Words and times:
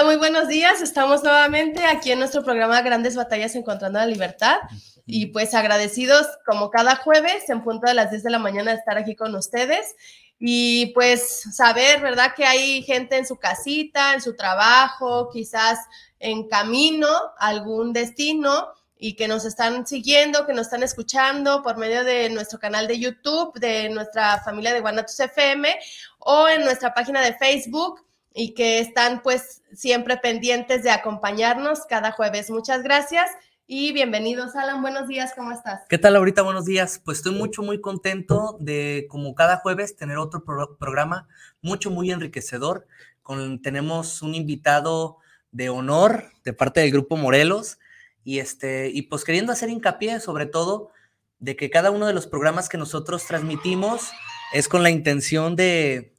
Hola, 0.00 0.12
muy 0.12 0.16
buenos 0.16 0.48
días. 0.48 0.80
Estamos 0.80 1.22
nuevamente 1.22 1.84
aquí 1.84 2.10
en 2.10 2.20
nuestro 2.20 2.42
programa 2.42 2.80
Grandes 2.80 3.16
Batallas 3.16 3.54
Encontrando 3.54 3.98
la 3.98 4.06
Libertad. 4.06 4.56
Y 5.04 5.26
pues 5.26 5.52
agradecidos 5.52 6.26
como 6.46 6.70
cada 6.70 6.96
jueves 6.96 7.50
en 7.50 7.62
punto 7.62 7.86
de 7.86 7.92
las 7.92 8.08
10 8.08 8.22
de 8.22 8.30
la 8.30 8.38
mañana 8.38 8.70
de 8.70 8.78
estar 8.78 8.96
aquí 8.96 9.14
con 9.14 9.34
ustedes. 9.34 9.94
Y 10.38 10.86
pues 10.94 11.42
saber, 11.54 12.00
¿verdad? 12.00 12.32
Que 12.34 12.46
hay 12.46 12.82
gente 12.82 13.18
en 13.18 13.26
su 13.26 13.36
casita, 13.36 14.14
en 14.14 14.22
su 14.22 14.34
trabajo, 14.34 15.28
quizás 15.30 15.78
en 16.18 16.48
camino 16.48 17.10
a 17.38 17.48
algún 17.48 17.92
destino 17.92 18.68
y 18.96 19.16
que 19.16 19.28
nos 19.28 19.44
están 19.44 19.86
siguiendo, 19.86 20.46
que 20.46 20.54
nos 20.54 20.68
están 20.68 20.82
escuchando 20.82 21.62
por 21.62 21.76
medio 21.76 22.04
de 22.04 22.30
nuestro 22.30 22.58
canal 22.58 22.88
de 22.88 22.98
YouTube, 22.98 23.52
de 23.60 23.90
nuestra 23.90 24.40
familia 24.40 24.72
de 24.72 24.80
Guanatos 24.80 25.20
FM 25.20 25.78
o 26.20 26.48
en 26.48 26.64
nuestra 26.64 26.94
página 26.94 27.20
de 27.20 27.34
Facebook 27.34 28.00
y 28.34 28.54
que 28.54 28.78
están 28.78 29.22
pues 29.22 29.62
siempre 29.74 30.16
pendientes 30.16 30.82
de 30.82 30.90
acompañarnos 30.90 31.80
cada 31.88 32.12
jueves. 32.12 32.50
Muchas 32.50 32.82
gracias 32.82 33.30
y 33.66 33.92
bienvenidos, 33.92 34.56
Alan. 34.56 34.82
Buenos 34.82 35.08
días, 35.08 35.32
¿cómo 35.36 35.52
estás? 35.52 35.82
¿Qué 35.88 35.98
tal 35.98 36.16
ahorita? 36.16 36.42
Buenos 36.42 36.64
días. 36.64 37.00
Pues 37.04 37.18
estoy 37.18 37.34
mucho, 37.34 37.62
muy 37.62 37.80
contento 37.80 38.56
de, 38.60 39.06
como 39.08 39.34
cada 39.34 39.58
jueves, 39.58 39.96
tener 39.96 40.18
otro 40.18 40.44
programa 40.44 41.28
mucho, 41.62 41.90
muy 41.90 42.10
enriquecedor. 42.10 42.86
Con, 43.22 43.62
tenemos 43.62 44.22
un 44.22 44.34
invitado 44.34 45.18
de 45.52 45.68
honor 45.68 46.24
de 46.44 46.52
parte 46.52 46.80
del 46.80 46.92
Grupo 46.92 47.16
Morelos 47.16 47.78
y, 48.24 48.38
este, 48.38 48.90
y 48.90 49.02
pues 49.02 49.24
queriendo 49.24 49.52
hacer 49.52 49.70
hincapié 49.70 50.20
sobre 50.20 50.46
todo 50.46 50.90
de 51.38 51.56
que 51.56 51.70
cada 51.70 51.90
uno 51.90 52.06
de 52.06 52.12
los 52.12 52.26
programas 52.26 52.68
que 52.68 52.78
nosotros 52.78 53.24
transmitimos 53.24 54.10
es 54.52 54.68
con 54.68 54.82
la 54.82 54.90
intención 54.90 55.56
de, 55.56 56.14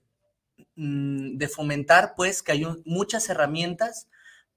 de 0.75 1.47
fomentar, 1.47 2.13
pues, 2.15 2.43
que 2.43 2.53
hay 2.53 2.65
muchas 2.85 3.29
herramientas 3.29 4.07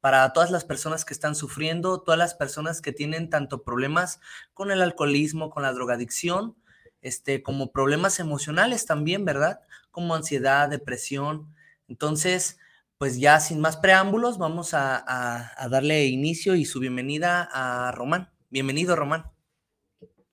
para 0.00 0.32
todas 0.34 0.50
las 0.50 0.64
personas 0.64 1.05
que 1.05 1.14
están 1.14 1.34
sufriendo, 1.34 2.02
todas 2.02 2.19
las 2.19 2.34
personas 2.34 2.82
que 2.82 2.93
tienen 2.93 3.31
tanto 3.31 3.62
problemas 3.62 4.20
con 4.52 4.70
el 4.70 4.82
alcoholismo, 4.82 5.49
con 5.49 5.62
la 5.62 5.72
drogadicción, 5.72 6.56
este, 7.00 7.43
como 7.43 7.72
problemas 7.72 8.20
emocionales 8.20 8.84
también, 8.84 9.25
¿verdad? 9.25 9.61
Como 9.90 10.14
ansiedad, 10.14 10.69
depresión. 10.69 11.55
Entonces, 11.88 12.58
pues 12.99 13.19
ya 13.19 13.40
sin 13.40 13.60
más 13.60 13.76
preámbulos, 13.76 14.38
vamos 14.38 14.75
a, 14.75 15.52
darle 15.70 16.06
inicio 16.06 16.55
y 16.55 16.64
su 16.64 16.81
bienvenida 16.81 17.49
a 17.52 17.90
Román. 17.93 18.31
Bienvenido, 18.50 18.96
Román. 18.96 19.31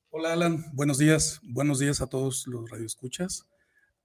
Hola, 0.09 0.33
Alan. 0.33 0.65
Buenos 0.73 0.97
días. 0.97 1.39
Buenos 1.43 1.79
días 1.79 2.01
a 2.01 2.07
todos 2.07 2.45
los 2.47 2.69
radioescuchas. 2.69 3.45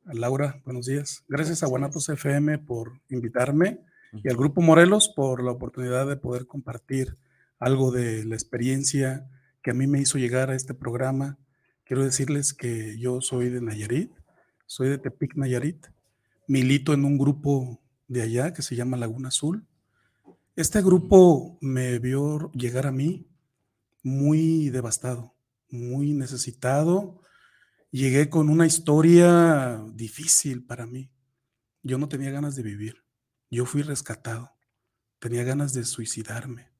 A 0.08 0.14
Laura, 0.14 0.62
buenos 0.64 0.86
días. 0.86 1.24
Gracias 1.26 1.64
a 1.64 1.66
Guanatos 1.66 2.08
FM 2.08 2.58
por 2.58 3.00
invitarme 3.08 3.80
y 4.12 4.28
al 4.28 4.36
Grupo 4.36 4.60
Morelos 4.62 5.08
por 5.08 5.42
la 5.42 5.50
oportunidad 5.50 6.06
de 6.06 6.16
poder 6.16 6.46
compartir 6.46 7.16
algo 7.58 7.90
de 7.90 8.24
la 8.24 8.36
experiencia 8.36 9.28
que 9.64 9.72
a 9.72 9.74
mí 9.74 9.88
me 9.88 10.00
hizo 10.00 10.18
llegar 10.18 10.48
a 10.48 10.54
este 10.54 10.74
programa. 10.74 11.38
Quiero 11.82 12.04
decirles 12.04 12.54
que 12.54 12.96
yo 13.00 13.20
soy 13.20 13.48
de 13.48 13.60
Nayarit, 13.60 14.12
soy 14.66 14.90
de 14.90 14.98
Tepic, 14.98 15.34
Nayarit. 15.34 15.88
Milito 16.46 16.94
en 16.94 17.04
un 17.04 17.18
grupo 17.18 17.80
de 18.06 18.22
allá 18.22 18.52
que 18.52 18.62
se 18.62 18.76
llama 18.76 18.96
Laguna 18.96 19.30
Azul. 19.30 19.66
Este 20.54 20.82
grupo 20.82 21.58
me 21.60 21.98
vio 21.98 22.52
llegar 22.52 22.86
a 22.86 22.92
mí 22.92 23.26
muy 24.04 24.70
devastado, 24.70 25.34
muy 25.68 26.12
necesitado. 26.12 27.20
Llegué 27.90 28.28
con 28.28 28.48
una 28.48 28.66
historia 28.66 29.82
difícil 29.94 30.64
para 30.64 30.86
mí. 30.86 31.10
Yo 31.82 31.98
no 31.98 32.08
tenía 32.08 32.30
ganas 32.30 32.56
de 32.56 32.62
vivir. 32.62 33.04
Yo 33.50 33.64
fui 33.64 33.82
rescatado. 33.82 34.50
Tenía 35.18 35.44
ganas 35.44 35.72
de 35.72 35.84
suicidarme. 35.84 36.70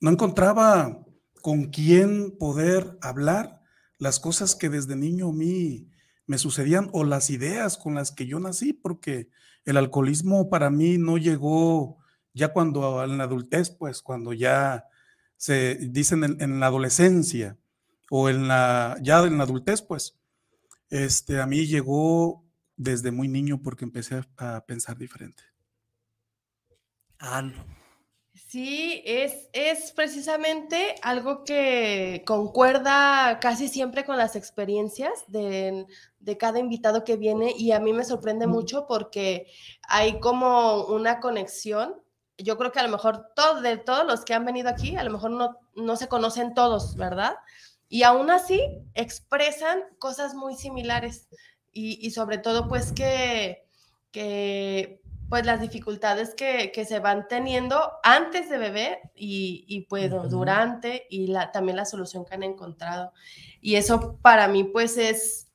No 0.00 0.10
encontraba 0.10 1.04
con 1.42 1.70
quién 1.70 2.36
poder 2.38 2.98
hablar 3.00 3.62
las 3.98 4.20
cosas 4.20 4.54
que 4.54 4.68
desde 4.68 4.96
niño 4.96 5.30
a 5.30 5.32
mí 5.32 5.90
me 6.26 6.38
sucedían 6.38 6.90
o 6.92 7.04
las 7.04 7.30
ideas 7.30 7.78
con 7.78 7.94
las 7.94 8.12
que 8.12 8.26
yo 8.26 8.38
nací, 8.38 8.72
porque 8.72 9.30
el 9.64 9.76
alcoholismo 9.76 10.50
para 10.50 10.70
mí 10.70 10.98
no 10.98 11.16
llegó 11.16 11.98
ya 12.34 12.52
cuando 12.52 13.02
en 13.02 13.18
la 13.18 13.24
adultez, 13.24 13.70
pues 13.70 14.02
cuando 14.02 14.32
ya 14.32 14.84
se 15.36 15.76
dicen 15.76 16.36
en, 16.38 16.60
la 16.60 16.66
adolescencia 16.66 17.56
o 18.10 18.28
en 18.28 18.46
la 18.46 18.98
ya 19.02 19.24
en 19.24 19.38
la 19.38 19.44
adultez, 19.44 19.82
pues 19.82 20.17
este 20.90 21.40
a 21.40 21.46
mí 21.46 21.66
llegó 21.66 22.44
desde 22.76 23.10
muy 23.10 23.28
niño 23.28 23.60
porque 23.62 23.84
empecé 23.84 24.22
a, 24.36 24.64
pensar 24.66 24.96
diferente. 24.96 25.42
Ah, 27.18 27.42
Sí, 28.48 29.02
es, 29.04 29.50
es 29.52 29.92
precisamente 29.92 30.94
algo 31.02 31.44
que 31.44 32.22
concuerda 32.26 33.40
casi 33.40 33.68
siempre 33.68 34.06
con 34.06 34.16
las 34.16 34.36
experiencias 34.36 35.24
de, 35.26 35.86
cada 36.38 36.58
invitado 36.58 37.04
que 37.04 37.16
viene 37.16 37.52
y 37.58 37.72
a 37.72 37.80
mí 37.80 37.92
me 37.92 38.06
sorprende 38.06 38.46
mucho 38.46 38.86
porque 38.86 39.48
hay 39.86 40.18
como 40.20 40.86
una 40.86 41.20
conexión. 41.20 42.00
Yo 42.38 42.56
creo 42.56 42.72
que 42.72 42.78
a 42.78 42.84
lo 42.84 42.90
mejor 42.90 43.32
todo, 43.36 43.60
de 43.60 43.76
todos 43.76 44.06
los 44.06 44.24
que 44.24 44.32
han 44.32 44.46
venido 44.46 44.70
aquí, 44.70 44.96
a 44.96 45.04
lo 45.04 45.10
mejor 45.10 45.32
no, 45.32 45.58
no 45.74 45.96
se 45.96 46.08
conocen 46.08 46.54
todos, 46.54 46.96
¿verdad? 46.96 47.34
Y 47.88 48.02
aún 48.02 48.30
así 48.30 48.60
expresan 48.94 49.80
cosas 49.98 50.34
muy 50.34 50.54
similares 50.54 51.28
y, 51.72 52.04
y 52.06 52.10
sobre 52.10 52.38
todo 52.38 52.68
pues 52.68 52.92
que, 52.92 53.66
que 54.10 55.00
pues 55.28 55.44
las 55.44 55.60
dificultades 55.60 56.34
que, 56.34 56.72
se 56.86 56.98
van 57.00 57.28
teniendo 57.28 57.92
antes 58.02 58.48
de 58.48 58.58
beber 58.58 58.98
y, 59.14 59.64
y 59.68 59.82
pues 59.82 60.10
durante 60.30 61.06
y 61.10 61.26
la, 61.26 61.52
también 61.52 61.76
la 61.76 61.84
solución 61.84 62.24
que 62.24 62.34
han 62.34 62.42
encontrado. 62.42 63.12
Y 63.60 63.74
eso 63.74 64.18
para 64.22 64.48
mí 64.48 64.64
pues 64.64 64.96
es, 64.96 65.47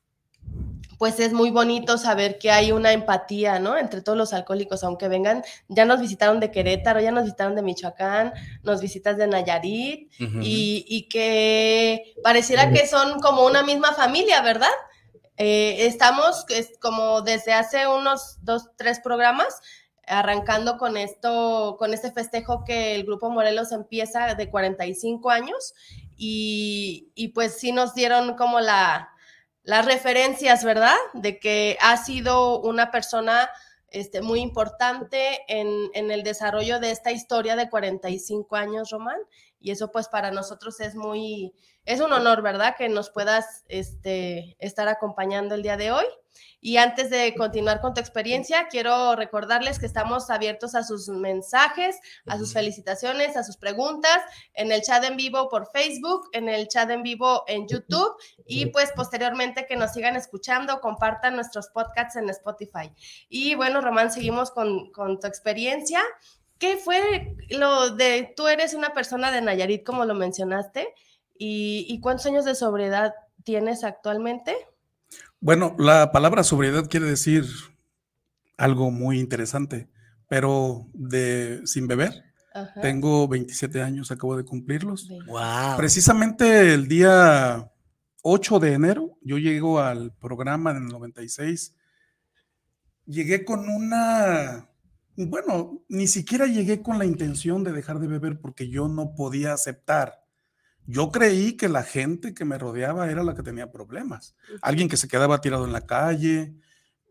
pues 0.98 1.20
es 1.20 1.32
muy 1.32 1.50
bonito 1.50 1.98
saber 1.98 2.38
que 2.38 2.50
hay 2.50 2.72
una 2.72 2.92
empatía, 2.92 3.58
¿no? 3.58 3.76
Entre 3.76 4.02
todos 4.02 4.18
los 4.18 4.32
alcohólicos, 4.32 4.84
aunque 4.84 5.08
vengan, 5.08 5.42
ya 5.68 5.84
nos 5.84 6.00
visitaron 6.00 6.40
de 6.40 6.50
Querétaro, 6.50 7.00
ya 7.00 7.10
nos 7.10 7.24
visitaron 7.24 7.54
de 7.54 7.62
Michoacán, 7.62 8.32
nos 8.62 8.80
visitas 8.80 9.16
de 9.16 9.26
Nayarit 9.26 10.12
y, 10.18 10.84
y, 10.88 11.08
que 11.08 12.14
pareciera 12.22 12.70
que 12.70 12.86
son 12.86 13.20
como 13.20 13.44
una 13.44 13.62
misma 13.62 13.92
familia, 13.92 14.42
¿verdad? 14.42 14.68
Eh, 15.36 15.86
estamos 15.86 16.46
como 16.80 17.22
desde 17.22 17.52
hace 17.52 17.88
unos 17.88 18.38
dos, 18.42 18.70
tres 18.76 19.00
programas 19.00 19.60
arrancando 20.06 20.76
con 20.76 20.96
esto, 20.96 21.76
con 21.78 21.94
este 21.94 22.12
festejo 22.12 22.64
que 22.64 22.94
el 22.94 23.04
Grupo 23.04 23.30
Morelos 23.30 23.72
empieza 23.72 24.34
de 24.34 24.50
45 24.50 25.30
años 25.30 25.74
y, 26.16 27.08
y 27.14 27.28
pues 27.28 27.58
sí 27.58 27.72
nos 27.72 27.94
dieron 27.94 28.34
como 28.34 28.60
la, 28.60 29.13
las 29.64 29.84
referencias, 29.84 30.62
¿verdad? 30.62 30.96
De 31.14 31.40
que 31.40 31.76
ha 31.80 31.96
sido 31.96 32.60
una 32.60 32.90
persona 32.90 33.50
este, 33.88 34.20
muy 34.22 34.40
importante 34.40 35.40
en, 35.48 35.68
en, 35.94 36.10
el 36.10 36.22
desarrollo 36.22 36.80
de 36.80 36.90
esta 36.90 37.12
historia 37.12 37.56
de 37.56 37.70
45 37.70 38.56
años, 38.56 38.90
Román, 38.90 39.18
y 39.64 39.70
eso 39.70 39.90
pues 39.90 40.08
para 40.08 40.30
nosotros 40.30 40.78
es 40.80 40.94
muy, 40.94 41.54
es 41.86 42.02
un 42.02 42.12
honor, 42.12 42.42
¿verdad? 42.42 42.76
Que 42.76 42.90
nos 42.90 43.08
puedas 43.08 43.64
este, 43.68 44.56
estar 44.58 44.88
acompañando 44.88 45.54
el 45.54 45.62
día 45.62 45.78
de 45.78 45.90
hoy. 45.90 46.04
Y 46.60 46.76
antes 46.76 47.08
de 47.08 47.34
continuar 47.34 47.80
con 47.80 47.94
tu 47.94 48.00
experiencia, 48.00 48.68
quiero 48.68 49.16
recordarles 49.16 49.78
que 49.78 49.86
estamos 49.86 50.28
abiertos 50.28 50.74
a 50.74 50.84
sus 50.84 51.08
mensajes, 51.08 51.96
a 52.26 52.36
sus 52.36 52.52
felicitaciones, 52.52 53.38
a 53.38 53.42
sus 53.42 53.56
preguntas, 53.56 54.20
en 54.52 54.70
el 54.70 54.82
chat 54.82 55.02
en 55.04 55.16
vivo 55.16 55.48
por 55.48 55.70
Facebook, 55.72 56.28
en 56.32 56.50
el 56.50 56.68
chat 56.68 56.90
en 56.90 57.02
vivo 57.02 57.44
en 57.46 57.66
YouTube 57.66 58.16
y 58.44 58.66
pues 58.66 58.92
posteriormente 58.94 59.64
que 59.66 59.76
nos 59.76 59.94
sigan 59.94 60.14
escuchando, 60.16 60.82
compartan 60.82 61.36
nuestros 61.36 61.68
podcasts 61.68 62.16
en 62.16 62.28
Spotify. 62.28 62.92
Y 63.30 63.54
bueno, 63.54 63.80
Román, 63.80 64.10
seguimos 64.10 64.50
con, 64.50 64.90
con 64.92 65.18
tu 65.20 65.26
experiencia. 65.26 66.02
¿Qué 66.58 66.76
fue 66.76 67.36
lo 67.50 67.94
de, 67.94 68.32
tú 68.36 68.48
eres 68.48 68.74
una 68.74 68.94
persona 68.94 69.30
de 69.30 69.42
Nayarit, 69.42 69.84
como 69.84 70.04
lo 70.04 70.14
mencionaste, 70.14 70.88
y, 71.36 72.00
cuántos 72.00 72.26
años 72.26 72.44
de 72.44 72.54
sobriedad 72.54 73.14
tienes 73.42 73.84
actualmente? 73.84 74.54
Bueno, 75.40 75.74
la 75.78 76.12
palabra 76.12 76.44
sobriedad 76.44 76.88
quiere 76.88 77.06
decir 77.06 77.44
algo 78.56 78.90
muy 78.90 79.18
interesante, 79.18 79.88
pero 80.28 80.86
de 80.92 81.60
sin 81.66 81.88
beber. 81.88 82.24
Tengo 82.80 83.26
27 83.26 83.82
años, 83.82 84.12
acabo 84.12 84.36
de 84.36 84.44
cumplirlos. 84.44 85.08
Wow. 85.26 85.76
Precisamente 85.76 86.72
el 86.72 86.86
día 86.86 87.68
8 88.22 88.60
de 88.60 88.72
enero, 88.74 89.18
yo 89.22 89.38
llego 89.38 89.80
al 89.80 90.12
programa 90.12 90.72
del 90.72 90.86
96. 90.86 91.74
Llegué 93.06 93.44
con 93.44 93.68
una 93.68 94.68
bueno, 95.16 95.82
ni 95.88 96.06
siquiera 96.06 96.46
llegué 96.46 96.82
con 96.82 96.98
la 96.98 97.04
intención 97.04 97.62
de 97.64 97.72
dejar 97.72 98.00
de 98.00 98.08
beber 98.08 98.40
porque 98.40 98.68
yo 98.68 98.88
no 98.88 99.14
podía 99.14 99.52
aceptar. 99.52 100.24
Yo 100.86 101.10
creí 101.10 101.56
que 101.56 101.68
la 101.68 101.82
gente 101.82 102.34
que 102.34 102.44
me 102.44 102.58
rodeaba 102.58 103.10
era 103.10 103.24
la 103.24 103.34
que 103.34 103.42
tenía 103.42 103.72
problemas. 103.72 104.36
Alguien 104.60 104.88
que 104.88 104.96
se 104.96 105.08
quedaba 105.08 105.40
tirado 105.40 105.64
en 105.64 105.72
la 105.72 105.86
calle. 105.86 106.54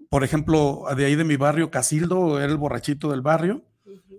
Por 0.09 0.23
ejemplo, 0.23 0.83
de 0.95 1.05
ahí 1.05 1.15
de 1.15 1.23
mi 1.23 1.37
barrio, 1.37 1.71
Casildo 1.71 2.39
era 2.39 2.51
el 2.51 2.57
borrachito 2.57 3.09
del 3.09 3.21
barrio. 3.21 3.65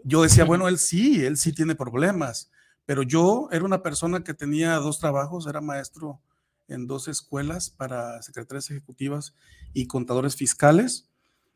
Yo 0.02 0.22
decía, 0.22 0.44
bueno, 0.44 0.66
él 0.66 0.78
sí, 0.78 1.24
él 1.24 1.36
sí 1.36 1.52
tiene 1.52 1.74
problemas. 1.74 2.50
Pero 2.84 3.02
yo 3.02 3.48
era 3.52 3.64
una 3.64 3.82
persona 3.82 4.24
que 4.24 4.34
tenía 4.34 4.74
dos 4.76 4.98
trabajos, 4.98 5.46
era 5.46 5.60
maestro 5.60 6.20
en 6.66 6.86
dos 6.86 7.08
escuelas 7.08 7.70
para 7.70 8.20
secretarias 8.22 8.70
ejecutivas 8.70 9.34
y 9.72 9.86
contadores 9.86 10.36
fiscales 10.36 11.10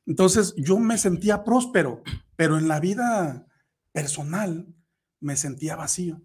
entonces 0.08 0.54
yo 0.56 0.78
me 0.78 0.96
sentía 0.96 1.44
próspero, 1.44 2.02
pero 2.34 2.56
en 2.56 2.66
la 2.66 2.80
vida 2.80 3.46
personal 3.92 4.74
me 5.20 5.36
sentía 5.36 5.76
vacío. 5.76 6.22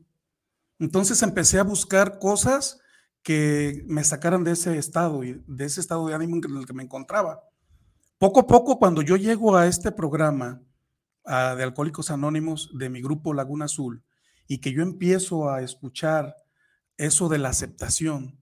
Entonces 0.80 1.22
empecé 1.22 1.60
a 1.60 1.64
buscar 1.64 2.18
cosas 2.18 2.80
que 3.24 3.84
me 3.88 4.06
sacaran 4.06 4.46
de 4.46 4.52
ese 4.52 4.78
estado 4.78 5.26
y 5.26 5.44
de 5.48 5.66
ese 5.66 5.82
estado 5.82 6.08
de 6.08 6.14
ánimo 6.14 6.38
en 6.38 6.58
el 6.58 6.66
que 6.66 6.74
me 6.74 6.84
encontraba. 6.84 7.44
Poco 8.18 8.40
a 8.40 8.48
poco, 8.48 8.80
cuando 8.80 9.02
yo 9.02 9.18
llego 9.18 9.58
a 9.58 9.68
este 9.68 9.92
programa 9.92 10.62
de 11.26 11.64
Alcohólicos 11.64 12.10
Anónimos 12.10 12.72
de 12.78 12.90
mi 12.90 13.02
grupo 13.02 13.34
Laguna 13.34 13.66
Azul 13.66 14.02
y 14.48 14.60
que 14.60 14.72
yo 14.72 14.82
empiezo 14.82 15.50
a 15.50 15.62
escuchar 15.62 16.38
eso 16.96 17.28
de 17.28 17.38
la 17.38 17.50
aceptación 17.50 18.40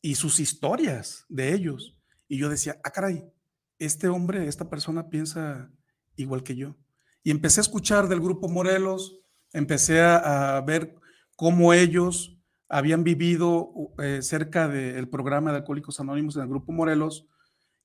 y 0.00 0.14
sus 0.14 0.40
historias 0.40 1.26
de 1.28 1.52
ellos, 1.52 1.98
y 2.28 2.38
yo 2.38 2.48
decía, 2.48 2.80
ah, 2.82 2.90
caray, 2.90 3.30
este 3.78 4.08
hombre, 4.08 4.46
esta 4.46 4.68
persona 4.68 5.08
piensa 5.08 5.70
igual 6.16 6.42
que 6.42 6.56
yo. 6.56 6.76
Y 7.22 7.30
empecé 7.30 7.60
a 7.60 7.62
escuchar 7.62 8.08
del 8.08 8.20
grupo 8.20 8.48
Morelos, 8.48 9.20
empecé 9.52 10.00
a, 10.02 10.60
ver 10.60 10.94
cómo 11.36 11.72
ellos 11.72 12.38
habían 12.68 13.04
vivido 13.04 13.72
eh, 13.98 14.20
cerca 14.22 14.68
del 14.68 15.08
programa 15.08 15.50
de 15.50 15.58
Alcohólicos 15.58 16.00
Anónimos 16.00 16.36
en 16.36 16.42
el 16.42 16.48
grupo 16.48 16.72
Morelos 16.72 17.26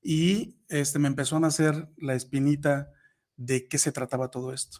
y 0.02 0.58
este, 0.68 1.00
me 1.00 1.08
empezó 1.08 1.38
a 1.38 1.42
nacer 1.42 1.90
la 1.98 2.16
espinita 2.16 2.92
de 3.36 3.68
qué 3.68 3.78
se 3.78 3.92
trataba 3.92 4.30
todo 4.30 4.54
esto. 4.54 4.80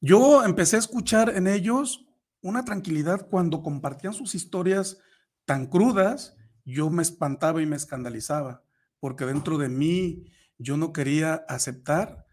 Yo 0.00 0.44
empecé 0.44 0.76
a 0.76 0.80
escuchar 0.80 1.30
en 1.36 1.46
ellos 1.46 2.06
una 2.40 2.64
tranquilidad 2.64 3.28
cuando 3.28 3.62
compartían 3.62 4.14
sus 4.14 4.34
historias 4.34 4.98
tan 5.44 5.66
crudas 5.66 6.36
yo 6.68 6.90
me 6.90 7.02
espantaba 7.02 7.62
y 7.62 7.66
me 7.66 7.76
escandalizaba, 7.76 8.62
porque 9.00 9.24
dentro 9.24 9.58
de 9.58 9.68
mí 9.68 10.24
yo 10.58 10.76
no 10.76 10.92
quería 10.92 11.34
aceptar 11.48 12.26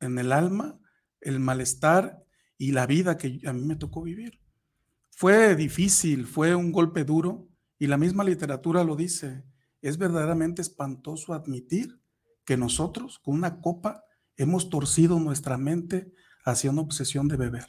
en 0.00 0.18
el 0.18 0.32
alma 0.32 0.78
el 1.20 1.40
malestar 1.40 2.24
y 2.58 2.72
la 2.72 2.86
vida 2.86 3.16
que 3.16 3.40
a 3.46 3.52
mí 3.52 3.64
me 3.64 3.76
tocó 3.76 4.02
vivir. 4.02 4.40
Fue 5.10 5.54
difícil, 5.54 6.26
fue 6.26 6.54
un 6.54 6.72
golpe 6.72 7.04
duro 7.04 7.48
y 7.78 7.86
la 7.86 7.96
misma 7.96 8.24
literatura 8.24 8.84
lo 8.84 8.96
dice. 8.96 9.44
Es 9.82 9.98
verdaderamente 9.98 10.62
espantoso 10.62 11.34
admitir 11.34 12.00
que 12.44 12.56
nosotros 12.56 13.18
con 13.18 13.34
una 13.34 13.60
copa 13.60 14.04
hemos 14.36 14.70
torcido 14.70 15.20
nuestra 15.20 15.58
mente 15.58 16.12
hacia 16.44 16.70
una 16.70 16.80
obsesión 16.82 17.28
de 17.28 17.36
beber, 17.36 17.66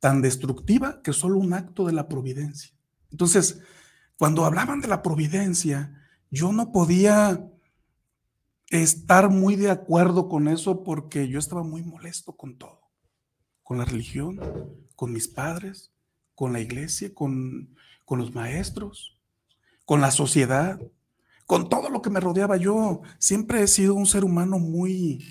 tan 0.00 0.22
destructiva 0.22 1.02
que 1.02 1.12
solo 1.12 1.38
un 1.38 1.52
acto 1.52 1.86
de 1.86 1.92
la 1.92 2.08
providencia. 2.08 2.74
Entonces, 3.10 3.60
cuando 4.16 4.44
hablaban 4.44 4.80
de 4.80 4.88
la 4.88 5.02
providencia, 5.02 5.97
yo 6.30 6.52
no 6.52 6.72
podía 6.72 7.44
estar 8.70 9.30
muy 9.30 9.56
de 9.56 9.70
acuerdo 9.70 10.28
con 10.28 10.48
eso 10.48 10.82
porque 10.82 11.28
yo 11.28 11.38
estaba 11.38 11.62
muy 11.62 11.82
molesto 11.82 12.36
con 12.36 12.58
todo, 12.58 12.80
con 13.62 13.78
la 13.78 13.84
religión, 13.84 14.38
con 14.94 15.12
mis 15.12 15.28
padres, 15.28 15.92
con 16.34 16.52
la 16.52 16.60
iglesia, 16.60 17.14
con, 17.14 17.74
con 18.04 18.18
los 18.18 18.34
maestros, 18.34 19.18
con 19.84 20.00
la 20.00 20.10
sociedad, 20.10 20.80
con 21.46 21.68
todo 21.68 21.88
lo 21.88 22.02
que 22.02 22.10
me 22.10 22.20
rodeaba. 22.20 22.56
Yo 22.58 23.00
siempre 23.18 23.62
he 23.62 23.66
sido 23.66 23.94
un 23.94 24.06
ser 24.06 24.24
humano 24.24 24.58
muy, 24.58 25.24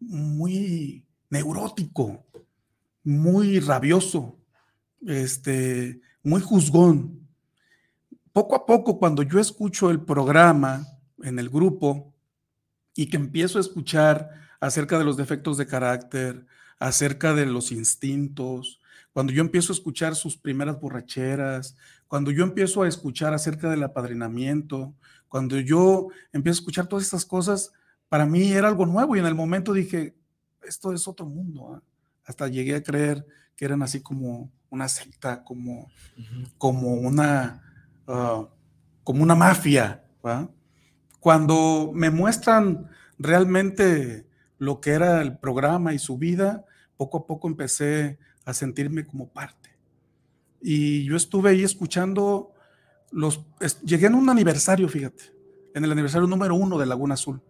muy 0.00 1.06
neurótico, 1.28 2.24
muy 3.02 3.60
rabioso, 3.60 4.38
este, 5.06 6.00
muy 6.22 6.40
juzgón 6.40 7.23
poco 8.34 8.56
a 8.56 8.66
poco, 8.66 8.98
cuando 8.98 9.22
yo 9.22 9.38
escucho 9.38 9.90
el 9.90 10.00
programa 10.00 10.84
en 11.22 11.38
el 11.38 11.48
grupo 11.48 12.12
y 12.96 13.06
que 13.06 13.16
empiezo 13.16 13.58
a 13.58 13.60
escuchar 13.60 14.28
acerca 14.60 14.98
de 14.98 15.04
los 15.04 15.16
defectos 15.16 15.56
de 15.56 15.68
carácter, 15.68 16.44
acerca 16.80 17.32
de 17.32 17.46
los 17.46 17.70
instintos, 17.70 18.80
cuando 19.12 19.32
yo 19.32 19.40
empiezo 19.40 19.72
a 19.72 19.76
escuchar 19.76 20.16
sus 20.16 20.36
primeras 20.36 20.80
borracheras, 20.80 21.76
cuando 22.08 22.32
yo 22.32 22.42
empiezo 22.42 22.82
a 22.82 22.88
escuchar 22.88 23.32
acerca 23.32 23.70
del 23.70 23.84
apadrinamiento, 23.84 24.96
cuando 25.28 25.60
yo 25.60 26.08
empiezo 26.32 26.58
a 26.58 26.60
escuchar 26.62 26.88
todas 26.88 27.04
estas 27.04 27.24
cosas, 27.24 27.72
para 28.08 28.26
mí 28.26 28.50
era 28.50 28.66
algo 28.66 28.84
nuevo 28.84 29.14
y 29.14 29.20
en 29.20 29.26
el 29.26 29.36
momento 29.36 29.72
dije, 29.72 30.16
esto 30.66 30.92
es 30.92 31.06
otro 31.06 31.26
mundo. 31.26 31.72
¿ah?". 31.72 31.82
Hasta 32.24 32.48
llegué 32.48 32.74
a 32.74 32.82
creer 32.82 33.24
que 33.54 33.64
eran 33.64 33.82
así 33.82 34.00
como 34.00 34.50
una 34.70 34.88
secta, 34.88 35.44
como, 35.44 35.88
como 36.58 36.94
una 36.94 37.63
Ah, 38.06 38.48
como 39.02 39.22
una 39.22 39.34
mafia. 39.34 40.02
Cuando 41.20 41.90
me 41.94 42.10
muestran 42.10 42.88
realmente 43.18 44.26
lo 44.58 44.80
que 44.80 44.90
era 44.90 45.20
el 45.20 45.38
programa 45.38 45.92
y 45.92 45.98
su 45.98 46.16
vida, 46.16 46.64
poco 46.96 47.18
a 47.18 47.26
poco 47.26 47.48
empecé 47.48 48.18
a 48.44 48.54
sentirme 48.54 49.04
como 49.04 49.28
parte. 49.28 49.70
Y 50.60 51.04
yo 51.04 51.16
estuve 51.16 51.50
ahí 51.50 51.62
escuchando 51.62 52.54
los... 53.10 53.44
Llegué 53.84 54.06
en 54.06 54.14
un 54.14 54.30
aniversario, 54.30 54.88
fíjate, 54.88 55.24
en 55.74 55.84
el 55.84 55.92
aniversario 55.92 56.26
número 56.26 56.54
uno 56.54 56.78
de 56.78 56.86
Laguna 56.86 57.14
Azul. 57.14 57.42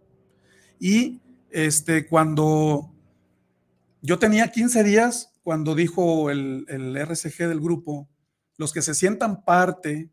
Y 0.80 1.20
este, 1.50 2.08
cuando 2.08 2.92
yo 4.02 4.18
tenía 4.18 4.50
15 4.50 4.82
días, 4.82 5.32
cuando 5.44 5.76
dijo 5.76 6.30
el, 6.30 6.64
el 6.68 6.96
RCG 6.96 7.46
del 7.48 7.60
grupo, 7.60 8.08
los 8.56 8.72
que 8.72 8.82
se 8.82 8.94
sientan 8.94 9.44
parte 9.44 10.10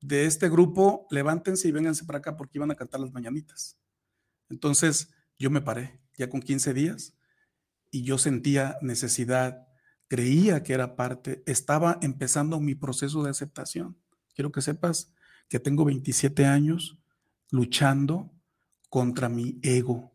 de 0.00 0.26
este 0.26 0.48
grupo, 0.48 1.06
levántense 1.10 1.68
y 1.68 1.72
vénganse 1.72 2.04
para 2.04 2.18
acá 2.18 2.36
porque 2.36 2.58
iban 2.58 2.70
a 2.70 2.76
cantar 2.76 3.00
las 3.00 3.12
mañanitas. 3.12 3.78
Entonces 4.48 5.10
yo 5.38 5.50
me 5.50 5.60
paré 5.60 6.00
ya 6.16 6.28
con 6.28 6.40
15 6.40 6.74
días 6.74 7.14
y 7.90 8.02
yo 8.02 8.18
sentía 8.18 8.76
necesidad, 8.82 9.66
creía 10.08 10.62
que 10.62 10.72
era 10.74 10.96
parte, 10.96 11.42
estaba 11.46 11.98
empezando 12.02 12.60
mi 12.60 12.74
proceso 12.74 13.22
de 13.22 13.30
aceptación. 13.30 13.96
Quiero 14.34 14.52
que 14.52 14.62
sepas 14.62 15.12
que 15.48 15.60
tengo 15.60 15.84
27 15.84 16.44
años 16.46 16.98
luchando 17.50 18.32
contra 18.88 19.28
mi 19.28 19.58
ego, 19.62 20.12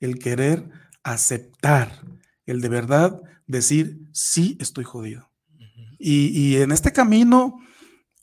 el 0.00 0.18
querer 0.18 0.70
aceptar, 1.02 2.02
el 2.46 2.60
de 2.60 2.68
verdad 2.68 3.22
decir, 3.46 4.00
sí, 4.12 4.56
estoy 4.60 4.84
jodido. 4.84 5.30
y, 5.98 6.26
y 6.28 6.56
en 6.56 6.72
este 6.72 6.92
camino 6.92 7.63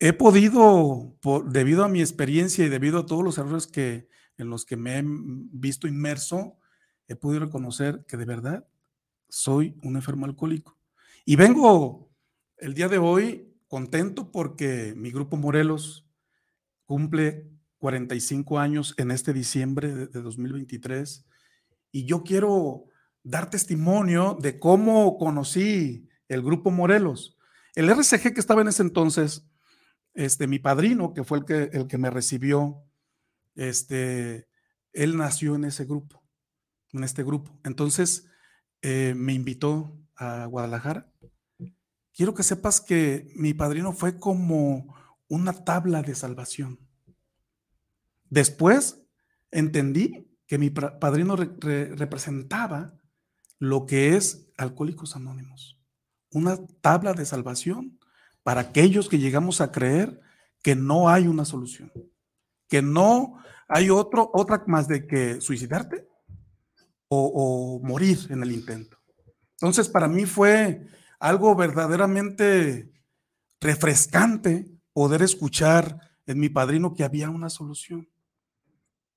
he 0.03 0.13
podido, 0.13 1.15
debido 1.45 1.83
a 1.83 1.87
mi 1.87 2.01
experiencia 2.01 2.65
y 2.65 2.69
debido 2.69 2.97
a 2.97 3.05
todos 3.05 3.23
los 3.23 3.37
errores 3.37 3.67
que, 3.67 4.09
en 4.35 4.49
los 4.49 4.65
que 4.65 4.75
me 4.75 4.97
he 4.97 5.03
visto 5.05 5.87
inmerso, 5.87 6.57
he 7.07 7.15
podido 7.15 7.45
reconocer 7.45 8.03
que 8.07 8.17
de 8.17 8.25
verdad 8.25 8.67
soy 9.29 9.77
un 9.83 9.95
enfermo 9.95 10.25
alcohólico. 10.25 10.75
Y 11.23 11.35
vengo 11.35 12.11
el 12.57 12.73
día 12.73 12.89
de 12.89 12.97
hoy 12.97 13.53
contento 13.67 14.31
porque 14.31 14.95
mi 14.97 15.11
grupo 15.11 15.37
Morelos 15.37 16.09
cumple 16.87 17.51
45 17.77 18.57
años 18.57 18.95
en 18.97 19.11
este 19.11 19.33
diciembre 19.33 20.07
de 20.07 20.21
2023 20.21 21.27
y 21.91 22.05
yo 22.05 22.23
quiero 22.23 22.85
dar 23.21 23.51
testimonio 23.51 24.35
de 24.41 24.57
cómo 24.57 25.19
conocí 25.19 26.09
el 26.27 26.41
grupo 26.41 26.71
Morelos. 26.71 27.37
El 27.75 27.87
RCG 27.87 28.33
que 28.33 28.39
estaba 28.39 28.63
en 28.63 28.69
ese 28.69 28.81
entonces 28.81 29.50
este, 30.13 30.47
mi 30.47 30.59
padrino, 30.59 31.13
que 31.13 31.23
fue 31.23 31.39
el 31.39 31.45
que, 31.45 31.69
el 31.73 31.87
que 31.87 31.97
me 31.97 32.09
recibió, 32.09 32.83
este, 33.55 34.47
él 34.93 35.17
nació 35.17 35.55
en 35.55 35.65
ese 35.65 35.85
grupo, 35.85 36.23
en 36.91 37.03
este 37.03 37.23
grupo. 37.23 37.59
Entonces, 37.63 38.27
eh, 38.81 39.13
me 39.15 39.33
invitó 39.33 39.97
a 40.15 40.45
Guadalajara. 40.45 41.11
Quiero 42.13 42.33
que 42.33 42.43
sepas 42.43 42.81
que 42.81 43.31
mi 43.35 43.53
padrino 43.53 43.93
fue 43.93 44.17
como 44.19 44.95
una 45.27 45.53
tabla 45.53 46.01
de 46.01 46.15
salvación. 46.15 46.79
Después 48.29 49.01
entendí 49.51 50.27
que 50.47 50.57
mi 50.57 50.69
padrino 50.69 51.35
representaba 51.37 52.97
lo 53.59 53.85
que 53.85 54.15
es 54.15 54.51
Alcohólicos 54.57 55.15
Anónimos, 55.15 55.79
una 56.31 56.57
tabla 56.81 57.13
de 57.13 57.25
salvación 57.25 57.99
para 58.43 58.61
aquellos 58.61 59.09
que 59.09 59.19
llegamos 59.19 59.61
a 59.61 59.71
creer 59.71 60.19
que 60.61 60.75
no 60.75 61.09
hay 61.09 61.27
una 61.27 61.45
solución, 61.45 61.91
que 62.67 62.81
no 62.81 63.41
hay 63.67 63.89
otro, 63.89 64.29
otra 64.33 64.63
más 64.67 64.87
de 64.87 65.07
que 65.07 65.41
suicidarte 65.41 66.07
o, 67.07 67.81
morir 67.83 68.19
en 68.29 68.41
el 68.41 68.51
intento. 68.51 68.97
Entonces, 69.53 69.89
para 69.89 70.07
mí 70.07 70.25
fue 70.25 70.87
algo 71.19 71.55
verdaderamente 71.55 72.91
refrescante 73.59 74.71
poder 74.93 75.21
escuchar 75.21 75.99
en 76.25 76.39
mi 76.39 76.49
padrino 76.49 76.93
que 76.93 77.03
había 77.03 77.29
una 77.29 77.49
solución. 77.49 78.09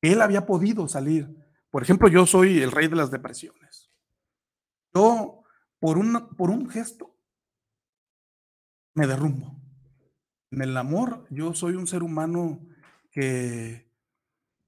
Él 0.01 0.21
había 0.21 0.45
podido 0.45 0.87
salir. 0.89 1.29
Por 1.71 1.83
ejemplo, 1.83 2.09
yo 2.09 2.27
soy 2.27 2.63
el 2.63 2.73
rey 2.73 2.89
de 2.89 2.97
las 2.97 3.11
depresiones. 3.11 3.91
Yo, 4.95 5.43
por, 5.79 5.99
una, 5.99 6.29
por 6.29 6.51
un 6.51 6.69
gesto, 6.69 7.14
me 8.95 9.07
derrumbo. 9.07 9.61
En 10.51 10.63
el 10.63 10.77
amor, 10.77 11.27
yo 11.31 11.53
soy 11.55 11.75
un 11.75 11.87
ser 11.87 12.03
humano 12.03 12.65
que, 13.11 13.91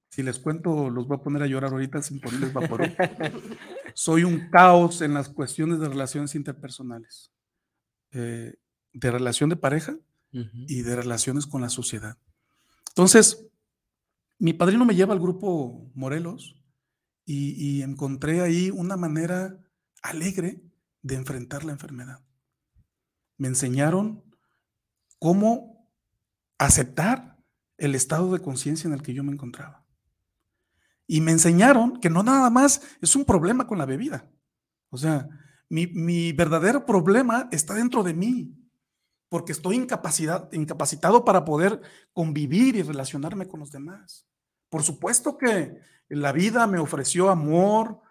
si 0.09 0.21
les 0.21 0.37
cuento, 0.37 0.89
los 0.89 1.07
voy 1.07 1.17
a 1.17 1.23
poner 1.23 1.43
a 1.43 1.47
llorar 1.47 1.71
ahorita 1.71 2.01
sin 2.01 2.19
ponerles 2.19 2.53
vapor. 2.53 2.81
soy 3.93 4.23
un 4.23 4.49
caos 4.49 5.01
en 5.01 5.13
las 5.13 5.29
cuestiones 5.29 5.79
de 5.79 5.87
relaciones 5.87 6.35
interpersonales, 6.35 7.31
eh, 8.11 8.55
de 8.93 9.11
relación 9.11 9.49
de 9.49 9.55
pareja 9.55 9.97
y 10.31 10.81
de 10.81 10.95
relaciones 10.95 11.47
con 11.47 11.61
la 11.61 11.69
sociedad. 11.69 12.17
Entonces, 12.89 13.47
mi 14.39 14.53
padrino 14.53 14.85
me 14.85 14.93
lleva 14.93 15.13
al 15.13 15.19
grupo 15.19 15.89
Morelos 15.95 16.61
y, 17.25 17.53
y 17.53 17.81
encontré 17.81 18.41
ahí 18.41 18.69
una 18.69 18.97
manera 18.97 19.57
alegre 20.03 20.61
de 21.01 21.15
enfrentar 21.15 21.63
la 21.63 21.71
enfermedad 21.71 22.26
me 23.37 23.47
enseñaron 23.47 24.23
cómo 25.19 25.87
aceptar 26.57 27.37
el 27.77 27.95
estado 27.95 28.33
de 28.33 28.41
conciencia 28.41 28.87
en 28.87 28.93
el 28.93 29.01
que 29.01 29.13
yo 29.13 29.23
me 29.23 29.31
encontraba. 29.31 29.85
Y 31.05 31.21
me 31.21 31.31
enseñaron 31.31 31.99
que 31.99 32.09
no 32.09 32.23
nada 32.23 32.49
más 32.49 32.81
es 33.01 33.15
un 33.15 33.23
problema 33.23 33.67
con 33.67 33.77
la 33.77 33.85
bebida. 33.85 34.29
O 34.89 34.97
sea, 34.97 35.29
mi, 35.69 36.31
verdadero 36.33 36.85
problema 36.85 37.47
está 37.51 37.73
dentro 37.73 38.03
de 38.03 38.13
mí, 38.13 38.53
porque 39.29 39.51
estoy 39.51 39.75
incapacitado 39.75 41.25
para 41.25 41.45
poder 41.45 41.81
convivir 42.13 42.75
y 42.75 42.81
relacionarme 42.81 43.47
con 43.47 43.59
los 43.59 43.71
demás. 43.71 44.25
Por 44.69 44.83
supuesto 44.83 45.37
que 45.37 45.79
la 46.09 46.31
vida 46.31 46.67
me 46.67 46.79
ofreció 46.79 47.29
amor, 47.29 48.01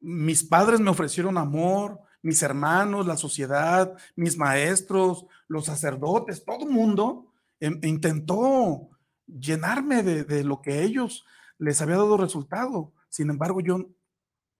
mis 0.00 0.44
padres 0.44 0.80
me 0.80 0.90
ofrecieron 0.90 1.38
amor, 1.38 2.00
mis 2.24 2.42
hermanos, 2.42 3.06
la 3.06 3.18
sociedad, 3.18 3.96
mis 4.16 4.38
maestros, 4.38 5.26
los 5.46 5.66
sacerdotes, 5.66 6.42
todo 6.42 6.64
el 6.64 6.70
mundo 6.70 7.26
em, 7.60 7.78
intentó 7.82 8.88
llenarme 9.26 10.02
de, 10.02 10.42
lo 10.42 10.62
que 10.62 10.82
ellos 10.82 11.26
les 11.58 11.82
había 11.82 11.96
dado 11.96 12.16
resultado. 12.16 12.94
Sin 13.10 13.28
embargo, 13.28 13.60
yo, 13.60 13.90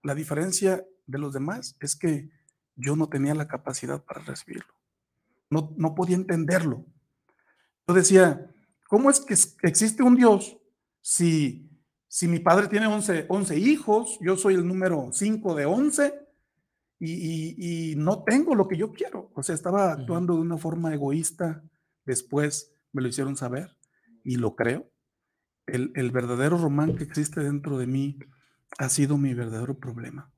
la 0.03 0.13
diferencia 0.13 0.85
de 1.07 1.17
los 1.17 1.33
demás 1.33 1.75
es 1.79 1.95
que 1.95 2.29
yo 2.75 2.95
no 2.95 3.09
tenía 3.09 3.33
la 3.33 3.47
capacidad 3.47 4.03
para 4.03 4.21
recibirlo. 4.21 4.73
No, 5.49 5.73
no 5.75 5.95
podía 5.95 6.17
entenderlo. 6.17 6.85
Yo 7.87 7.95
decía, 7.95 8.47
¿cómo 8.87 9.09
es 9.09 9.21
que 9.21 9.33
existe 9.67 10.03
un 10.03 10.15
Dios 10.15 10.55
si, 11.01 11.67
si 12.07 12.27
mi 12.27 12.37
padre 12.37 12.67
tiene 12.67 12.85
11, 12.85 13.25
11 13.27 13.57
hijos, 13.57 14.19
yo 14.21 14.37
soy 14.37 14.53
el 14.53 14.67
número 14.67 15.09
5 15.11 15.55
de 15.55 15.65
11 15.65 16.24
y, 16.99 17.91
y, 17.91 17.95
no 17.95 18.23
tengo 18.23 18.55
lo 18.55 18.67
que 18.67 18.77
yo 18.77 18.91
quiero? 18.91 19.29
O 19.33 19.43
sea, 19.43 19.53
estaba 19.53 19.91
actuando 19.91 20.35
de 20.35 20.41
una 20.41 20.57
forma 20.57 20.93
egoísta. 20.93 21.63
Después 22.05 22.73
me 22.93 23.01
lo 23.01 23.09
hicieron 23.09 23.35
saber 23.35 23.75
y 24.23 24.37
lo 24.37 24.55
creo. 24.55 24.89
El, 25.67 25.91
el 25.95 26.11
verdadero 26.11 26.57
román 26.57 26.95
que 26.95 27.03
existe 27.03 27.41
dentro 27.41 27.77
de 27.77 27.87
mí 27.87 28.17
ha 28.77 28.89
sido 28.89 29.17
mi 29.17 29.33
verdadero 29.33 29.77
problema 29.77 30.31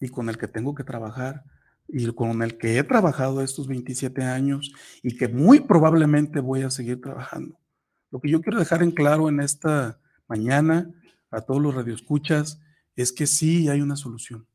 y 0.00 0.08
con 0.08 0.28
el 0.28 0.38
que 0.38 0.48
tengo 0.48 0.74
que 0.74 0.84
trabajar 0.84 1.44
y 1.88 2.06
con 2.12 2.42
el 2.42 2.58
que 2.58 2.78
he 2.78 2.84
trabajado 2.84 3.42
estos 3.42 3.66
27 3.66 4.22
años 4.22 4.72
y 5.02 5.16
que 5.16 5.28
muy 5.28 5.60
probablemente 5.60 6.40
voy 6.40 6.62
a 6.62 6.70
seguir 6.70 7.00
trabajando. 7.00 7.58
Lo 8.10 8.20
que 8.20 8.30
yo 8.30 8.40
quiero 8.40 8.58
dejar 8.58 8.82
en 8.82 8.90
claro 8.90 9.28
en 9.28 9.40
esta 9.40 9.98
mañana 10.28 10.90
a 11.30 11.40
todos 11.40 11.60
los 11.60 11.74
radioescuchas 11.74 12.60
es 12.94 13.12
que 13.12 13.26
sí 13.26 13.68
hay 13.68 13.80
una 13.80 13.96
solución, 13.96 14.46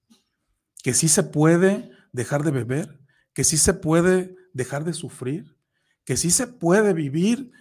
que 0.83 0.93
sí 0.93 1.07
se 1.07 1.23
puede 1.23 1.89
dejar 2.11 2.43
de 2.43 2.51
beber, 2.51 2.99
que 3.33 3.43
sí 3.43 3.57
se 3.57 3.73
puede 3.73 4.35
dejar 4.53 4.83
de 4.83 4.93
sufrir, 4.93 5.57
que 6.03 6.17
sí 6.17 6.29
se 6.29 6.45
puede 6.45 6.93
vivir 6.93 7.51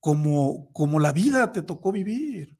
como, 0.00 0.72
como 0.72 0.98
la 0.98 1.12
vida 1.12 1.52
te 1.52 1.62
tocó 1.62 1.92
vivir, 1.92 2.58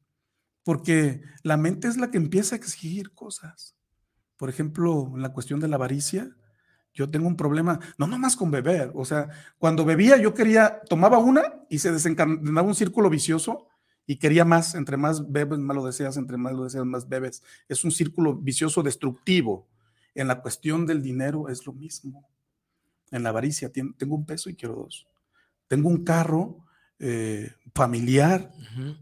porque 0.63 1.23
la 1.43 1.57
mente 1.57 1.89
es 1.89 1.97
la 1.97 2.11
que 2.13 2.19
empieza 2.19 2.55
a 2.55 2.59
exigir 2.59 3.13
cosas. 3.15 3.75
Por 4.37 4.49
ejemplo, 4.49 5.13
la 5.17 5.33
cuestión 5.33 5.59
de 5.59 5.69
la 5.69 5.77
avaricia, 5.77 6.31
yo 6.95 7.11
tengo 7.11 7.27
un 7.27 7.37
problema, 7.37 7.81
no 7.97 8.07
nomás 8.07 8.37
con 8.37 8.51
beber, 8.51 8.93
o 8.95 9.07
sea, 9.07 9.31
cuando 9.59 9.85
bebía 9.85 10.19
yo 10.19 10.35
quería, 10.35 10.83
tomaba 10.89 11.19
una 11.19 11.43
y 11.71 11.79
se 11.79 11.91
desencadenaba 11.91 12.69
un 12.69 12.75
círculo 12.75 13.09
vicioso 13.09 13.67
y 14.07 14.17
quería 14.19 14.45
más, 14.45 14.75
entre 14.75 14.99
más 14.99 15.33
bebes, 15.33 15.59
más 15.59 15.75
lo 15.75 15.87
deseas, 15.87 16.19
entre 16.19 16.37
más 16.37 16.53
lo 16.53 16.65
deseas, 16.65 16.85
más 16.85 17.09
bebes. 17.09 17.43
Es 17.67 17.83
un 17.83 17.91
círculo 17.91 18.37
vicioso 18.37 18.83
destructivo. 18.83 19.69
En 20.15 20.29
la 20.29 20.43
cuestión 20.43 20.87
del 20.87 21.03
dinero 21.03 21.49
es 21.49 21.67
lo 21.67 21.73
mismo. 21.73 22.29
En 23.11 23.23
la 23.23 23.31
avaricia, 23.31 23.71
tengo 23.71 24.15
un 24.15 24.27
peso 24.27 24.51
y 24.51 24.57
quiero 24.57 24.75
dos. 24.75 25.07
Tengo 25.69 25.89
un 25.89 26.05
carro 26.05 26.65
eh, 26.99 27.51
familiar, 27.75 28.53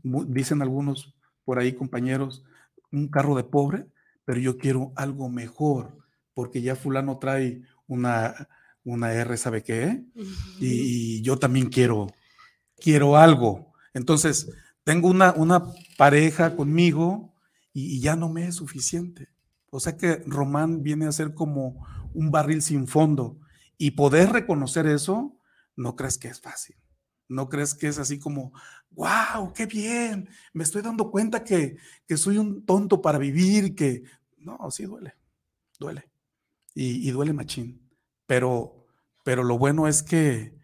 dicen 0.03 0.63
algunos 0.63 1.15
por 1.45 1.59
ahí 1.59 1.75
compañeros, 1.75 2.45
un 2.93 3.09
carro 3.09 3.35
de 3.37 3.45
pobre, 3.45 3.87
pero 4.25 4.41
yo 4.41 4.57
quiero 4.57 4.93
algo 4.97 5.29
mejor, 5.29 5.99
porque 6.33 6.63
ya 6.63 6.77
fulano 6.77 7.19
trae 7.19 7.63
una, 7.87 8.49
una 8.85 9.13
R, 9.13 9.37
¿sabe 9.37 9.63
qué? 9.63 10.03
Y, 10.59 11.21
yo 11.23 11.39
también 11.39 11.69
quiero, 11.69 12.07
quiero 12.77 13.17
algo. 13.17 13.73
Entonces, 13.93 14.51
tengo 14.85 15.09
una, 15.09 15.33
una 15.33 15.65
pareja 15.99 16.57
conmigo 16.57 17.35
y, 17.73 17.97
y, 17.97 18.01
ya 18.01 18.17
no 18.17 18.29
me 18.29 18.47
es 18.47 18.55
suficiente. 18.55 19.29
O 19.71 19.81
sea 19.81 19.97
que 19.97 20.23
Román 20.27 20.83
viene 20.83 21.07
a 21.07 21.13
ser 21.13 21.35
como 21.35 21.87
un 22.13 22.31
barril 22.31 22.63
sin 22.63 22.87
fondo. 22.87 23.39
Y 23.79 23.93
poder 23.93 24.31
reconocer 24.31 24.87
eso, 24.87 25.39
no 25.77 25.97
crees 25.97 26.19
que 26.19 26.29
es 26.29 26.41
fácil. 26.41 26.77
No 27.29 27.49
crees 27.49 27.75
que 27.75 27.87
es 27.87 27.99
así 27.99 28.19
como, 28.19 28.53
wow, 28.91 29.53
qué 29.55 29.67
bien, 29.67 30.29
me 30.53 30.65
estoy 30.65 30.83
dando 30.83 31.11
cuenta 31.11 31.45
que, 31.45 31.77
que 32.07 32.17
soy 32.17 32.39
un 32.39 32.67
tonto 32.67 33.01
para 33.01 33.19
vivir, 33.19 33.77
que 33.77 34.03
no, 34.37 34.59
sí 34.71 34.85
duele, 34.85 35.15
duele 35.79 36.11
y, 36.75 37.11
duele 37.11 37.33
machín. 37.33 37.89
Pero, 38.27 38.87
pero 39.25 39.45
lo 39.45 39.59
bueno 39.59 39.87
es 39.87 40.03
que, 40.03 40.57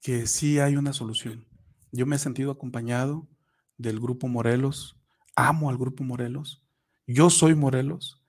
que 0.00 0.26
sí 0.26 0.58
hay 0.58 0.76
una 0.76 0.92
solución. 0.92 1.46
Yo 1.90 2.06
me 2.06 2.16
he 2.16 2.18
sentido 2.18 2.52
acompañado 2.52 3.28
del 3.76 4.00
grupo 4.00 4.28
Morelos, 4.28 4.96
amo 5.34 5.70
al 5.70 5.78
grupo 5.78 6.04
Morelos, 6.04 6.64
yo 7.06 7.30
soy 7.30 7.54
Morelos, 7.54 8.21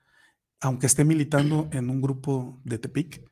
aunque 0.63 0.87
esté 0.87 1.05
militando 1.05 1.69
en 1.71 1.89
un 1.89 2.01
grupo 2.01 2.61
de 2.63 2.79
Tepic, 2.79 3.23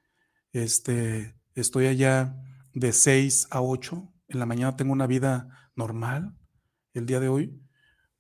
este, 0.51 1.35
estoy 1.55 1.87
allá 1.87 2.35
de 2.73 2.91
6 2.91 3.47
a 3.51 3.61
8, 3.61 4.13
en 4.27 4.39
la 4.39 4.45
mañana 4.45 4.75
tengo 4.75 4.93
una 4.93 5.07
vida 5.07 5.71
normal 5.75 6.35
el 6.93 7.05
día 7.05 7.19
de 7.19 7.29
hoy, 7.29 7.61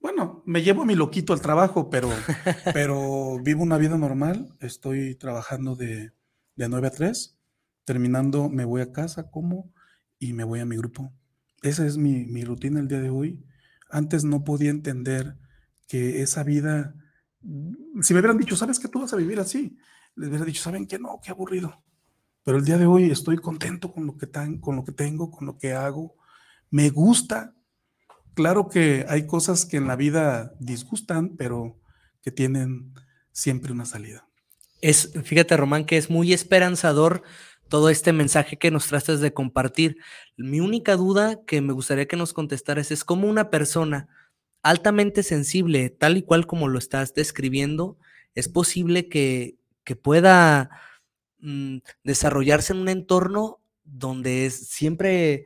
bueno, 0.01 0.41
me 0.47 0.63
llevo 0.63 0.81
a 0.81 0.85
mi 0.85 0.95
loquito 0.95 1.31
al 1.31 1.41
trabajo, 1.41 1.89
pero, 1.91 2.09
pero 2.73 3.37
vivo 3.43 3.61
una 3.61 3.77
vida 3.77 3.97
normal. 3.97 4.55
Estoy 4.59 5.13
trabajando 5.13 5.75
de, 5.75 6.11
de 6.55 6.69
9 6.69 6.87
a 6.87 6.91
3. 6.91 7.37
Terminando, 7.85 8.49
me 8.49 8.65
voy 8.65 8.81
a 8.81 8.91
casa, 8.91 9.29
como 9.29 9.71
y 10.17 10.33
me 10.33 10.43
voy 10.43 10.59
a 10.59 10.65
mi 10.65 10.75
grupo. 10.75 11.13
Esa 11.61 11.85
es 11.85 11.97
mi, 11.97 12.25
mi 12.25 12.43
rutina 12.43 12.79
el 12.79 12.87
día 12.87 12.99
de 12.99 13.11
hoy. 13.11 13.45
Antes 13.91 14.23
no 14.23 14.43
podía 14.43 14.71
entender 14.71 15.37
que 15.87 16.23
esa 16.23 16.43
vida, 16.43 16.95
si 18.01 18.13
me 18.13 18.19
hubieran 18.19 18.37
dicho, 18.37 18.55
¿sabes 18.55 18.79
que 18.79 18.87
tú 18.87 19.01
vas 19.01 19.13
a 19.13 19.17
vivir 19.17 19.39
así? 19.39 19.77
Les 20.15 20.29
hubiera 20.29 20.45
dicho, 20.45 20.61
¿saben 20.61 20.85
qué? 20.85 20.99
No, 20.99 21.19
qué 21.23 21.31
aburrido. 21.31 21.83
Pero 22.43 22.57
el 22.57 22.65
día 22.65 22.77
de 22.77 22.85
hoy 22.85 23.11
estoy 23.11 23.37
contento 23.37 23.91
con 23.91 24.05
lo 24.05 24.17
que, 24.17 24.27
tan, 24.27 24.59
con 24.59 24.75
lo 24.75 24.83
que 24.83 24.91
tengo, 24.91 25.31
con 25.31 25.45
lo 25.45 25.57
que 25.57 25.73
hago. 25.73 26.15
Me 26.69 26.89
gusta 26.89 27.55
claro 28.33 28.69
que 28.69 29.05
hay 29.07 29.27
cosas 29.27 29.65
que 29.65 29.77
en 29.77 29.87
la 29.87 29.95
vida 29.95 30.53
disgustan, 30.59 31.35
pero 31.37 31.79
que 32.21 32.31
tienen 32.31 32.93
siempre 33.31 33.71
una 33.71 33.85
salida. 33.85 34.27
Es, 34.81 35.11
fíjate, 35.23 35.57
Román, 35.57 35.85
que 35.85 35.97
es 35.97 36.09
muy 36.09 36.33
esperanzador 36.33 37.23
todo 37.69 37.89
este 37.89 38.11
mensaje 38.11 38.57
que 38.57 38.71
nos 38.71 38.87
tratas 38.87 39.21
de 39.21 39.33
compartir. 39.33 39.97
Mi 40.37 40.59
única 40.59 40.95
duda 40.95 41.43
que 41.45 41.61
me 41.61 41.73
gustaría 41.73 42.07
que 42.07 42.17
nos 42.17 42.33
contestaras 42.33 42.91
es 42.91 43.05
cómo 43.05 43.27
una 43.27 43.49
persona 43.49 44.09
altamente 44.63 45.23
sensible, 45.23 45.89
tal 45.89 46.17
y 46.17 46.23
cual 46.23 46.47
como 46.47 46.67
lo 46.67 46.79
estás 46.79 47.13
describiendo, 47.13 47.97
es 48.35 48.47
posible 48.47 49.09
que, 49.09 49.57
que 49.83 49.95
pueda 49.95 50.69
mm, 51.39 51.77
desarrollarse 52.03 52.73
en 52.73 52.79
un 52.79 52.89
entorno 52.89 53.59
donde 53.83 54.45
es 54.45 54.67
siempre 54.69 55.45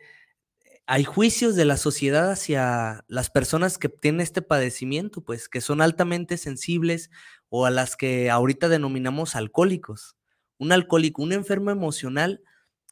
hay 0.88 1.04
juicios 1.04 1.56
de 1.56 1.66
la 1.66 1.78
sociedad 1.78 2.32
hacia 2.32 3.04
las 3.08 3.32
personas 3.32 3.78
que 3.78 3.90
tienen 3.90 4.22
este 4.22 4.42
padecimiento, 4.42 5.22
pues 5.22 5.50
que 5.50 5.62
son 5.62 5.82
altamente 5.82 6.38
sensibles 6.38 7.10
o 7.50 7.66
a 7.66 7.72
las 7.72 7.96
que 7.96 8.30
ahorita 8.30 8.70
denominamos 8.70 9.36
alcohólicos. 9.36 10.16
Un 10.58 10.72
alcohólico, 10.72 11.24
un 11.24 11.34
enfermo 11.34 11.72
emocional 11.72 12.44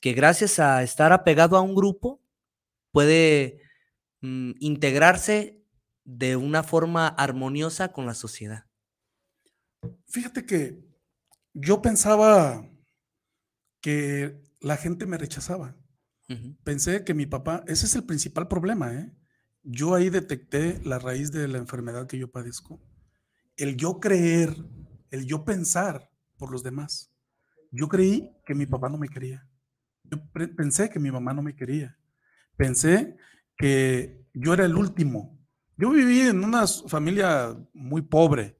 que 0.01 0.13
gracias 0.13 0.59
a 0.59 0.81
estar 0.83 1.13
apegado 1.13 1.55
a 1.55 1.61
un 1.61 1.75
grupo 1.75 2.19
puede 2.91 3.61
mm, 4.21 4.53
integrarse 4.59 5.62
de 6.03 6.35
una 6.35 6.63
forma 6.63 7.07
armoniosa 7.07 7.91
con 7.91 8.05
la 8.05 8.13
sociedad. 8.13 8.65
Fíjate 10.07 10.45
que 10.45 10.83
yo 11.53 11.81
pensaba 11.81 12.69
que 13.81 14.41
la 14.59 14.77
gente 14.77 15.05
me 15.05 15.17
rechazaba. 15.17 15.75
Pensé 16.63 17.03
que 17.03 17.13
mi 17.13 17.27
papá, 17.27 17.63
ese 17.67 17.85
es 17.85 17.95
el 17.95 18.05
principal 18.05 18.47
problema, 18.47 18.91
¿eh? 18.93 19.13
Yo 19.61 19.93
ahí 19.93 20.09
detecté 20.09 20.81
la 20.83 20.97
raíz 20.97 21.31
de 21.31 21.47
la 21.47 21.59
enfermedad 21.59 22.07
que 22.07 22.17
yo 22.17 22.31
padezco. 22.31 22.81
El 23.55 23.77
yo 23.77 23.99
creer, 23.99 24.55
el 25.11 25.25
yo 25.25 25.45
pensar 25.45 26.09
por 26.37 26.51
los 26.51 26.63
demás. 26.63 27.13
Yo 27.71 27.87
creí 27.87 28.31
que 28.45 28.55
mi 28.55 28.65
papá 28.65 28.89
no 28.89 28.97
me 28.97 29.09
quería. 29.09 29.47
Yo 30.03 30.17
pensé 30.55 30.89
que 30.89 30.99
mi 30.99 31.11
mamá 31.11 31.33
no 31.33 31.43
me 31.43 31.55
quería. 31.55 31.97
Pensé 32.57 33.15
que 33.57 34.25
yo 34.33 34.53
era 34.53 34.65
el 34.65 34.75
último. 34.75 35.32
Yo 35.77 35.89
viví 35.89 36.21
en 36.21 36.43
una 36.43 36.67
familia 36.67 37.55
muy 37.73 38.01
pobre 38.01 38.59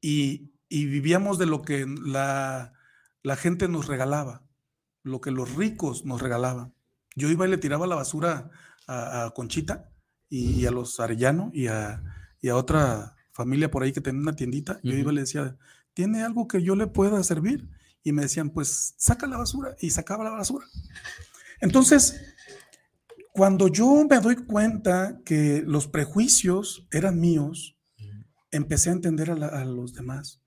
y, 0.00 0.50
vivíamos 0.68 1.38
de 1.38 1.46
lo 1.46 1.62
que 1.62 1.86
la, 1.86 2.72
la 3.22 3.36
gente 3.36 3.68
nos 3.68 3.88
regalaba, 3.88 4.42
lo 5.02 5.20
que 5.20 5.30
los 5.30 5.54
ricos 5.54 6.04
nos 6.04 6.22
regalaban. 6.22 6.74
Yo 7.14 7.28
iba 7.28 7.46
y 7.46 7.50
le 7.50 7.58
tiraba 7.58 7.86
la 7.86 7.96
basura 7.96 8.50
a, 8.86 9.32
Conchita 9.34 9.90
y, 10.28 10.66
a 10.66 10.70
los 10.70 10.98
Arellano 11.00 11.50
y 11.52 11.66
a, 11.66 12.02
otra 12.52 13.16
familia 13.32 13.70
por 13.70 13.82
ahí 13.82 13.92
que 13.92 14.00
tenía 14.00 14.20
una 14.20 14.36
tiendita. 14.36 14.80
Yo 14.82 14.94
iba 14.94 15.12
y 15.12 15.14
le 15.14 15.20
decía, 15.22 15.56
¿tiene 15.94 16.22
algo 16.22 16.48
que 16.48 16.62
yo 16.62 16.74
le 16.74 16.86
pueda 16.86 17.22
servir? 17.22 17.68
Y 18.02 18.12
me 18.12 18.22
decían, 18.22 18.50
pues 18.50 18.94
saca 18.96 19.26
la 19.26 19.38
basura 19.38 19.76
y 19.80 19.90
sacaba 19.90 20.24
la 20.24 20.30
basura. 20.30 20.66
Entonces, 21.60 22.34
cuando 23.32 23.68
yo 23.68 24.06
me 24.08 24.20
doy 24.20 24.36
cuenta 24.36 25.20
que 25.24 25.62
los 25.66 25.88
prejuicios 25.88 26.86
eran 26.90 27.18
míos, 27.18 27.76
empecé 28.50 28.90
a 28.90 28.92
entender 28.92 29.30
a, 29.30 29.34
a, 29.34 29.64
los 29.64 29.94
demás. 29.94 30.42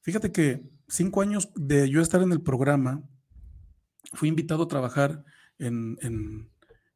Fíjate 0.00 0.32
que 0.32 0.68
cinco 0.88 1.20
años 1.20 1.50
de 1.54 1.88
yo 1.90 2.00
estar 2.00 2.22
en 2.22 2.32
el 2.32 2.40
programa, 2.40 3.02
fui 4.12 4.28
invitado 4.28 4.64
a 4.64 4.68
trabajar 4.68 5.24
en, 5.58 5.98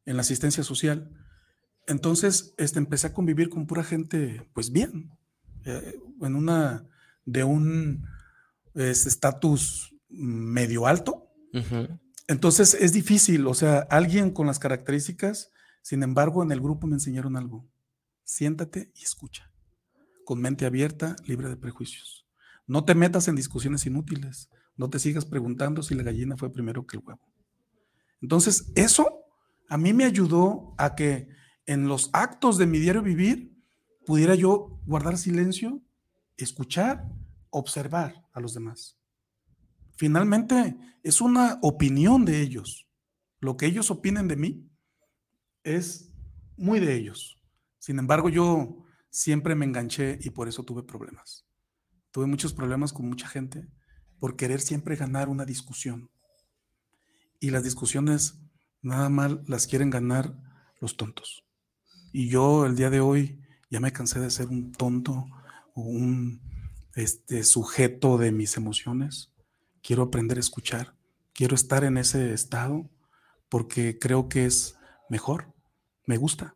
la 0.05 0.21
asistencia 0.21 0.63
social. 0.63 1.09
entonces 1.87 2.53
este, 2.57 2.79
empecé 2.79 3.07
a 3.07 3.13
convivir 3.13 3.49
con 3.49 3.65
pura 3.65 3.83
gente, 3.83 4.47
pues 4.53 4.71
bien, 4.71 5.11
eh, 5.65 5.95
en 6.21 6.35
una, 6.35 6.85
de 7.25 7.43
un 7.43 8.05
estatus 8.73 9.95
medio 10.09 10.87
alto. 10.87 11.27
Entonces 12.31 12.75
es 12.75 12.93
difícil, 12.93 13.45
o 13.45 13.53
sea, 13.53 13.79
alguien 13.89 14.31
con 14.31 14.47
las 14.47 14.57
características, 14.57 15.51
sin 15.81 16.01
embargo, 16.01 16.41
en 16.43 16.53
el 16.53 16.61
grupo 16.61 16.87
me 16.87 16.95
enseñaron 16.95 17.35
algo. 17.35 17.67
Siéntate 18.23 18.89
y 18.95 19.03
escucha, 19.03 19.51
con 20.23 20.39
mente 20.39 20.65
abierta, 20.65 21.17
libre 21.25 21.49
de 21.49 21.57
prejuicios. 21.57 22.25
No 22.67 22.85
te 22.85 22.95
metas 22.95 23.27
en 23.27 23.35
discusiones 23.35 23.85
inútiles, 23.85 24.49
no 24.77 24.89
te 24.89 24.97
sigas 24.97 25.25
preguntando 25.25 25.83
si 25.83 25.93
la 25.93 26.03
gallina 26.03 26.37
fue 26.37 26.53
primero 26.53 26.87
que 26.87 26.95
el 26.95 27.03
huevo. 27.05 27.19
Entonces, 28.21 28.71
eso 28.75 29.25
a 29.67 29.77
mí 29.77 29.91
me 29.91 30.05
ayudó 30.05 30.73
a 30.77 30.95
que 30.95 31.27
en 31.65 31.89
los 31.89 32.11
actos 32.13 32.57
de 32.57 32.65
mi 32.65 32.79
diario 32.79 33.01
vivir 33.01 33.61
pudiera 34.05 34.35
yo 34.35 34.79
guardar 34.85 35.17
silencio, 35.17 35.81
escuchar, 36.37 37.11
observar 37.49 38.23
a 38.31 38.39
los 38.39 38.53
demás. 38.53 39.00
Finalmente, 40.01 40.75
es 41.03 41.21
una 41.21 41.59
opinión 41.61 42.25
de 42.25 42.41
ellos. 42.41 42.87
Lo 43.39 43.55
que 43.55 43.67
ellos 43.67 43.91
opinen 43.91 44.27
de 44.27 44.35
mí 44.35 44.67
es 45.63 46.11
muy 46.57 46.79
de 46.79 46.95
ellos. 46.95 47.39
Sin 47.77 47.99
embargo, 47.99 48.27
yo 48.27 48.83
siempre 49.11 49.53
me 49.53 49.63
enganché 49.63 50.17
y 50.19 50.31
por 50.31 50.47
eso 50.47 50.63
tuve 50.63 50.81
problemas. 50.81 51.45
Tuve 52.09 52.25
muchos 52.25 52.51
problemas 52.51 52.93
con 52.93 53.07
mucha 53.07 53.27
gente 53.27 53.67
por 54.17 54.35
querer 54.35 54.59
siempre 54.59 54.95
ganar 54.95 55.29
una 55.29 55.45
discusión. 55.45 56.09
Y 57.39 57.51
las 57.51 57.63
discusiones 57.63 58.39
nada 58.81 59.07
mal 59.07 59.43
las 59.45 59.67
quieren 59.67 59.91
ganar 59.91 60.35
los 60.79 60.97
tontos. 60.97 61.45
Y 62.11 62.27
yo 62.27 62.65
el 62.65 62.75
día 62.75 62.89
de 62.89 63.01
hoy 63.01 63.39
ya 63.69 63.79
me 63.79 63.93
cansé 63.93 64.19
de 64.19 64.31
ser 64.31 64.47
un 64.47 64.71
tonto 64.71 65.27
o 65.75 65.83
un 65.83 66.41
este, 66.95 67.43
sujeto 67.43 68.17
de 68.17 68.31
mis 68.31 68.57
emociones 68.57 69.30
quiero 69.81 70.03
aprender 70.03 70.37
a 70.37 70.41
escuchar, 70.41 70.95
quiero 71.33 71.55
estar 71.55 71.83
en 71.83 71.97
ese 71.97 72.33
estado 72.33 72.89
porque 73.49 73.99
creo 73.99 74.29
que 74.29 74.45
es 74.45 74.77
mejor, 75.09 75.53
me 76.05 76.17
gusta. 76.17 76.55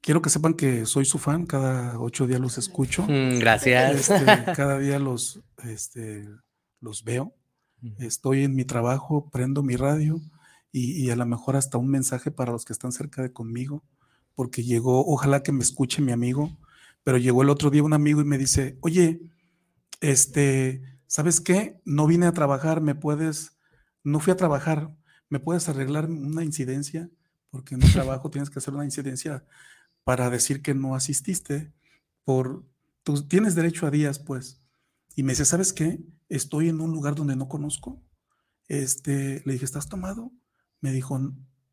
Quiero 0.00 0.20
que 0.20 0.28
sepan 0.28 0.52
que 0.52 0.84
soy 0.84 1.06
su 1.06 1.18
fan, 1.18 1.46
cada 1.46 1.98
ocho 1.98 2.26
días 2.26 2.38
los 2.38 2.58
escucho. 2.58 3.04
Mm, 3.04 3.38
gracias. 3.38 4.10
Este, 4.10 4.24
cada 4.54 4.78
día 4.78 4.98
los, 4.98 5.40
este, 5.64 6.28
los 6.78 7.04
veo. 7.04 7.34
Estoy 7.98 8.44
en 8.44 8.54
mi 8.54 8.66
trabajo, 8.66 9.30
prendo 9.30 9.62
mi 9.62 9.76
radio 9.76 10.20
y, 10.70 11.02
y, 11.02 11.10
a 11.10 11.16
lo 11.16 11.24
mejor 11.24 11.56
hasta 11.56 11.78
un 11.78 11.88
mensaje 11.88 12.30
para 12.30 12.52
los 12.52 12.66
que 12.66 12.74
están 12.74 12.92
cerca 12.92 13.22
de 13.22 13.32
conmigo, 13.32 13.82
porque 14.34 14.62
llegó, 14.62 15.06
ojalá 15.06 15.42
que 15.42 15.52
me 15.52 15.62
escuche 15.62 16.02
mi 16.02 16.12
amigo, 16.12 16.54
pero 17.02 17.16
llegó 17.16 17.42
el 17.42 17.48
otro 17.48 17.70
día 17.70 17.82
un 17.82 17.94
amigo 17.94 18.20
y 18.20 18.24
me 18.24 18.36
dice, 18.36 18.76
oye, 18.82 19.22
este, 20.02 20.82
¿sabes 21.06 21.40
qué? 21.40 21.80
No 21.84 22.06
vine 22.06 22.26
a 22.26 22.32
trabajar, 22.32 22.80
me 22.80 22.94
puedes, 22.94 23.56
no 24.02 24.20
fui 24.20 24.32
a 24.32 24.36
trabajar, 24.36 24.96
¿me 25.28 25.40
puedes 25.40 25.68
arreglar 25.68 26.06
una 26.06 26.44
incidencia? 26.44 27.10
Porque 27.50 27.74
en 27.74 27.84
un 27.84 27.92
trabajo 27.92 28.30
tienes 28.30 28.50
que 28.50 28.58
hacer 28.58 28.74
una 28.74 28.84
incidencia 28.84 29.44
para 30.04 30.30
decir 30.30 30.62
que 30.62 30.74
no 30.74 30.94
asististe 30.94 31.72
por, 32.24 32.66
tú 33.02 33.26
tienes 33.26 33.54
derecho 33.54 33.86
a 33.86 33.90
días, 33.90 34.18
pues. 34.18 34.62
Y 35.14 35.22
me 35.22 35.32
dice, 35.32 35.44
¿sabes 35.44 35.72
qué? 35.72 36.00
Estoy 36.28 36.68
en 36.68 36.80
un 36.80 36.92
lugar 36.92 37.14
donde 37.14 37.36
no 37.36 37.48
conozco. 37.48 38.02
Este, 38.68 39.42
le 39.44 39.52
dije, 39.52 39.64
¿estás 39.64 39.88
tomado? 39.88 40.32
Me 40.80 40.92
dijo, 40.92 41.20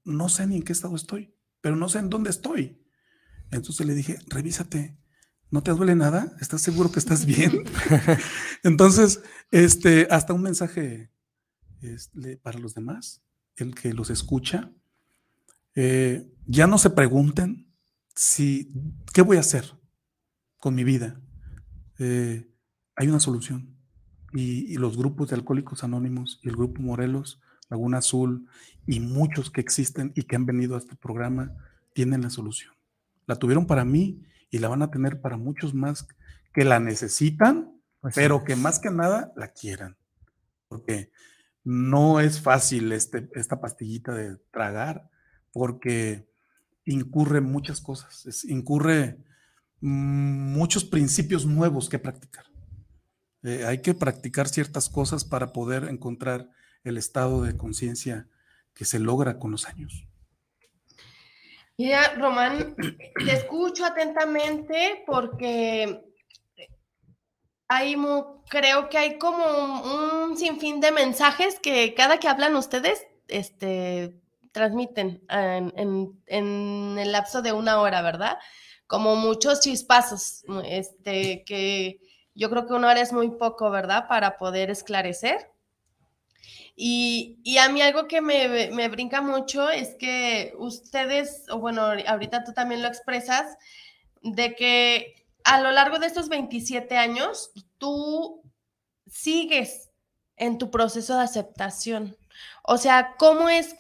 no 0.03 0.29
sé 0.29 0.47
ni 0.47 0.57
en 0.57 0.63
qué 0.63 0.73
estado 0.73 0.95
estoy, 0.95 1.33
pero 1.61 1.75
no 1.75 1.89
sé 1.89 1.99
en 1.99 2.09
dónde 2.09 2.29
estoy. 2.29 2.81
Entonces 3.51 3.85
le 3.85 3.93
dije, 3.93 4.17
revísate. 4.27 4.97
¿No 5.51 5.61
te 5.61 5.71
duele 5.71 5.95
nada? 5.95 6.33
¿Estás 6.39 6.61
seguro 6.61 6.93
que 6.93 6.99
estás 6.99 7.25
bien? 7.25 7.65
Entonces, 8.63 9.21
este, 9.51 10.07
hasta 10.09 10.33
un 10.33 10.43
mensaje 10.43 11.11
este, 11.81 12.37
para 12.37 12.57
los 12.57 12.73
demás, 12.73 13.21
el 13.57 13.75
que 13.75 13.93
los 13.93 14.09
escucha. 14.09 14.71
Eh, 15.75 16.31
ya 16.45 16.67
no 16.67 16.77
se 16.77 16.89
pregunten 16.89 17.69
si, 18.15 18.71
¿qué 19.13 19.23
voy 19.23 19.35
a 19.35 19.41
hacer 19.41 19.65
con 20.57 20.73
mi 20.73 20.85
vida? 20.85 21.19
Eh, 21.99 22.49
hay 22.95 23.07
una 23.09 23.19
solución. 23.19 23.75
Y, 24.31 24.73
y, 24.73 24.75
los 24.75 24.95
grupos 24.97 25.29
de 25.29 25.35
Alcohólicos 25.35 25.83
Anónimos 25.83 26.39
y 26.43 26.47
el 26.47 26.55
Grupo 26.55 26.81
Morelos, 26.81 27.41
Laguna 27.69 27.97
Azul 27.97 28.47
y 28.87 29.01
muchos 29.01 29.51
que 29.51 29.59
existen 29.59 30.13
y 30.15 30.23
que 30.23 30.37
han 30.37 30.45
venido 30.45 30.75
a 30.75 30.77
este 30.77 30.95
programa 30.95 31.53
tienen 31.93 32.21
la 32.21 32.29
solución. 32.29 32.73
La 33.25 33.35
tuvieron 33.35 33.67
para 33.67 33.83
mí 33.83 34.23
y 34.51 34.59
la 34.59 34.67
van 34.67 34.83
a 34.83 34.91
tener 34.91 35.21
para 35.21 35.37
muchos 35.37 35.73
más 35.73 36.07
que 36.53 36.65
la 36.65 36.79
necesitan, 36.79 37.81
pero 38.13 38.43
que 38.43 38.55
más 38.55 38.79
que 38.79 38.91
nada 38.91 39.31
la 39.35 39.47
quieran. 39.47 39.97
Porque 40.67 41.11
no 41.63 42.19
es 42.19 42.41
fácil 42.41 42.91
este, 42.91 43.29
esta 43.33 43.61
pastillita 43.61 44.13
de 44.13 44.37
tragar, 44.51 45.09
porque 45.53 46.29
incurre 46.85 47.41
muchas 47.41 47.79
cosas, 47.81 48.45
incurre 48.45 49.23
muchos 49.79 50.83
principios 50.83 51.45
nuevos 51.45 51.89
que 51.89 51.99
practicar. 51.99 52.45
Eh, 53.43 53.65
hay 53.65 53.81
que 53.81 53.93
practicar 53.93 54.47
ciertas 54.47 54.89
cosas 54.89 55.23
para 55.23 55.53
poder 55.53 55.85
encontrar 55.85 56.49
el 56.83 56.97
estado 56.97 57.43
de 57.43 57.57
conciencia 57.57 58.27
que 58.73 58.85
se 58.85 58.99
logra 58.99 59.39
con 59.39 59.51
los 59.51 59.65
años. 59.65 60.07
Mira, 61.81 62.13
Román, 62.15 62.75
te 63.25 63.33
escucho 63.33 63.83
atentamente 63.83 65.03
porque 65.07 66.03
hay, 67.67 67.95
creo 68.49 68.87
que 68.87 68.99
hay 68.99 69.17
como 69.17 69.43
un, 70.27 70.37
sinfín 70.37 70.79
de 70.79 70.91
mensajes 70.91 71.59
que 71.59 71.95
cada 71.95 72.19
que 72.19 72.27
hablan 72.27 72.55
ustedes, 72.55 73.07
este, 73.27 74.21
transmiten 74.51 75.23
en, 75.27 76.99
el 76.99 77.11
lapso 77.11 77.41
de 77.41 77.51
una 77.51 77.81
hora, 77.81 78.03
¿verdad? 78.03 78.37
Como 78.85 79.15
muchos 79.15 79.61
chispazos, 79.61 80.43
este, 80.65 81.43
que 81.45 81.99
yo 82.35 82.51
creo 82.51 82.67
que 82.67 82.73
una 82.73 82.89
hora 82.89 83.01
es 83.01 83.11
muy 83.11 83.31
poco, 83.31 83.71
¿verdad? 83.71 84.07
Para 84.07 84.37
poder 84.37 84.69
esclarecer. 84.69 85.50
Y, 86.75 87.57
a 87.57 87.69
mí 87.69 87.81
algo 87.81 88.07
que 88.07 88.21
me, 88.21 88.87
brinca 88.89 89.21
mucho 89.21 89.69
es 89.69 89.95
que 89.95 90.53
ustedes, 90.57 91.45
o 91.49 91.59
bueno, 91.59 91.83
ahorita 91.83 92.43
tú 92.43 92.53
también 92.53 92.81
lo 92.81 92.87
expresas, 92.87 93.57
de 94.21 94.55
que 94.55 95.25
a 95.43 95.61
lo 95.61 95.71
largo 95.71 95.99
de 95.99 96.07
estos 96.07 96.29
27 96.29 96.97
años, 96.97 97.51
tú 97.77 98.41
sigues 99.07 99.89
en 100.37 100.57
tu 100.57 100.71
proceso 100.71 101.17
de 101.17 101.23
aceptación. 101.23 102.17
O 102.63 102.77
sea, 102.77 103.15
¿cómo 103.17 103.49
es, 103.49 103.75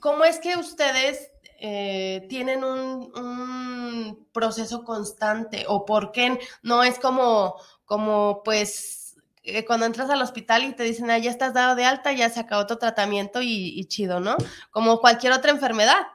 cómo 0.00 0.24
es 0.24 0.38
que 0.38 0.56
ustedes 0.56 1.30
eh, 1.58 2.26
tienen 2.28 2.64
un, 2.64 3.12
un, 3.16 4.28
proceso 4.32 4.84
constante 4.84 5.64
o 5.68 5.86
por 5.86 6.12
qué 6.12 6.38
no 6.62 6.82
es 6.82 6.98
como, 6.98 7.54
como 7.86 8.42
pues 8.44 9.05
eh, 9.46 9.64
cuando 9.64 9.86
entras 9.86 10.10
al 10.10 10.20
hospital 10.20 10.64
y 10.64 10.72
te 10.72 10.82
dicen, 10.82 11.08
ah, 11.08 11.18
ya 11.18 11.30
estás 11.30 11.54
dado 11.54 11.76
de 11.76 11.84
alta, 11.84 12.12
ya 12.12 12.28
se 12.28 12.40
acabó 12.40 12.66
tu 12.66 12.76
tratamiento 12.76 13.40
y, 13.42 13.84
chido, 13.84 14.18
¿no? 14.18 14.36
Como 14.72 15.00
cualquier 15.00 15.32
otra 15.32 15.52
enfermedad. 15.52 16.06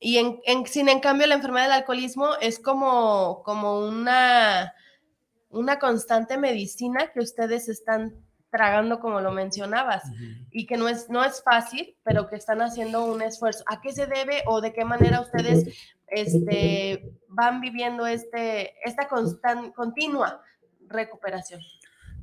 Y 0.00 0.16
en, 0.16 0.40
sin 0.66 0.88
en 0.88 1.00
cambio 1.00 1.26
la 1.26 1.34
enfermedad 1.34 1.66
del 1.66 1.74
alcoholismo 1.74 2.30
es 2.40 2.58
como, 2.58 3.42
como 3.44 3.80
una, 3.80 4.72
una 5.50 5.78
constante 5.78 6.38
medicina 6.38 7.12
que 7.12 7.20
ustedes 7.20 7.68
están 7.68 8.14
tragando 8.50 8.98
como 8.98 9.20
lo 9.20 9.30
mencionabas 9.30 10.02
y 10.50 10.66
que 10.66 10.78
no 10.78 10.88
es, 10.88 11.10
no 11.10 11.22
es 11.22 11.42
fácil, 11.42 11.96
pero 12.02 12.28
que 12.28 12.36
están 12.36 12.62
haciendo 12.62 13.04
un 13.04 13.20
esfuerzo. 13.20 13.62
¿A 13.66 13.82
qué 13.82 13.92
se 13.92 14.06
debe 14.06 14.42
o 14.46 14.62
de 14.62 14.72
qué 14.72 14.86
manera 14.86 15.20
ustedes 15.20 15.66
este, 16.06 17.12
van 17.28 17.60
viviendo 17.60 18.06
este, 18.06 18.74
esta 18.88 19.06
constan, 19.06 19.70
continua 19.72 20.40
recuperación? 20.88 21.60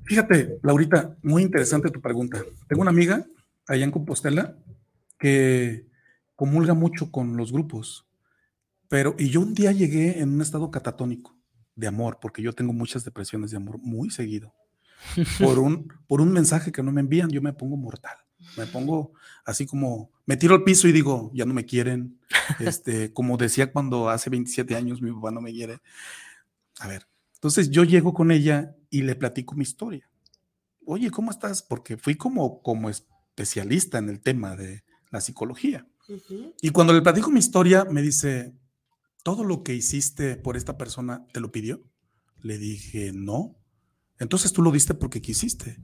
Fíjate, 0.08 0.58
Laurita, 0.64 1.18
muy 1.22 1.44
interesante 1.44 1.92
tu 1.92 2.02
pregunta. 2.02 2.42
Tengo 2.70 2.82
una 2.82 2.92
amiga 2.92 3.26
allá 3.68 3.84
en 3.84 3.92
Compostela 3.92 4.58
que 5.20 5.86
comulga 6.36 6.74
mucho 6.74 7.12
con 7.12 7.36
los 7.36 7.52
grupos, 7.52 8.08
pero 8.88 9.16
y 9.20 9.30
yo 9.30 9.42
un 9.42 9.54
día 9.54 9.74
llegué 9.74 10.22
en 10.22 10.30
un 10.30 10.42
estado 10.42 10.72
catatónico 10.72 11.36
de 11.76 11.88
amor, 11.88 12.20
porque 12.22 12.42
yo 12.42 12.54
tengo 12.54 12.72
muchas 12.72 13.04
depresiones 13.04 13.52
de 13.52 13.58
amor 13.58 13.80
muy 13.80 14.10
seguido. 14.10 14.54
Por 15.40 15.60
un, 15.60 15.94
por 16.08 16.22
un 16.22 16.34
mensaje 16.34 16.72
que 16.72 16.82
no 16.82 16.92
me 16.92 17.02
envían, 17.02 17.30
yo 17.30 17.40
me 17.40 17.54
pongo 17.54 17.78
mortal. 17.78 18.18
Me 18.58 18.66
pongo 18.66 19.14
así 19.46 19.68
como, 19.68 20.10
me 20.26 20.38
tiro 20.38 20.56
al 20.56 20.64
piso 20.64 20.88
y 20.88 20.92
digo, 20.92 21.30
ya 21.36 21.46
no 21.46 21.54
me 21.54 21.66
quieren. 21.66 22.20
Este, 22.60 23.14
como 23.14 23.38
decía 23.38 23.72
cuando 23.72 24.10
hace 24.10 24.30
27 24.30 24.76
años 24.76 25.02
mi 25.02 25.12
papá 25.12 25.32
no 25.32 25.42
me 25.42 25.52
quiere. 25.52 25.80
A 26.80 26.88
ver, 26.88 27.06
entonces 27.36 27.70
yo 27.70 27.84
llego 27.84 28.14
con 28.14 28.32
ella 28.32 28.77
y 28.90 29.02
le 29.02 29.16
platico 29.16 29.56
mi 29.56 29.64
historia. 29.64 30.10
Oye, 30.86 31.12
¿cómo 31.12 31.32
estás? 31.32 31.62
Porque 31.62 31.98
fui 31.98 32.16
como, 32.16 32.62
como 32.62 32.90
especialista 32.90 33.98
en 33.98 34.10
el 34.10 34.22
tema 34.22 34.56
de 34.56 34.84
la 35.12 35.22
psicología. 35.22 35.88
Y 36.62 36.70
cuando 36.70 36.94
le 36.94 37.02
platico 37.02 37.30
mi 37.30 37.40
historia, 37.40 37.86
me 37.86 38.02
dice, 38.02 38.54
¿todo 39.24 39.44
lo 39.44 39.64
que 39.64 39.76
hiciste 39.76 40.38
por 40.38 40.56
esta 40.56 40.78
persona 40.78 41.26
te 41.34 41.42
lo 41.42 41.52
pidió? 41.52 41.84
Le 42.42 42.58
dije, 42.58 43.12
no. 43.14 43.58
Entonces 44.20 44.54
tú 44.54 44.62
lo 44.62 44.72
diste 44.72 44.94
porque 44.94 45.22
quisiste. 45.22 45.78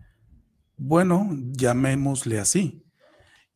Bueno, 0.77 1.29
llamémosle 1.51 2.39
así. 2.39 2.83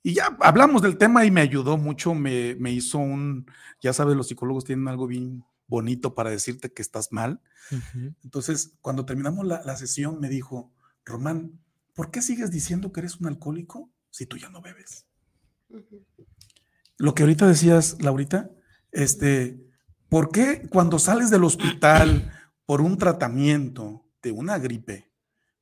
Y 0.03 0.13
ya 0.13 0.37
hablamos 0.41 0.81
del 0.81 0.97
tema 0.97 1.25
y 1.25 1.31
me 1.31 1.41
ayudó 1.41 1.77
mucho, 1.77 2.13
me, 2.13 2.55
hizo 2.71 2.97
un, 2.97 3.45
ya 3.81 3.93
sabes, 3.93 4.15
los 4.15 4.27
psicólogos 4.27 4.63
tienen 4.63 4.87
algo 4.87 5.07
bien 5.07 5.43
bonito 5.67 6.15
para 6.15 6.29
decirte 6.29 6.71
que 6.71 6.81
estás 6.81 7.11
mal. 7.11 7.41
Entonces, 8.23 8.73
cuando 8.81 9.05
terminamos 9.05 9.45
la, 9.45 9.77
sesión, 9.77 10.19
me 10.19 10.29
dijo, 10.29 10.73
Román, 11.05 11.59
¿por 11.93 12.11
qué 12.11 12.21
sigues 12.21 12.51
diciendo 12.51 12.91
que 12.91 13.01
eres 13.01 13.17
un 13.17 13.27
alcohólico 13.27 13.91
si 14.09 14.25
tú 14.25 14.37
ya 14.37 14.49
no 14.49 14.61
bebes? 14.61 15.05
Lo 16.97 17.13
que 17.13 17.23
ahorita 17.23 17.47
decías, 17.47 17.97
Laurita, 18.01 18.49
este, 18.91 19.63
¿por 20.09 20.31
qué 20.31 20.67
cuando 20.69 20.99
sales 20.99 21.29
del 21.29 21.43
hospital 21.43 22.31
por 22.65 22.81
un 22.81 22.97
tratamiento 22.97 24.09
de 24.21 24.31
una 24.31 24.57
gripe, 24.57 25.11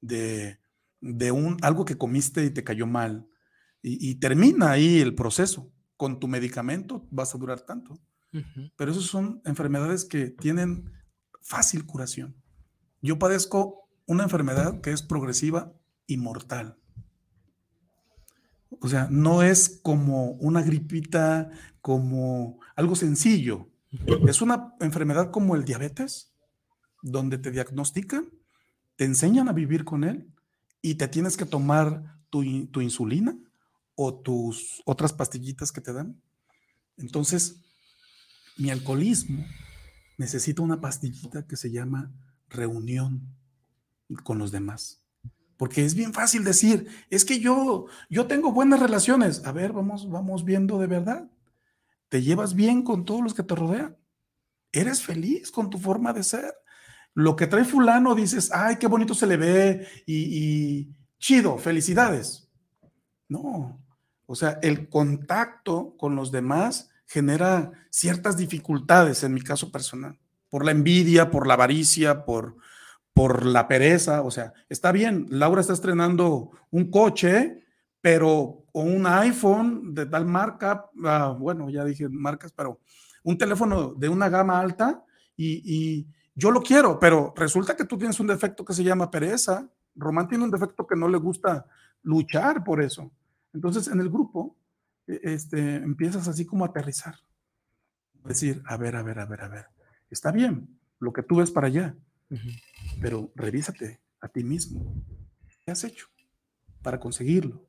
de, 0.01 0.59
de 1.01 1.31
un, 1.31 1.57
algo 1.61 1.85
que 1.85 1.97
comiste 1.97 2.45
y 2.45 2.51
te 2.51 2.63
cayó 2.63 2.87
mal, 2.87 3.27
y, 3.87 4.15
termina 4.15 4.71
ahí 4.71 4.99
el 4.99 5.13
proceso. 5.13 5.71
Con 5.95 6.19
tu 6.19 6.27
medicamento 6.27 7.07
vas 7.11 7.35
a 7.35 7.37
durar 7.37 7.61
tanto. 7.61 7.99
Pero 8.75 8.91
esas 8.91 9.03
son 9.03 9.41
enfermedades 9.45 10.05
que 10.05 10.27
tienen 10.27 10.91
fácil 11.41 11.85
curación. 11.85 12.35
Yo 13.01 13.19
padezco 13.19 13.87
una 14.05 14.23
enfermedad 14.23 14.81
que 14.81 14.91
es 14.91 15.01
progresiva 15.01 15.73
y 16.07 16.17
mortal. 16.17 16.77
O 18.81 18.87
sea, 18.87 19.07
no 19.09 19.41
es 19.41 19.79
como 19.81 20.31
una 20.31 20.61
gripita, 20.61 21.49
como 21.81 22.59
algo 22.75 22.95
sencillo. 22.95 23.69
Es 24.27 24.41
una 24.41 24.73
enfermedad 24.79 25.31
como 25.31 25.55
el 25.55 25.63
diabetes, 25.63 26.33
donde 27.01 27.37
te 27.37 27.51
diagnostican, 27.51 28.29
te 28.95 29.05
enseñan 29.05 29.47
a 29.47 29.53
vivir 29.53 29.85
con 29.85 30.03
él 30.03 30.27
y 30.81 30.95
te 30.95 31.07
tienes 31.07 31.37
que 31.37 31.45
tomar 31.45 32.19
tu, 32.29 32.43
tu 32.67 32.81
insulina 32.81 33.37
o 33.95 34.15
tus 34.15 34.81
otras 34.85 35.13
pastillitas 35.13 35.71
que 35.71 35.81
te 35.81 35.93
dan. 35.93 36.21
Entonces, 36.97 37.61
mi 38.57 38.69
alcoholismo 38.69 39.45
necesita 40.17 40.61
una 40.61 40.79
pastillita 40.79 41.45
que 41.45 41.57
se 41.57 41.71
llama 41.71 42.11
reunión 42.49 43.35
con 44.23 44.37
los 44.37 44.51
demás. 44.51 45.01
Porque 45.57 45.85
es 45.85 45.95
bien 45.95 46.13
fácil 46.13 46.43
decir, 46.43 46.87
es 47.09 47.23
que 47.23 47.39
yo, 47.39 47.87
yo 48.09 48.27
tengo 48.27 48.51
buenas 48.51 48.79
relaciones. 48.79 49.45
A 49.45 49.51
ver, 49.51 49.71
vamos, 49.71 50.09
vamos 50.09 50.43
viendo 50.43 50.79
de 50.79 50.87
verdad. 50.87 51.29
¿Te 52.09 52.21
llevas 52.21 52.55
bien 52.55 52.83
con 52.83 53.05
todos 53.05 53.21
los 53.21 53.33
que 53.33 53.43
te 53.43 53.55
rodean? 53.55 53.97
¿Eres 54.71 55.01
feliz 55.01 55.51
con 55.51 55.69
tu 55.69 55.77
forma 55.77 56.11
de 56.13 56.23
ser? 56.23 56.53
Lo 57.13 57.35
que 57.35 57.47
trae 57.47 57.63
fulano 57.63 58.13
dices, 58.15 58.51
ay, 58.53 58.75
qué 58.75 58.87
bonito 58.87 59.13
se 59.13 59.27
le 59.27 59.37
ve 59.37 59.87
y, 60.05 60.15
y 60.15 60.95
chido, 61.17 61.57
felicidades. 61.57 62.49
No, 63.29 63.81
o 64.25 64.35
sea, 64.35 64.59
el 64.61 64.89
contacto 64.89 65.95
con 65.97 66.15
los 66.15 66.31
demás 66.31 66.89
genera 67.05 67.71
ciertas 67.89 68.37
dificultades 68.37 69.23
en 69.23 69.33
mi 69.33 69.41
caso 69.41 69.71
personal, 69.71 70.19
por 70.49 70.65
la 70.65 70.71
envidia, 70.71 71.29
por 71.29 71.47
la 71.47 71.53
avaricia, 71.53 72.25
por, 72.25 72.57
por 73.13 73.45
la 73.45 73.67
pereza. 73.67 74.21
O 74.21 74.31
sea, 74.31 74.53
está 74.69 74.91
bien, 74.91 75.27
Laura 75.29 75.61
está 75.61 75.73
estrenando 75.73 76.51
un 76.71 76.89
coche, 76.89 77.63
pero 78.01 78.65
o 78.71 78.81
un 78.81 79.07
iPhone 79.07 79.93
de 79.93 80.05
tal 80.05 80.25
marca, 80.25 80.89
ah, 81.05 81.35
bueno, 81.39 81.69
ya 81.69 81.85
dije 81.85 82.09
marcas, 82.09 82.51
pero 82.51 82.79
un 83.23 83.37
teléfono 83.37 83.93
de 83.93 84.09
una 84.09 84.29
gama 84.29 84.59
alta 84.59 85.03
y, 85.35 85.61
y 85.63 86.07
yo 86.35 86.51
lo 86.51 86.61
quiero, 86.61 86.99
pero 86.99 87.33
resulta 87.35 87.75
que 87.75 87.85
tú 87.85 87.97
tienes 87.97 88.19
un 88.19 88.27
defecto 88.27 88.65
que 88.65 88.73
se 88.73 88.83
llama 88.83 89.09
pereza. 89.09 89.69
Román 89.95 90.27
tiene 90.27 90.43
un 90.43 90.51
defecto 90.51 90.85
que 90.85 90.95
no 90.95 91.07
le 91.07 91.17
gusta 91.17 91.65
luchar 92.03 92.63
por 92.63 92.81
eso. 92.81 93.09
Entonces, 93.53 93.87
en 93.87 94.01
el 94.01 94.09
grupo, 94.09 94.57
este, 95.07 95.75
empiezas 95.75 96.27
así 96.27 96.45
como 96.45 96.65
a 96.65 96.69
aterrizar. 96.69 97.15
Decir, 98.23 98.61
a 98.65 98.77
ver, 98.77 98.95
a 98.95 99.03
ver, 99.03 99.19
a 99.19 99.25
ver, 99.25 99.41
a 99.41 99.47
ver. 99.47 99.65
Está 100.09 100.31
bien 100.31 100.79
lo 100.99 101.13
que 101.13 101.23
tú 101.23 101.37
ves 101.37 101.51
para 101.51 101.67
allá, 101.67 101.95
pero 103.01 103.31
revísate 103.35 104.01
a 104.21 104.27
ti 104.27 104.43
mismo. 104.43 105.03
¿Qué 105.63 105.71
has 105.71 105.83
hecho 105.83 106.07
para 106.81 106.99
conseguirlo? 106.99 107.67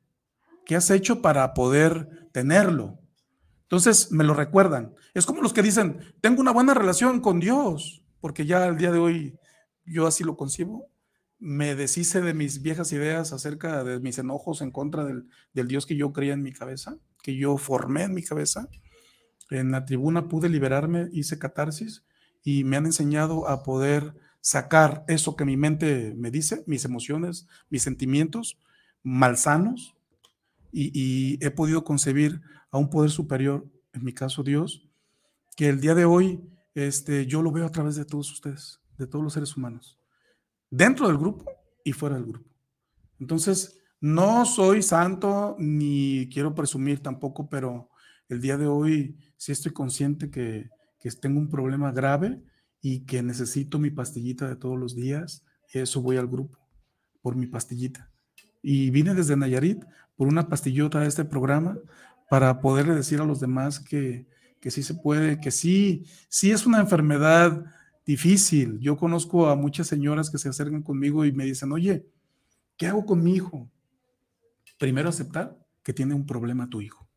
¿Qué 0.64 0.76
has 0.76 0.90
hecho 0.90 1.20
para 1.20 1.52
poder 1.54 2.28
tenerlo? 2.32 2.98
Entonces 3.62 4.12
me 4.12 4.24
lo 4.24 4.34
recuerdan. 4.34 4.94
Es 5.12 5.26
como 5.26 5.42
los 5.42 5.52
que 5.52 5.62
dicen, 5.62 6.14
tengo 6.20 6.40
una 6.40 6.52
buena 6.52 6.72
relación 6.72 7.20
con 7.20 7.40
Dios, 7.40 8.04
porque 8.20 8.46
ya 8.46 8.64
al 8.64 8.78
día 8.78 8.92
de 8.92 8.98
hoy 8.98 9.38
yo 9.84 10.06
así 10.06 10.24
lo 10.24 10.36
concibo 10.36 10.88
me 11.38 11.74
deshice 11.74 12.20
de 12.22 12.34
mis 12.34 12.62
viejas 12.62 12.92
ideas 12.92 13.32
acerca 13.32 13.84
de 13.84 14.00
mis 14.00 14.18
enojos 14.18 14.62
en 14.62 14.70
contra 14.70 15.04
del, 15.04 15.28
Dios 15.52 15.86
que 15.86 15.96
yo 15.96 16.12
creía 16.12 16.32
en 16.32 16.42
mi 16.42 16.52
cabeza, 16.52 16.98
que 17.22 17.36
yo 17.36 17.56
formé 17.58 18.04
en 18.04 18.14
mi 18.14 18.22
cabeza. 18.22 18.68
En 19.50 19.70
la 19.70 19.84
tribuna 19.84 20.28
pude 20.28 20.48
liberarme, 20.48 21.08
hice 21.12 21.38
catarsis 21.38 22.04
y 22.42 22.64
me 22.64 22.76
han 22.76 22.86
enseñado 22.86 23.48
a 23.48 23.62
poder 23.62 24.14
sacar 24.40 25.04
eso 25.08 25.36
que 25.36 25.44
mi 25.44 25.56
mente 25.56 26.14
me 26.16 26.30
dice, 26.30 26.64
mis 26.66 26.84
emociones, 26.84 27.46
mis 27.68 27.82
sentimientos 27.82 28.58
malsanos, 29.02 29.94
y, 30.72 30.90
y 30.92 31.44
he 31.44 31.50
podido 31.50 31.84
concebir 31.84 32.40
a 32.70 32.78
un 32.78 32.90
poder 32.90 33.10
superior, 33.10 33.66
en 33.92 34.04
mi 34.04 34.12
caso 34.12 34.42
Dios, 34.42 34.88
que 35.56 35.68
el 35.68 35.80
día 35.80 35.94
de 35.94 36.04
hoy 36.04 36.40
este, 36.74 37.26
yo 37.26 37.40
lo 37.40 37.50
veo 37.50 37.66
a 37.66 37.70
través 37.70 37.96
de 37.96 38.04
todos 38.04 38.30
ustedes, 38.32 38.80
de 38.98 39.06
todos 39.06 39.24
los 39.24 39.32
seres 39.32 39.56
humanos 39.56 39.98
dentro 40.70 41.08
del 41.08 41.18
grupo 41.18 41.44
y 41.84 41.92
fuera 41.92 42.16
del 42.16 42.26
grupo. 42.26 42.50
Entonces, 43.18 43.78
no 44.00 44.44
soy 44.44 44.82
santo 44.82 45.56
ni 45.58 46.28
quiero 46.32 46.54
presumir 46.54 47.02
tampoco, 47.02 47.48
pero 47.48 47.90
el 48.28 48.40
día 48.40 48.56
de 48.56 48.66
hoy 48.66 49.16
sí 49.36 49.52
estoy 49.52 49.72
consciente 49.72 50.30
que, 50.30 50.68
que 51.00 51.10
tengo 51.10 51.38
un 51.38 51.48
problema 51.48 51.92
grave 51.92 52.42
y 52.80 53.04
que 53.04 53.22
necesito 53.22 53.78
mi 53.78 53.90
pastillita 53.90 54.48
de 54.48 54.56
todos 54.56 54.78
los 54.78 54.94
días. 54.94 55.44
Eso 55.72 56.02
voy 56.02 56.16
al 56.16 56.28
grupo 56.28 56.58
por 57.22 57.36
mi 57.36 57.46
pastillita. 57.46 58.10
Y 58.62 58.90
vine 58.90 59.14
desde 59.14 59.36
Nayarit 59.36 59.84
por 60.16 60.28
una 60.28 60.48
pastillota 60.48 61.00
de 61.00 61.08
este 61.08 61.24
programa 61.24 61.78
para 62.28 62.60
poderle 62.60 62.94
decir 62.94 63.20
a 63.20 63.24
los 63.24 63.40
demás 63.40 63.80
que, 63.80 64.26
que 64.60 64.70
sí 64.70 64.82
se 64.82 64.94
puede, 64.94 65.40
que 65.40 65.50
sí, 65.50 66.06
sí 66.28 66.50
es 66.50 66.66
una 66.66 66.80
enfermedad 66.80 67.64
difícil. 68.06 68.78
Yo 68.78 68.96
conozco 68.96 69.48
a 69.48 69.56
muchas 69.56 69.88
señoras 69.88 70.30
que 70.30 70.38
se 70.38 70.48
acercan 70.48 70.82
conmigo 70.82 71.24
y 71.24 71.32
me 71.32 71.44
dicen, 71.44 71.72
oye, 71.72 72.06
¿qué 72.76 72.86
hago 72.86 73.04
con 73.04 73.22
mi 73.22 73.34
hijo? 73.34 73.68
Primero 74.78 75.08
aceptar 75.08 75.58
que 75.82 75.92
tiene 75.92 76.14
un 76.14 76.24
problema 76.24 76.70
tu 76.70 76.80
hijo. 76.80 77.08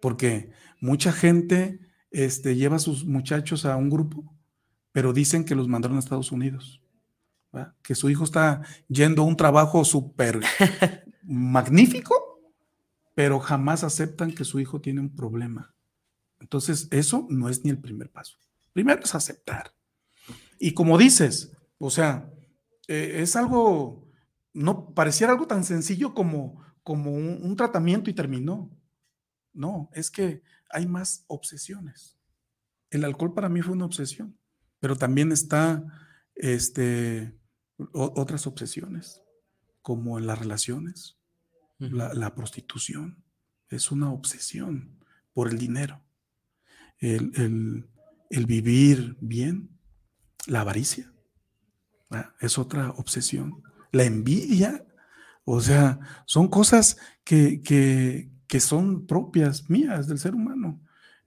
Porque 0.00 0.50
mucha 0.80 1.12
gente 1.12 1.80
este, 2.10 2.56
lleva 2.56 2.76
a 2.76 2.80
sus 2.80 3.04
muchachos 3.04 3.64
a 3.64 3.76
un 3.76 3.88
grupo, 3.88 4.34
pero 4.92 5.12
dicen 5.12 5.44
que 5.44 5.54
los 5.54 5.68
mandaron 5.68 5.96
a 5.96 6.00
Estados 6.00 6.32
Unidos. 6.32 6.82
Que 7.82 7.94
su 7.94 8.10
hijo 8.10 8.24
está 8.24 8.62
yendo 8.88 9.22
a 9.22 9.24
un 9.24 9.36
trabajo 9.36 9.84
súper 9.84 10.40
magnífico, 11.22 12.14
pero 13.14 13.40
jamás 13.40 13.84
aceptan 13.84 14.32
que 14.32 14.44
su 14.44 14.60
hijo 14.60 14.80
tiene 14.80 15.00
un 15.00 15.14
problema. 15.14 15.74
Entonces, 16.40 16.86
eso 16.92 17.26
no 17.30 17.48
es 17.48 17.64
ni 17.64 17.70
el 17.70 17.78
primer 17.78 18.10
paso. 18.10 18.38
Primero 18.78 19.02
es 19.02 19.12
aceptar. 19.16 19.74
Y 20.60 20.72
como 20.72 20.98
dices, 20.98 21.50
o 21.78 21.90
sea, 21.90 22.32
eh, 22.86 23.22
es 23.22 23.34
algo, 23.34 24.08
no 24.52 24.94
pareciera 24.94 25.32
algo 25.32 25.48
tan 25.48 25.64
sencillo 25.64 26.14
como, 26.14 26.64
como 26.84 27.12
un, 27.12 27.56
tratamiento 27.56 28.08
y 28.08 28.14
terminó. 28.14 28.70
No, 29.52 29.90
es 29.94 30.12
que 30.12 30.44
hay 30.70 30.86
más 30.86 31.24
obsesiones. 31.26 32.20
El 32.90 33.04
alcohol 33.04 33.34
para 33.34 33.48
mí 33.48 33.62
fue 33.62 33.72
una 33.72 33.86
obsesión, 33.86 34.38
pero 34.78 34.94
también 34.94 35.32
está 35.32 35.84
este, 36.36 37.36
otras 37.92 38.46
obsesiones, 38.46 39.24
como 39.82 40.20
en 40.20 40.28
las 40.28 40.38
relaciones, 40.38 41.18
la, 41.78 42.32
prostitución, 42.36 43.24
es 43.70 43.90
una 43.90 44.12
obsesión 44.12 45.04
por 45.32 45.48
el 45.48 45.58
dinero. 45.58 46.00
el, 47.00 47.32
el 47.34 47.88
vivir 48.30 49.16
bien, 49.20 49.70
la 50.46 50.60
avaricia, 50.60 51.12
es 52.40 52.58
otra 52.58 52.90
obsesión, 52.90 53.62
la 53.92 54.04
envidia, 54.04 54.86
o 55.44 55.60
sea, 55.60 55.98
son 56.26 56.48
cosas 56.48 56.98
que, 57.24 57.62
que, 57.62 58.30
que 58.46 58.60
son 58.60 59.06
propias 59.06 59.68
mías 59.70 60.06
del 60.06 60.18
ser 60.18 60.34
humano. 60.34 60.80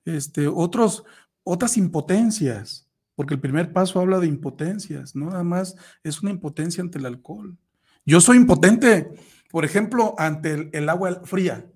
Este, 0.06 0.48
otros, 0.48 1.04
otras 1.44 1.78
impotencias, 1.78 2.88
porque 3.16 3.36
el 3.36 3.42
primer 3.42 3.74
paso 3.74 4.00
habla 4.00 4.20
de 4.20 4.28
impotencias, 4.28 5.16
no 5.16 5.28
nada 5.28 5.44
más 5.44 5.76
es 6.04 6.22
una 6.22 6.32
impotencia 6.32 6.84
ante 6.84 7.00
el 7.00 7.06
alcohol. 7.06 7.58
Yo 8.06 8.22
soy 8.22 8.38
impotente, 8.38 9.12
por 9.52 9.66
ejemplo, 9.66 10.16
ante 10.18 10.54
el, 10.54 10.70
el 10.74 10.90
agua 10.90 11.22
fría. 11.26 11.68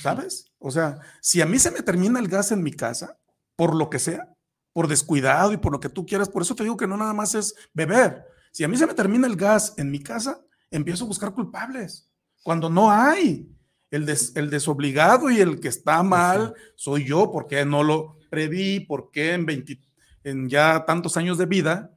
¿sabes? 0.00 0.50
O 0.58 0.70
sea, 0.70 1.00
si 1.20 1.40
a 1.40 1.46
mí 1.46 1.58
se 1.58 1.70
me 1.70 1.82
termina 1.82 2.18
el 2.18 2.28
gas 2.28 2.52
en 2.52 2.62
mi 2.62 2.72
casa, 2.72 3.18
por 3.56 3.74
lo 3.74 3.90
que 3.90 3.98
sea, 3.98 4.34
por 4.72 4.88
descuidado 4.88 5.52
y 5.52 5.56
por 5.56 5.72
lo 5.72 5.80
que 5.80 5.88
tú 5.88 6.04
quieras, 6.04 6.28
por 6.28 6.42
eso 6.42 6.54
te 6.54 6.64
digo 6.64 6.76
que 6.76 6.86
no 6.86 6.96
nada 6.96 7.12
más 7.12 7.34
es 7.34 7.54
beber. 7.72 8.24
Si 8.52 8.64
a 8.64 8.68
mí 8.68 8.76
se 8.76 8.86
me 8.86 8.94
termina 8.94 9.26
el 9.26 9.36
gas 9.36 9.74
en 9.76 9.90
mi 9.90 10.00
casa, 10.00 10.44
empiezo 10.70 11.04
a 11.04 11.08
buscar 11.08 11.32
culpables, 11.32 12.10
cuando 12.42 12.68
no 12.68 12.90
hay. 12.90 13.50
El, 13.90 14.08
el 14.08 14.50
desobligado 14.50 15.30
y 15.30 15.38
el 15.38 15.60
que 15.60 15.68
está 15.68 16.02
mal 16.02 16.54
soy 16.74 17.04
yo, 17.04 17.30
porque 17.30 17.64
no 17.64 17.84
lo 17.84 18.18
preví, 18.28 18.80
porque 18.80 19.34
en, 19.34 19.46
20, 19.46 19.80
en 20.24 20.48
ya 20.48 20.84
tantos 20.84 21.16
años 21.16 21.38
de 21.38 21.46
vida 21.46 21.96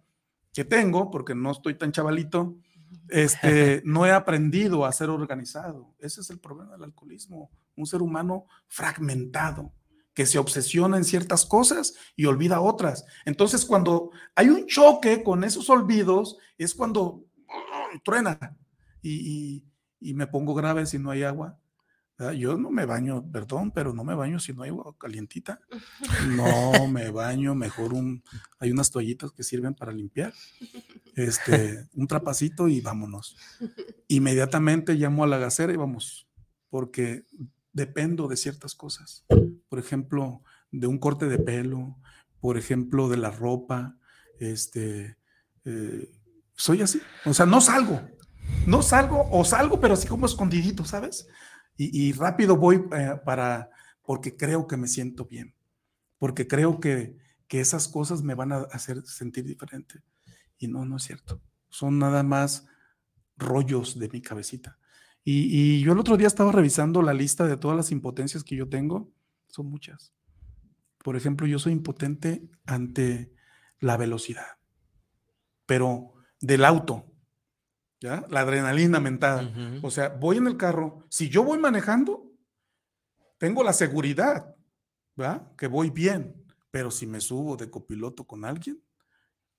que 0.53 0.63
tengo, 0.63 1.09
porque 1.09 1.33
no 1.33 1.51
estoy 1.51 1.73
tan 1.73 1.91
chavalito, 1.91 2.55
este, 3.09 3.81
no 3.85 4.05
he 4.05 4.11
aprendido 4.11 4.85
a 4.85 4.91
ser 4.91 5.09
organizado. 5.09 5.95
Ese 5.97 6.21
es 6.21 6.29
el 6.29 6.39
problema 6.39 6.73
del 6.73 6.83
alcoholismo, 6.83 7.49
un 7.75 7.87
ser 7.87 8.03
humano 8.03 8.45
fragmentado 8.67 9.73
que 10.17 10.25
se 10.25 10.39
obsesiona 10.39 10.97
en 10.97 11.03
ciertas 11.03 11.45
cosas 11.45 11.93
y 12.15 12.25
olvida 12.25 12.59
otras. 12.59 13.05
Entonces, 13.23 13.63
cuando 13.63 14.09
hay 14.33 14.49
un 14.49 14.65
choque 14.65 15.21
con 15.21 15.43
esos 15.43 15.69
olvidos, 15.69 16.39
es 16.57 16.73
cuando 16.73 17.23
truena 18.03 18.57
y, 18.99 19.63
y, 19.99 20.13
me 20.15 20.25
pongo 20.25 20.55
grave 20.55 20.87
si 20.87 20.97
no 20.97 21.11
hay 21.11 21.21
agua. 21.21 21.59
Yo 22.35 22.57
no 22.57 22.71
me 22.71 22.87
baño, 22.87 23.31
perdón, 23.31 23.69
pero 23.69 23.93
no 23.93 24.03
me 24.03 24.15
baño 24.15 24.39
si 24.39 24.53
no 24.53 24.63
hay 24.63 24.71
agua 24.71 24.95
calientita. 24.97 25.59
No 26.35 26.87
me 26.87 27.11
baño, 27.11 27.53
mejor 27.53 27.93
un, 27.93 28.23
hay 28.57 28.71
unas 28.71 28.89
toallitas 28.89 29.31
que 29.31 29.43
sirven 29.43 29.75
para 29.75 29.91
limpiar. 29.91 30.33
Este, 31.15 31.87
un 31.93 32.07
trapacito 32.07 32.67
y 32.67 32.81
vámonos. 32.81 33.37
Inmediatamente 34.07 34.95
llamo 34.95 35.23
a 35.23 35.27
la 35.27 35.37
gasera 35.37 35.71
y 35.73 35.77
vamos, 35.77 36.27
porque 36.71 37.23
dependo 37.77 38.27
de 38.27 38.35
ciertas 38.35 38.73
cosas. 38.73 39.23
Por 39.69 39.79
ejemplo, 39.79 40.41
de 40.71 40.87
un 40.87 40.97
corte 40.97 41.27
de 41.27 41.37
pelo, 41.37 41.95
por 42.41 42.57
ejemplo, 42.57 43.07
de 43.07 43.17
la 43.17 43.29
ropa. 43.29 43.95
Este, 44.39 45.17
eh, 45.63 46.11
soy 46.55 46.81
así. 46.81 46.99
O 47.25 47.33
sea, 47.33 47.45
no 47.45 47.61
salgo. 47.61 48.01
No 48.65 48.81
salgo 48.81 49.29
o 49.31 49.45
salgo, 49.45 49.79
pero 49.79 49.93
así 49.93 50.07
como 50.07 50.25
escondidito, 50.25 50.83
¿sabes? 50.85 51.27
Y, 51.79 52.11
rápido 52.13 52.57
voy 52.57 52.83
eh, 52.91 53.19
para, 53.23 53.69
porque 54.01 54.35
creo 54.35 54.65
que 54.65 54.77
me 54.77 54.87
siento 54.87 55.25
bien, 55.25 55.53
porque 56.17 56.47
creo 56.47 56.79
que, 56.79 57.15
que 57.47 57.59
esas 57.59 57.87
cosas 57.87 58.23
me 58.23 58.33
van 58.33 58.51
a 58.51 58.61
hacer 58.71 59.05
sentir 59.05 59.45
diferente. 59.45 60.01
Y 60.57 60.67
no, 60.67 60.85
no 60.85 60.97
es 60.97 61.03
cierto. 61.03 61.39
Son 61.69 61.99
nada 61.99 62.23
más 62.23 62.65
rollos 63.35 63.99
de 63.99 64.09
mi 64.09 64.23
cabecita. 64.23 64.79
Y, 65.29 65.81
yo 65.81 65.91
el 65.91 65.99
otro 65.99 66.15
día 66.15 66.27
estaba 66.27 66.53
revisando 66.53 67.01
la 67.01 67.13
lista 67.13 67.45
de 67.45 67.57
todas 67.57 67.75
las 67.75 67.91
impotencias 67.91 68.45
que 68.45 68.55
yo 68.55 68.69
tengo. 68.69 69.11
Son 69.49 69.65
muchas. 69.69 70.13
Por 70.99 71.17
ejemplo, 71.17 71.45
yo 71.45 71.59
soy 71.59 71.73
impotente 71.73 72.49
ante 72.65 73.33
la 73.79 73.97
velocidad, 73.97 74.57
pero 75.65 76.13
del 76.39 76.63
auto, 76.63 77.11
¿ya? 77.99 78.25
La 78.29 78.39
adrenalina 78.39 79.01
mental. 79.01 79.81
O 79.83 79.91
sea, 79.91 80.07
voy 80.07 80.37
en 80.37 80.47
el 80.47 80.55
carro, 80.55 81.05
si 81.09 81.27
yo 81.27 81.43
voy 81.43 81.59
manejando, 81.59 82.31
tengo 83.37 83.65
la 83.65 83.73
seguridad, 83.73 84.55
¿verdad? 85.17 85.53
Que 85.57 85.67
voy 85.67 85.89
bien, 85.89 86.41
pero 86.71 86.89
si 86.89 87.05
me 87.05 87.19
subo 87.19 87.57
de 87.57 87.69
copiloto 87.69 88.23
con 88.23 88.45
alguien 88.45 88.81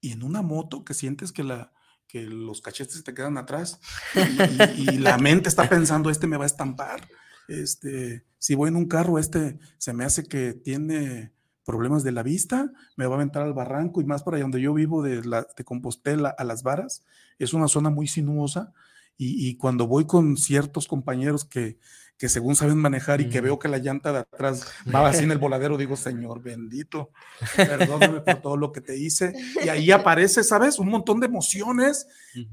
y 0.00 0.12
en 0.12 0.22
una 0.22 0.40
moto 0.40 0.82
que 0.82 0.94
sientes 0.94 1.30
que 1.30 1.44
la, 1.44 1.74
que 2.08 2.22
los 2.22 2.60
cachetes 2.62 3.04
te 3.04 3.14
quedan 3.14 3.38
atrás 3.38 3.78
y, 4.76 4.98
la 4.98 5.18
mente 5.18 5.48
está 5.48 5.68
pensando, 5.68 6.10
este 6.10 6.26
me 6.26 6.36
va 6.36 6.44
a 6.44 6.46
estampar. 6.46 7.06
Este, 7.46 8.24
si 8.38 8.54
voy 8.54 8.68
en 8.68 8.76
un 8.76 8.88
carro, 8.88 9.18
este 9.18 9.58
se 9.76 9.92
me 9.92 10.04
hace 10.04 10.24
que 10.24 10.54
tiene 10.54 11.32
problemas 11.64 12.02
de 12.02 12.12
la 12.12 12.22
vista, 12.22 12.72
me 12.96 13.06
va 13.06 13.12
a 13.12 13.16
aventar 13.16 13.42
al 13.42 13.52
barranco 13.52 14.00
y 14.00 14.04
más 14.04 14.22
para 14.22 14.36
allá 14.36 14.44
donde 14.44 14.60
yo 14.60 14.72
vivo 14.72 15.02
de, 15.02 15.22
la, 15.22 15.46
de 15.56 15.64
Compostela 15.64 16.30
a 16.30 16.44
Las 16.44 16.62
Varas, 16.62 17.04
es 17.38 17.52
una 17.52 17.68
zona 17.68 17.90
muy 17.90 18.08
sinuosa 18.08 18.72
y, 19.20 19.56
cuando 19.56 19.88
voy 19.88 20.06
con 20.06 20.36
ciertos 20.36 20.86
compañeros 20.86 21.44
que, 21.44 21.78
que 22.18 22.28
según 22.28 22.56
saben 22.56 22.78
manejar 22.78 23.20
y 23.20 23.30
que 23.30 23.40
veo 23.40 23.60
que 23.60 23.68
la 23.68 23.78
llanta 23.78 24.12
de 24.12 24.18
atrás 24.18 24.66
va 24.94 25.08
así 25.08 25.22
en 25.22 25.30
el 25.30 25.38
voladero, 25.38 25.76
digo, 25.76 25.96
Señor 25.96 26.42
bendito, 26.42 27.10
perdóname 27.56 28.20
por 28.20 28.42
todo 28.42 28.56
lo 28.56 28.72
que 28.72 28.80
te 28.80 28.96
hice. 28.96 29.34
Y 29.64 29.68
ahí 29.68 29.92
aparece, 29.92 30.42
¿sabes? 30.42 30.80
Un 30.80 30.88
montón 30.88 31.20
de 31.20 31.26
emociones, 31.26 32.08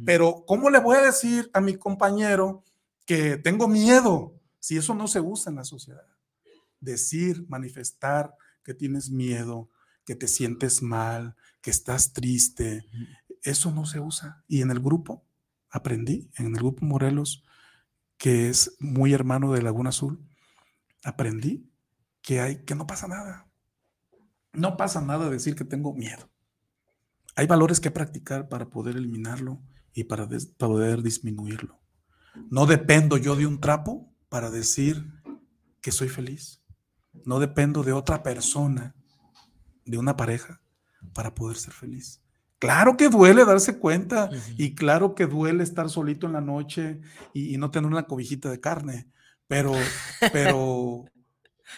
pero 0.06 0.43
¿cómo 0.45 0.69
le 0.69 0.80
voy 0.80 0.97
a 0.97 1.01
decir 1.01 1.49
a 1.51 1.62
mi 1.62 1.75
compañero 1.75 2.63
que 3.06 3.38
tengo 3.38 3.67
miedo 3.67 4.39
si 4.60 4.78
eso 4.78 4.93
no 4.93 5.08
se 5.08 5.19
usa 5.19 5.49
en 5.49 5.56
la 5.58 5.63
sociedad? 5.63 6.06
Decir, 6.80 7.45
manifestar 7.49 8.36
que 8.63 8.75
tienes 8.75 9.10
miedo, 9.10 9.69
que 10.06 10.15
te 10.15 10.28
sientes 10.28 10.84
mal, 10.84 11.36
que 11.62 11.71
estás 11.71 12.13
triste, 12.13 12.86
eso 13.41 13.71
no 13.71 13.88
se 13.88 13.99
usa. 13.99 14.43
Y 14.47 14.62
en 14.62 14.69
el 14.69 14.80
grupo 14.80 15.23
aprendí, 15.71 16.30
en 16.38 16.47
el 16.47 16.54
grupo 16.54 16.86
Morelos, 16.86 17.43
que 18.17 18.49
es 18.49 18.75
muy 18.80 19.13
hermano 19.13 19.51
de 19.51 19.62
Laguna 19.62 19.89
Azul, 19.89 20.28
aprendí 21.04 21.69
que 22.21 22.41
hay 22.41 22.63
que 22.65 22.75
no 22.75 22.88
pasa 22.88 23.08
nada. 23.08 23.47
No 24.54 24.78
pasa 24.78 25.01
nada 25.01 25.30
decir 25.30 25.56
que 25.56 25.65
tengo 25.65 25.93
miedo. 25.93 26.30
Hay 27.36 27.47
valores 27.47 27.80
que 27.80 27.91
practicar 27.91 28.47
para 28.47 28.69
poder 28.69 28.95
eliminarlo 28.95 29.62
y 29.93 30.06
para, 30.06 30.28
poder 30.58 31.04
disminuirlo. 31.04 31.80
No 32.49 32.65
dependo 32.65 33.17
yo 33.17 33.36
de 33.36 33.45
un 33.45 33.60
trapo 33.60 34.13
para 34.30 34.49
decir 34.49 35.06
que 35.82 35.91
soy 35.91 36.10
feliz. 36.10 36.63
No 37.25 37.39
dependo 37.39 37.84
de 37.84 37.93
otra 37.93 38.23
persona, 38.23 38.95
de 39.86 39.97
una 39.97 40.17
pareja, 40.17 40.62
para 41.13 41.36
poder 41.36 41.58
ser 41.58 41.73
feliz. 41.73 42.24
Claro 42.60 42.96
que 42.96 43.10
duele 43.10 43.44
darse 43.44 43.78
cuenta 43.78 44.30
y 44.58 44.76
claro 44.76 45.13
que 45.13 45.26
duele 45.26 45.63
estar 45.63 45.89
solito 45.89 46.26
en 46.26 46.34
la 46.34 46.41
noche 46.41 47.02
y, 47.34 47.58
no 47.58 47.70
tener 47.70 47.89
una 47.89 48.08
cobijita 48.08 48.50
de 48.50 48.62
carne, 48.62 49.10
pero, 49.48 49.74
pero, 50.32 51.06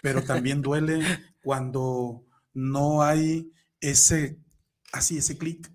pero 0.02 0.24
también 0.24 0.62
duele 0.62 1.02
cuando 1.44 2.24
no 2.54 3.02
hay 3.02 3.52
ese, 3.82 4.40
así, 4.94 5.18
ese 5.18 5.38
clic, 5.38 5.72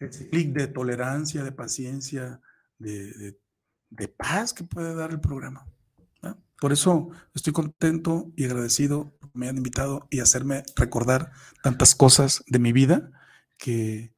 ese 0.00 0.28
clic 0.28 0.52
de 0.52 0.66
tolerancia, 0.66 1.44
de 1.44 1.52
paciencia, 1.52 2.40
de, 2.78 3.38
paz 4.16 4.52
que 4.52 4.64
puede 4.64 4.94
dar 4.94 5.10
el 5.10 5.20
programa. 5.20 5.66
Por 6.60 6.72
eso 6.72 7.10
estoy 7.34 7.52
contento 7.52 8.32
y 8.34 8.44
agradecido 8.44 9.16
que 9.20 9.28
me 9.34 9.48
han 9.48 9.56
invitado 9.56 10.08
y 10.10 10.18
hacerme 10.18 10.64
recordar 10.74 11.30
tantas 11.62 11.94
cosas 11.94 12.42
de 12.48 12.58
mi 12.58 12.72
vida 12.72 13.12
que, 13.58 14.12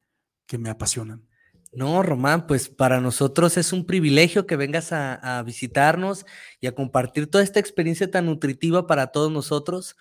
me 0.57 0.69
apasionan. 0.69 1.27
No, 1.71 2.03
Román, 2.03 2.45
pues 2.45 2.67
para 2.67 2.99
nosotros 2.99 3.57
es 3.57 3.71
un 3.71 3.85
privilegio 3.85 4.45
que 4.45 4.57
vengas 4.57 4.91
a, 4.91 5.41
visitarnos 5.43 6.25
y 6.59 6.67
a 6.67 6.75
compartir 6.75 7.27
toda 7.27 7.43
esta 7.43 7.59
experiencia 7.59 8.11
tan 8.11 8.25
nutritiva 8.25 8.85
para 8.87 9.07
todos 9.07 9.31
nosotros. 9.31 9.95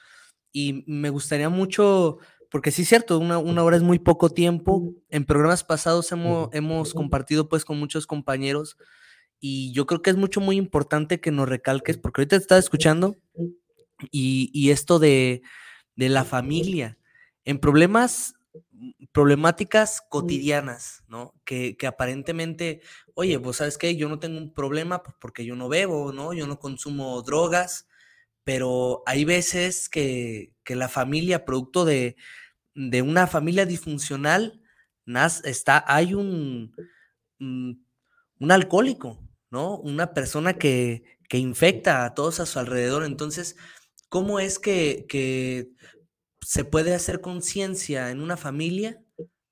Y 0.53 0.85
me 0.88 1.11
gustaría 1.11 1.48
mucho, 1.48 2.18
porque 2.50 2.72
sí 2.72 2.83
es 2.83 2.88
cierto, 2.88 3.18
una, 3.18 3.38
hora 3.62 3.76
es 3.76 3.83
muy 3.83 4.00
poco 4.00 4.31
tiempo. 4.31 4.92
En 5.09 5.24
programas 5.24 5.62
pasados 5.62 6.11
hemos, 6.11 6.48
hemos 6.53 6.94
compartido 6.94 7.48
pues 7.48 7.64
con 7.64 7.79
muchos 7.79 8.07
compañeros 8.07 8.76
y 9.38 9.72
yo 9.72 9.87
creo 9.87 10.03
que 10.03 10.11
es 10.11 10.16
mucho, 10.16 10.40
muy 10.40 10.57
importante 10.57 11.20
que 11.20 11.31
nos 11.31 11.48
recalques, 11.48 11.96
porque 11.96 12.22
ahorita 12.22 12.37
te 12.37 12.42
estaba 12.42 12.59
escuchando 12.59 13.16
y, 14.11 14.50
y 14.53 14.70
esto 14.70 14.98
de, 14.98 15.42
de 15.94 16.09
la 16.09 16.24
familia. 16.24 16.98
En 17.44 17.59
problemas 17.59 18.35
problemáticas 19.12 20.02
cotidianas, 20.08 21.04
¿no? 21.08 21.34
Que, 21.44 21.76
aparentemente, 21.86 22.80
oye, 23.14 23.38
pues 23.38 23.58
sabes 23.58 23.78
qué, 23.78 23.96
yo 23.96 24.08
no 24.08 24.18
tengo 24.18 24.38
un 24.38 24.52
problema 24.52 25.02
porque 25.02 25.44
yo 25.44 25.56
no 25.56 25.68
bebo, 25.68 26.12
¿no? 26.12 26.32
Yo 26.32 26.46
no 26.46 26.58
consumo 26.58 27.20
drogas, 27.22 27.88
pero 28.44 29.02
hay 29.06 29.25
veces 29.25 29.88
que, 29.88 30.54
la 30.66 30.88
familia, 30.88 31.44
producto 31.44 31.85
de, 31.85 32.16
una 32.75 33.27
familia 33.27 33.66
disfuncional, 33.66 34.62
está, 35.44 35.85
hay 35.87 36.14
un, 36.14 36.72
mm, 37.38 37.72
un, 38.40 38.52
alcohólico, 38.52 39.20
¿no? 39.50 39.77
Una 39.79 40.14
persona 40.14 40.54
que, 40.54 41.18
infecta 41.33 42.04
a 42.04 42.14
todos 42.14 42.40
a 42.40 42.46
su 42.46 42.58
alrededor. 42.58 43.04
Entonces, 43.04 43.56
¿cómo 44.08 44.40
es 44.40 44.58
que, 44.58 45.06
que 45.08 45.70
se 46.51 46.65
puede 46.65 46.96
hacer 46.96 47.21
conciencia 47.21 48.11
en 48.11 48.21
una 48.21 48.37
familia 48.37 49.01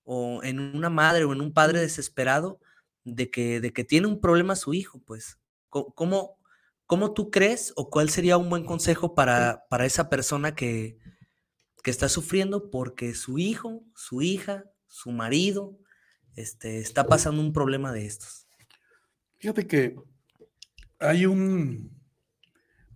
o 0.02 0.42
en 0.42 0.58
una 0.58 0.90
madre 0.90 1.22
o 1.22 1.32
en 1.32 1.40
un 1.40 1.52
padre 1.52 1.78
desesperado 1.78 2.58
de 3.04 3.30
que, 3.30 3.60
de 3.60 3.72
que 3.72 3.84
tiene 3.84 4.08
un 4.08 4.20
problema 4.20 4.56
su 4.56 4.74
hijo, 4.74 5.00
pues. 5.06 5.38
¿Cómo, 5.68 6.40
¿Cómo 6.86 7.14
tú 7.14 7.30
crees 7.30 7.72
o 7.76 7.88
cuál 7.88 8.10
sería 8.10 8.36
un 8.36 8.50
buen 8.50 8.64
consejo 8.64 9.14
para, 9.14 9.64
para 9.70 9.86
esa 9.86 10.10
persona 10.10 10.56
que, 10.56 10.98
que 11.84 11.92
está 11.92 12.08
sufriendo 12.08 12.68
porque 12.68 13.14
su 13.14 13.38
hijo, 13.38 13.84
su 13.94 14.20
hija, 14.20 14.64
su 14.88 15.12
marido, 15.12 15.78
este, 16.34 16.80
está 16.80 17.06
pasando 17.06 17.40
un 17.40 17.52
problema 17.52 17.92
de 17.92 18.06
estos? 18.06 18.48
Fíjate 19.36 19.68
que 19.68 19.94
hay 20.98 21.26
un, 21.26 21.96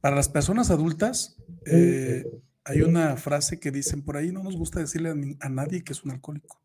Para 0.01 0.17
las 0.17 0.29
personas 0.29 0.73
adultas, 0.73 1.37
eh, 1.67 2.25
hay 2.65 2.83
una 2.83 3.17
frase 3.17 3.59
que 3.59 3.71
dicen 3.71 4.03
por 4.03 4.17
ahí, 4.17 4.33
no 4.33 4.43
nos 4.43 4.57
gusta 4.57 4.81
decirle 4.81 5.11
a, 5.11 5.47
a, 5.47 5.49
nadie 5.49 5.83
que 5.83 5.93
es 5.93 6.05
un 6.05 6.13
alcohólico. 6.13 6.61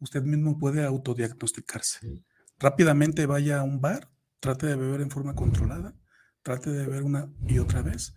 Usted 0.00 0.22
mismo 0.22 0.58
puede 0.58 0.84
autodiagnosticarse. 0.84 2.22
Rápidamente 2.58 3.26
vaya 3.26 3.60
a 3.60 3.64
un 3.64 3.80
bar, 3.80 4.10
trate 4.40 4.66
de 4.66 4.76
beber 4.76 5.00
en 5.00 5.10
forma 5.10 5.34
controlada, 5.34 5.94
trate 6.42 6.70
de 6.70 6.86
beber 6.86 7.02
una 7.02 7.32
y 7.46 7.58
otra 7.58 7.82
vez. 7.82 8.14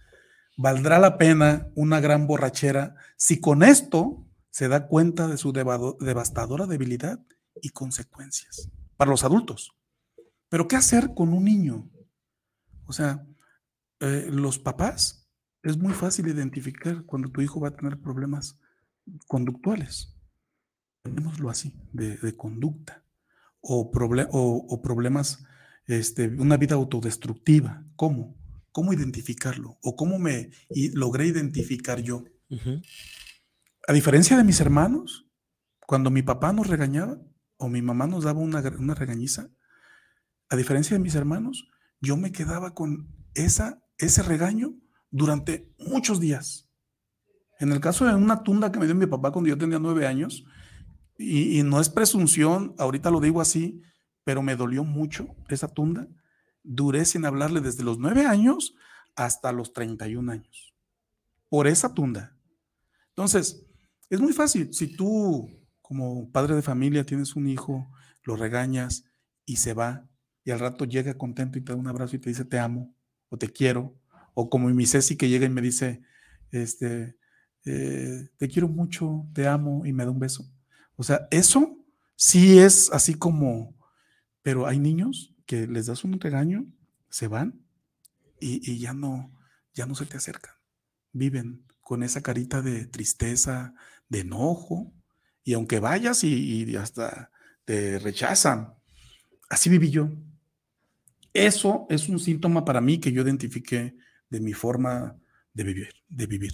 Valdrá 0.57 0.99
la 0.99 1.17
pena 1.17 1.67
una 1.75 1.99
gran 1.99 2.28
borrachera 2.28 2.95
si 3.15 3.39
con 3.39 3.63
esto 3.63 4.25
se 4.49 4.67
da 4.67 4.88
cuenta 4.88 5.28
de 5.28 5.38
su 5.38 5.53
devastadora 5.53 6.65
debilidad 6.65 7.19
y 7.61 7.69
consecuencias 7.69 8.69
para 8.95 9.11
los 9.11 9.23
adultos. 9.23 9.75
Pero 10.49 10.67
¿qué 10.67 10.75
hacer 10.75 11.13
con 11.13 11.34
un 11.34 11.43
niño? 11.43 11.89
O 12.86 12.93
sea, 12.93 13.25
eh, 13.99 14.28
los 14.32 14.59
papás 14.59 15.26
es 15.68 15.78
muy 15.78 15.93
fácil 15.93 16.28
identificar 16.28 17.03
cuando 17.03 17.30
tu 17.30 17.41
hijo 17.41 17.59
va 17.59 17.68
a 17.70 17.76
tener 17.76 17.99
problemas 17.99 18.57
conductuales. 19.28 20.15
Tenémoslo 21.03 21.49
así, 21.49 21.76
de, 21.91 22.36
conducta. 22.38 23.03
O, 23.59 23.91
o, 23.91 24.82
problemas, 24.82 25.43
este, 25.86 26.30
una 26.30 26.55
vida 26.55 26.76
autodestructiva. 26.76 27.84
¿Cómo? 27.97 28.38
¿Cómo 28.72 28.93
identificarlo? 28.93 29.78
¿O 29.82 29.97
cómo 29.97 30.20
me 30.20 30.51
logré 30.93 31.28
identificar 31.28 31.99
yo? 31.99 32.24
A 33.88 33.91
diferencia 33.91 34.38
de 34.38 34.45
mis 34.45 34.61
hermanos, 34.61 35.28
cuando 35.86 36.11
mi 36.11 36.22
papá 36.22 36.53
nos 36.53 36.68
regañaba 36.68 37.20
o 37.57 37.68
mi 37.68 37.82
mamá 37.82 38.07
nos 38.07 38.24
daba 38.24 38.39
una, 38.39 38.61
una 38.80 38.95
regañiza, 38.95 39.49
a 40.47 40.55
diferencia 40.55 40.95
de 40.95 41.03
mis 41.03 41.15
hermanos, 41.15 41.68
yo 41.99 42.15
me 42.15 42.32
quedaba 42.32 42.74
con 42.74 43.09
esa, 43.34 43.84
ese 43.97 44.24
regaño 44.24 44.76
durante 45.09 45.73
muchos 45.79 46.19
días. 46.19 46.69
En 47.59 47.71
el 47.71 47.79
caso 47.79 48.05
de 48.05 48.13
una 48.13 48.43
tunda 48.43 48.71
que 48.71 48.79
me 48.79 48.85
dio 48.85 48.95
mi 48.95 49.07
papá 49.07 49.31
cuando 49.31 49.49
yo 49.49 49.57
tenía 49.57 49.79
nueve 49.79 50.05
años, 50.05 50.45
y, 51.17 51.63
no 51.63 51.81
es 51.81 51.89
presunción, 51.89 52.75
ahorita 52.77 53.09
lo 53.09 53.19
digo 53.19 53.41
así, 53.41 53.81
pero 54.23 54.43
me 54.43 54.55
dolió 54.55 54.83
mucho 54.83 55.35
esa 55.49 55.67
tunda. 55.67 56.07
Duré 56.63 57.05
sin 57.05 57.25
hablarle 57.25 57.59
desde 57.59 57.83
los 57.83 57.97
nueve 57.97 58.25
años 58.25 58.75
hasta 59.15 59.51
los 59.51 59.73
31 59.73 60.31
años. 60.31 60.75
Por 61.49 61.65
esa 61.65 61.93
tunda. 61.93 62.37
Entonces, 63.09 63.65
es 64.09 64.19
muy 64.19 64.33
fácil. 64.33 64.71
Si 64.73 64.95
tú, 64.95 65.49
como 65.81 66.31
padre 66.31 66.55
de 66.55 66.61
familia, 66.61 67.05
tienes 67.05 67.35
un 67.35 67.47
hijo, 67.47 67.89
lo 68.23 68.35
regañas 68.35 69.05
y 69.45 69.55
se 69.55 69.73
va, 69.73 70.07
y 70.43 70.51
al 70.51 70.59
rato 70.59 70.85
llega 70.85 71.17
contento 71.17 71.57
y 71.57 71.61
te 71.61 71.71
da 71.73 71.79
un 71.79 71.87
abrazo 71.87 72.15
y 72.15 72.19
te 72.19 72.29
dice 72.29 72.45
te 72.45 72.59
amo 72.59 72.95
o 73.29 73.37
te 73.37 73.49
quiero, 73.49 73.99
o 74.39 74.51
como 74.51 74.69
mi 74.69 74.85
Ceci 74.85 75.15
que 75.17 75.29
llega 75.29 75.47
y 75.47 75.49
me 75.49 75.63
dice, 75.63 76.03
este, 76.51 77.17
eh, 77.65 78.29
te 78.38 78.47
quiero 78.47 78.67
mucho, 78.67 79.25
te 79.33 79.47
amo 79.47 79.83
y 79.83 79.93
me 79.93 80.05
da 80.05 80.11
un 80.11 80.19
beso. 80.19 80.47
O 80.95 81.01
sea, 81.01 81.27
eso 81.31 81.83
sí 82.15 82.59
es 82.59 82.91
así 82.93 83.15
como, 83.15 83.75
pero 84.43 84.67
hay 84.67 84.77
niños 84.77 85.33
que 85.47 85.65
les 85.65 85.88
das 85.88 86.03
un 86.03 86.19
regaño, 86.19 86.67
se 87.09 87.27
van 87.27 87.65
y, 88.39 88.77
ya 88.77 88.93
no, 88.93 89.33
ya 89.73 89.88
no 89.88 89.95
se 89.95 90.05
te 90.05 90.17
acercan. 90.17 90.53
Viven 91.13 91.65
con 91.81 92.03
esa 92.03 92.21
carita 92.21 92.61
de 92.61 92.85
tristeza, 92.85 93.73
de 94.07 94.19
enojo, 94.19 94.93
y 95.43 95.53
aunque 95.53 95.79
vayas 95.79 96.23
y, 96.23 96.63
y 96.63 96.75
hasta 96.75 97.31
te 97.65 97.97
rechazan, 97.97 98.75
así 99.49 99.67
viví 99.71 99.89
yo. 99.89 100.11
Eso 101.33 101.88
es 101.89 102.07
un 102.07 102.19
síntoma 102.19 102.65
para 102.65 102.81
mí 102.81 102.99
que 102.99 103.11
yo 103.11 103.23
identifiqué 103.23 103.97
de 104.30 104.39
mi 104.39 104.53
forma 104.53 105.17
de 105.53 105.63
vivir, 105.63 105.93
de 106.09 106.25
vivir. 106.28 106.53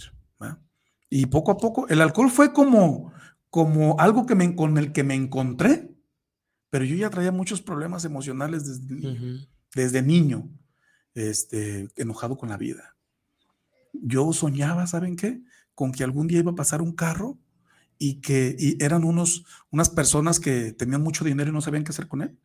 Y 1.10 1.26
poco 1.26 1.52
a 1.52 1.58
poco, 1.58 1.86
el 1.88 2.00
alcohol 2.00 2.30
fue 2.30 2.52
como, 2.52 3.12
como 3.48 4.00
algo 4.00 4.26
que 4.26 4.34
me, 4.34 4.56
con 4.56 4.78
el 4.78 4.92
que 4.92 5.04
me 5.04 5.14
encontré, 5.14 5.94
pero 6.70 6.84
yo 6.84 6.96
ya 6.96 7.10
traía 7.10 7.30
muchos 7.30 7.62
problemas 7.62 8.04
emocionales 8.04 8.66
desde, 8.66 9.46
desde 9.74 10.02
niño, 10.02 10.50
este, 11.14 11.88
enojado 11.94 12.36
con 12.36 12.48
la 12.48 12.56
vida. 12.56 12.96
Yo 13.92 14.32
soñaba, 14.32 14.88
¿saben 14.88 15.14
qué? 15.14 15.40
Con 15.76 15.92
que 15.92 16.02
algún 16.02 16.26
día 16.26 16.40
iba 16.40 16.50
a 16.50 16.56
pasar 16.56 16.82
un 16.82 16.92
carro 16.92 17.38
y 17.96 18.20
que 18.20 18.56
eran 18.80 19.04
unos, 19.04 19.44
unas 19.70 19.90
personas 19.90 20.40
que 20.40 20.72
tenían 20.72 21.02
mucho 21.02 21.24
dinero 21.24 21.50
y 21.50 21.52
no 21.52 21.60
sabían 21.60 21.84
qué 21.84 21.90
hacer 21.90 22.08
con 22.08 22.22
él. 22.22 22.38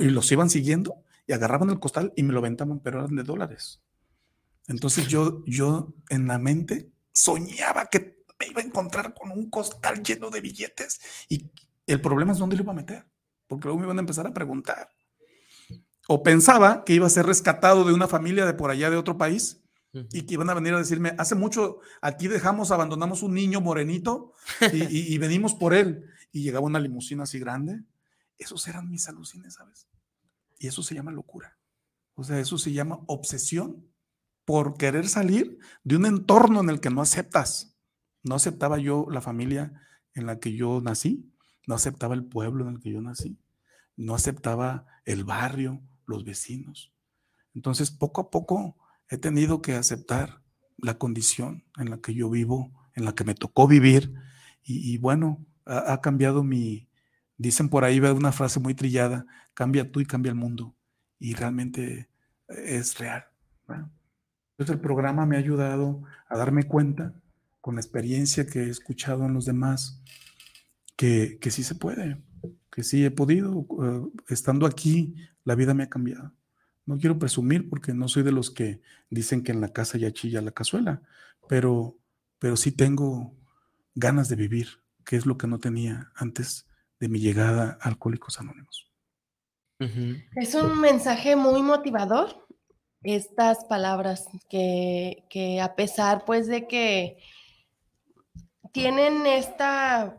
y 0.00 0.10
los 0.10 0.30
iban 0.30 0.48
siguiendo 0.48 1.02
y 1.26 1.32
agarraban 1.32 1.70
el 1.70 1.80
costal 1.80 2.12
y 2.14 2.22
me 2.22 2.32
lo 2.32 2.40
ventaban, 2.40 2.78
pero 2.80 3.00
eran 3.00 3.16
de 3.16 3.24
dólares. 3.24 3.82
Entonces 4.68 5.08
yo, 5.08 5.42
yo 5.46 5.94
en 6.08 6.26
la 6.26 6.38
mente 6.38 6.92
soñaba 7.12 7.86
que 7.86 8.24
me 8.38 8.46
iba 8.46 8.62
a 8.62 8.64
encontrar 8.64 9.14
con 9.14 9.30
un 9.30 9.50
costal 9.50 10.02
lleno 10.02 10.30
de 10.30 10.40
billetes 10.40 11.00
y 11.28 11.50
el 11.86 12.00
problema 12.00 12.32
es 12.32 12.38
dónde 12.38 12.56
lo 12.56 12.62
iba 12.62 12.72
a 12.72 12.76
meter, 12.76 13.06
porque 13.46 13.64
luego 13.64 13.80
me 13.80 13.86
iban 13.86 13.98
a 13.98 14.00
empezar 14.00 14.26
a 14.26 14.32
preguntar. 14.32 14.88
O 16.08 16.22
pensaba 16.22 16.84
que 16.84 16.94
iba 16.94 17.06
a 17.06 17.10
ser 17.10 17.26
rescatado 17.26 17.84
de 17.84 17.92
una 17.92 18.08
familia 18.08 18.46
de 18.46 18.54
por 18.54 18.70
allá 18.70 18.90
de 18.90 18.96
otro 18.96 19.18
país 19.18 19.62
y 19.92 20.22
que 20.22 20.34
iban 20.34 20.48
a 20.50 20.54
venir 20.54 20.72
a 20.74 20.78
decirme, 20.78 21.14
hace 21.18 21.34
mucho 21.34 21.80
aquí 22.00 22.28
dejamos, 22.28 22.70
abandonamos 22.70 23.22
un 23.22 23.34
niño 23.34 23.60
morenito 23.60 24.32
y, 24.72 25.14
y 25.14 25.18
venimos 25.18 25.54
por 25.54 25.74
él. 25.74 26.06
Y 26.32 26.42
llegaba 26.42 26.66
una 26.66 26.78
limusina 26.78 27.24
así 27.24 27.40
grande. 27.40 27.82
Esos 28.38 28.66
eran 28.68 28.88
mis 28.88 29.08
alucines, 29.08 29.54
¿sabes? 29.54 29.88
Y 30.58 30.68
eso 30.68 30.82
se 30.82 30.94
llama 30.94 31.10
locura. 31.10 31.58
O 32.14 32.22
sea, 32.22 32.38
eso 32.38 32.56
se 32.56 32.72
llama 32.72 33.00
obsesión 33.06 33.89
por 34.50 34.76
querer 34.76 35.06
salir 35.06 35.60
de 35.84 35.94
un 35.94 36.06
entorno 36.06 36.60
en 36.60 36.70
el 36.70 36.80
que 36.80 36.90
no 36.90 37.02
aceptas. 37.02 37.78
No 38.24 38.34
aceptaba 38.34 38.78
yo 38.78 39.06
la 39.08 39.20
familia 39.20 39.80
en 40.12 40.26
la 40.26 40.40
que 40.40 40.56
yo 40.56 40.80
nací, 40.80 41.32
no 41.68 41.76
aceptaba 41.76 42.16
el 42.16 42.24
pueblo 42.24 42.66
en 42.66 42.74
el 42.74 42.80
que 42.80 42.90
yo 42.90 43.00
nací, 43.00 43.38
no 43.96 44.12
aceptaba 44.12 44.86
el 45.04 45.22
barrio, 45.22 45.80
los 46.04 46.24
vecinos. 46.24 46.92
Entonces, 47.54 47.92
poco 47.92 48.22
a 48.22 48.30
poco 48.32 48.76
he 49.08 49.18
tenido 49.18 49.62
que 49.62 49.74
aceptar 49.74 50.42
la 50.78 50.98
condición 50.98 51.62
en 51.78 51.88
la 51.88 51.98
que 51.98 52.12
yo 52.12 52.28
vivo, 52.28 52.72
en 52.96 53.04
la 53.04 53.14
que 53.14 53.22
me 53.22 53.36
tocó 53.36 53.68
vivir. 53.68 54.12
Y, 54.64 54.98
bueno, 54.98 55.46
ha, 55.64 56.00
cambiado 56.00 56.42
mi, 56.42 56.88
dicen 57.36 57.68
por 57.68 57.84
ahí, 57.84 58.00
una 58.00 58.32
frase 58.32 58.58
muy 58.58 58.74
trillada, 58.74 59.26
cambia 59.54 59.92
tú 59.92 60.00
y 60.00 60.06
cambia 60.06 60.30
el 60.30 60.36
mundo. 60.36 60.74
Y 61.20 61.34
realmente 61.34 62.10
es 62.48 62.98
real. 62.98 63.26
Entonces 64.60 64.76
el 64.76 64.82
programa 64.82 65.24
me 65.24 65.36
ha 65.36 65.38
ayudado 65.38 66.02
a 66.28 66.36
darme 66.36 66.64
cuenta, 66.64 67.14
con 67.62 67.76
la 67.76 67.80
experiencia 67.80 68.44
que 68.44 68.64
he 68.64 68.68
escuchado 68.68 69.24
en 69.24 69.32
los 69.32 69.46
demás, 69.46 70.02
que, 70.96 71.38
que 71.40 71.50
sí 71.50 71.62
se 71.64 71.76
puede, 71.76 72.20
que 72.70 72.82
sí 72.82 73.02
he 73.02 73.10
podido. 73.10 73.66
Eh, 73.82 74.20
estando 74.28 74.66
aquí, 74.66 75.14
la 75.44 75.54
vida 75.54 75.72
me 75.72 75.84
ha 75.84 75.88
cambiado. 75.88 76.34
No 76.84 76.98
quiero 76.98 77.18
presumir 77.18 77.70
porque 77.70 77.94
no 77.94 78.06
soy 78.06 78.22
de 78.22 78.32
los 78.32 78.50
que 78.50 78.82
dicen 79.08 79.42
que 79.42 79.52
en 79.52 79.62
la 79.62 79.72
casa 79.72 79.96
ya 79.96 80.12
chilla 80.12 80.42
la 80.42 80.50
cazuela, 80.50 81.00
pero, 81.48 81.96
pero 82.38 82.58
sí 82.58 82.70
tengo 82.70 83.34
ganas 83.94 84.28
de 84.28 84.36
vivir, 84.36 84.82
que 85.06 85.16
es 85.16 85.24
lo 85.24 85.38
que 85.38 85.46
no 85.46 85.58
tenía 85.58 86.12
antes 86.14 86.68
de 86.98 87.08
mi 87.08 87.18
llegada 87.18 87.78
a 87.80 87.88
Alcohólicos 87.88 88.38
Anónimos. 88.38 88.92
Es 90.36 90.54
un 90.54 90.78
mensaje 90.82 91.34
muy 91.34 91.62
motivador 91.62 92.46
estas 93.02 93.64
palabras 93.64 94.26
que, 94.48 95.60
a 95.62 95.74
pesar 95.74 96.24
pues 96.24 96.46
de 96.46 96.66
que 96.66 97.18
tienen 98.72 99.26
esta, 99.26 100.16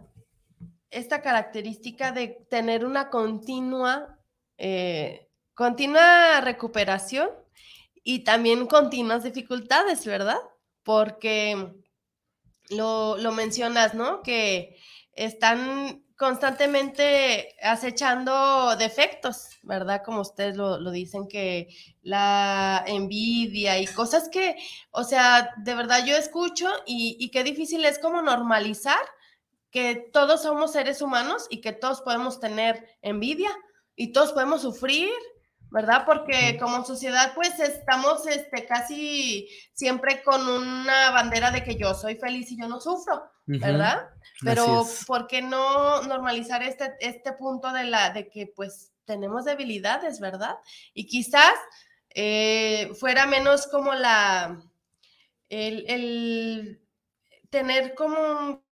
esta 0.90 1.22
característica 1.22 2.12
de 2.12 2.46
tener 2.50 2.86
una 2.86 3.10
continua, 3.10 4.20
eh, 4.58 5.30
continua 5.54 6.42
recuperación 6.42 7.30
y 8.04 8.24
también 8.24 8.66
continuas 8.66 9.24
dificultades, 9.24 10.06
¿verdad? 10.06 10.40
Porque 10.84 11.74
lo, 12.70 13.18
lo 13.18 13.32
mencionas, 13.32 13.94
¿no? 13.94 14.22
Que 14.24 14.78
están 15.14 16.04
constantemente 16.22 17.56
acechando 17.64 18.76
defectos, 18.76 19.58
¿verdad? 19.64 20.04
Como 20.06 20.22
ustedes 20.22 20.56
lo, 20.56 20.92
dicen, 20.92 21.28
que 21.28 21.68
la 22.04 22.84
envidia 22.86 23.80
y 23.80 23.88
cosas 23.88 24.30
que, 24.30 24.56
o 24.92 25.04
sea, 25.04 25.52
de 25.58 25.74
verdad 25.74 26.06
yo 26.06 26.16
escucho 26.16 26.70
y, 26.86 27.28
qué 27.32 27.44
difícil 27.44 27.84
es 27.86 27.98
como 27.98 28.22
normalizar 28.22 29.00
que 29.72 29.96
todos 30.14 30.44
somos 30.44 30.74
seres 30.74 31.02
humanos 31.02 31.48
y 31.50 31.60
que 31.60 31.72
todos 31.72 32.02
podemos 32.02 32.40
tener 32.40 32.86
envidia 33.02 33.50
y 33.96 34.12
todos 34.12 34.32
podemos 34.32 34.62
sufrir, 34.62 35.10
¿verdad? 35.72 36.04
Porque 36.06 36.58
como 36.60 36.86
sociedad 36.86 37.34
pues 37.34 37.60
estamos 37.60 38.28
este, 38.28 38.66
casi 38.66 39.50
siempre 39.74 40.22
con 40.22 40.48
una 40.48 41.12
bandera 41.12 41.50
de 41.50 41.64
que 41.64 41.78
yo 41.78 41.94
soy 41.94 42.16
feliz 42.16 42.52
y 42.52 42.60
yo 42.60 42.68
no 42.68 42.80
sufro, 42.82 43.24
¿verdad? 43.46 44.10
Pero 44.44 44.86
¿por 45.08 45.28
qué 45.28 45.42
no 45.42 46.04
normalizar 46.04 46.62
este, 46.62 46.94
este 47.00 47.32
punto 47.34 47.72
de, 47.72 47.86
la, 47.86 48.12
de 48.12 48.30
que 48.30 48.48
pues 48.54 48.92
tenemos 49.06 49.46
debilidades, 49.46 50.20
¿verdad? 50.20 50.58
Y 50.94 51.08
quizás 51.08 51.54
eh, 52.10 52.92
fuera 53.00 53.26
menos 53.26 53.68
como 53.68 53.94
la, 53.94 54.62
el, 55.48 56.82
tener 57.50 57.96
como 57.96 58.20
un, 58.20 58.64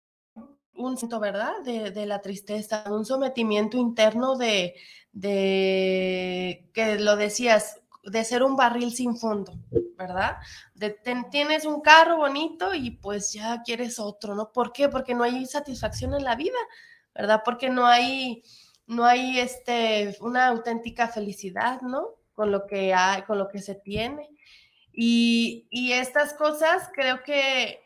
un 0.79 0.97
¿verdad? 1.21 1.53
De, 1.65 1.91
de, 1.91 2.07
la 2.07 2.21
tristeza, 2.21 2.85
un 2.91 3.05
sometimiento 3.05 3.77
interno 3.77 4.37
de, 4.37 4.75
de, 5.13 6.69
que 6.73 6.99
lo 6.99 7.17
decías, 7.17 7.81
de 8.05 8.25
ser 8.25 8.43
un 8.43 8.57
barril 8.57 8.93
sin 8.93 9.17
fondo, 9.17 9.53
¿verdad? 9.97 10.37
De, 10.75 10.97
tienes 11.31 11.65
un 11.65 11.81
carro 11.81 12.17
bonito 12.17 12.75
y 12.75 12.93
pues 12.93 13.33
ya 13.33 13.63
quieres 13.63 13.99
otro, 13.99 14.35
¿no? 14.35 14.53
¿Por 14.53 14.73
qué? 14.73 14.89
Porque 14.89 15.15
no 15.15 15.25
hay 15.25 15.45
satisfacción 15.47 16.15
en 16.15 16.25
la 16.25 16.37
vida, 16.37 16.59
¿verdad? 17.15 17.43
Porque 17.45 17.69
no 17.69 17.87
hay, 17.87 18.43
no 18.87 19.05
hay 19.05 19.41
este, 19.41 20.17
una 20.21 20.47
auténtica 20.47 21.09
felicidad, 21.09 21.81
¿no? 21.83 22.15
Con 22.33 22.53
lo 22.53 22.67
que 22.67 22.95
hay, 22.95 23.23
con 23.23 23.39
lo 23.39 23.49
que 23.49 23.59
se 23.59 23.75
tiene. 23.75 24.31
Y, 24.93 25.67
y 25.71 25.93
estas 25.93 26.35
cosas 26.35 26.89
creo 26.95 27.23
que, 27.25 27.81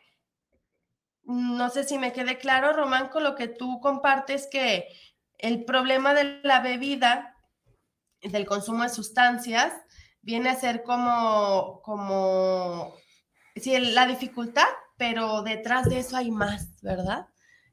no 1.25 1.69
sé 1.69 1.83
si 1.83 1.97
me 1.97 2.13
quede 2.13 2.37
claro, 2.37 2.73
Román, 2.73 3.09
con 3.09 3.23
lo 3.23 3.35
que 3.35 3.47
tú 3.47 3.79
compartes, 3.79 4.47
que 4.51 4.87
el 5.37 5.65
problema 5.65 6.13
de 6.13 6.41
la 6.43 6.59
bebida, 6.61 7.37
del 8.21 8.45
consumo 8.45 8.83
de 8.83 8.89
sustancias, 8.89 9.73
viene 10.21 10.49
a 10.49 10.55
ser 10.55 10.83
como, 10.83 11.81
como, 11.83 12.95
sí, 13.55 13.77
la 13.77 14.05
dificultad, 14.05 14.67
pero 14.97 15.43
detrás 15.43 15.89
de 15.89 15.99
eso 15.99 16.15
hay 16.15 16.31
más, 16.31 16.81
¿verdad? 16.81 17.27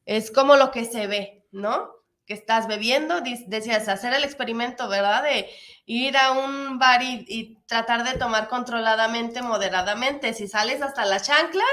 Es 0.05 0.31
como 0.31 0.57
lo 0.57 0.71
que 0.71 0.85
se 0.85 1.07
ve, 1.07 1.47
¿no? 1.53 1.91
Que 2.27 2.35
estás 2.35 2.67
bebiendo, 2.67 3.21
decías, 3.47 3.89
hacer 3.89 4.13
el 4.15 4.25
experimento, 4.25 4.89
¿verdad? 4.89 5.23
De 5.23 5.49
ir 5.93 6.17
a 6.17 6.31
un 6.31 6.79
bar 6.79 7.03
y, 7.03 7.57
tratar 7.67 8.05
de 8.05 8.19
tomar 8.19 8.49
controladamente, 8.49 9.43
moderadamente. 9.43 10.35
Si 10.35 10.49
sales 10.49 10.83
hasta 10.83 11.05
las 11.05 11.27
chanclas 11.27 11.65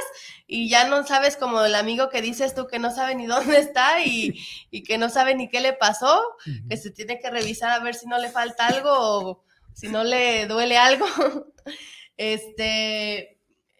y 0.48 0.70
ya 0.70 0.88
no 0.88 1.06
sabes 1.06 1.38
como 1.38 1.64
el 1.64 1.74
amigo 1.74 2.10
que 2.10 2.22
dices 2.22 2.54
tú 2.54 2.68
que 2.68 2.78
no 2.80 2.92
sabe 2.92 3.16
ni 3.16 3.26
dónde 3.36 3.60
está 3.60 4.04
y, 4.04 4.40
y 4.72 4.84
que 4.84 4.98
no 4.98 5.10
sabe 5.10 5.36
ni 5.36 5.50
qué 5.50 5.60
le 5.60 5.74
pasó, 5.74 6.22
que 6.70 6.78
se 6.78 6.92
tiene 6.92 7.20
que 7.20 7.30
revisar 7.30 7.72
a 7.72 7.84
ver 7.84 7.94
si 7.94 8.08
no 8.08 8.18
le 8.18 8.30
falta 8.30 8.68
algo 8.68 8.92
o 8.92 9.44
si 9.74 9.88
no 9.88 10.04
le 10.04 10.48
duele 10.48 10.78
algo, 10.78 11.06
este, 12.18 13.20
eh, 13.20 13.36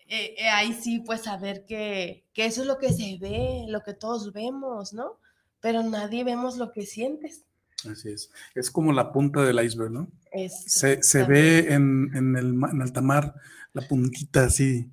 eh, 0.08 0.50
ahí 0.50 0.74
sí, 0.74 1.00
pues 1.00 1.22
saber 1.22 1.66
que, 1.66 2.26
que 2.34 2.46
eso 2.46 2.62
es 2.62 2.68
lo 2.68 2.78
que 2.78 2.94
se 2.94 3.18
ve, 3.20 3.66
lo 3.68 3.82
que 3.82 3.94
todos 3.94 4.34
vemos, 4.34 4.94
¿no? 4.94 5.20
Pero 5.60 5.82
nadie 5.82 6.24
vemos 6.24 6.58
lo 6.58 6.72
que 6.72 6.86
sientes. 6.86 7.44
Así 7.90 8.10
es. 8.10 8.32
Es 8.56 8.72
como 8.72 8.92
la 8.92 9.12
punta 9.12 9.44
del 9.44 9.64
iceberg, 9.64 9.92
¿no? 9.92 10.08
Se, 10.50 11.04
se 11.04 11.24
ve 11.24 11.74
en, 11.74 12.12
en, 12.14 12.36
el, 12.36 12.48
en 12.48 12.82
alta 12.82 13.02
mar 13.02 13.36
la 13.74 13.88
puntita 13.88 14.46
así. 14.46 14.92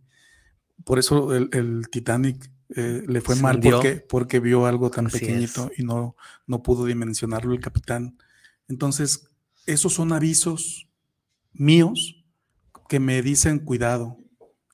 Por 0.85 0.99
eso 0.99 1.35
el, 1.35 1.49
el 1.53 1.89
Titanic 1.91 2.51
eh, 2.77 3.03
le 3.07 3.21
fue 3.21 3.37
mal 3.37 3.61
porque, 3.61 3.97
porque 3.97 4.41
vio 4.41 4.67
algo 4.67 4.91
tan 4.91 5.09
pequeñito 5.09 5.71
y 5.77 5.85
no, 5.85 6.17
no 6.47 6.63
pudo 6.63 6.87
dimensionarlo 6.87 7.53
el 7.53 7.61
capitán. 7.61 8.19
Entonces, 8.69 9.29
esos 9.67 9.93
son 9.93 10.13
avisos 10.13 10.89
míos 11.53 12.25
que 12.89 13.01
me 13.01 13.23
dicen 13.23 13.61
cuidado, 13.61 14.19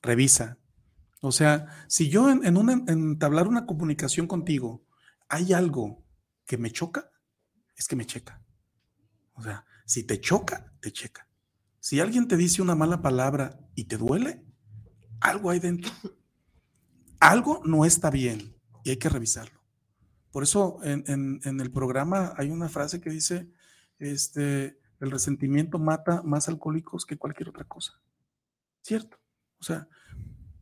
revisa. 0.02 0.58
O 1.20 1.32
sea, 1.32 1.66
si 1.88 2.08
yo 2.08 2.30
en, 2.30 2.44
en 2.44 2.88
entablar 2.88 3.46
una 3.46 3.66
comunicación 3.66 4.26
contigo 4.26 4.82
hay 5.28 5.52
algo 5.52 6.02
que 6.46 6.58
me 6.58 6.70
choca, 6.70 7.10
es 7.76 7.86
que 7.86 7.96
me 7.96 8.06
checa. 8.06 8.42
O 9.34 9.42
sea, 9.42 9.64
si 9.90 10.04
te 10.04 10.20
choca, 10.20 10.72
te 10.78 10.92
checa. 10.92 11.26
Si 11.80 11.98
alguien 11.98 12.28
te 12.28 12.36
dice 12.36 12.62
una 12.62 12.76
mala 12.76 13.02
palabra 13.02 13.58
y 13.74 13.86
te 13.86 13.96
duele, 13.96 14.40
algo 15.20 15.50
hay 15.50 15.58
dentro. 15.58 15.90
Algo 17.18 17.60
no 17.64 17.84
está 17.84 18.08
bien 18.08 18.54
y 18.84 18.90
hay 18.90 18.98
que 18.98 19.08
revisarlo. 19.08 19.60
Por 20.30 20.44
eso 20.44 20.78
en, 20.84 21.40
el 21.44 21.72
programa 21.72 22.34
hay 22.36 22.50
una 22.50 22.68
frase 22.68 23.00
que 23.00 23.10
dice, 23.10 23.50
este, 23.98 24.78
el 25.00 25.10
resentimiento 25.10 25.80
mata 25.80 26.22
más 26.22 26.48
alcohólicos 26.48 27.04
que 27.04 27.18
cualquier 27.18 27.48
otra 27.48 27.64
cosa. 27.64 28.00
¿Cierto? 28.82 29.18
O 29.58 29.64
sea, 29.64 29.88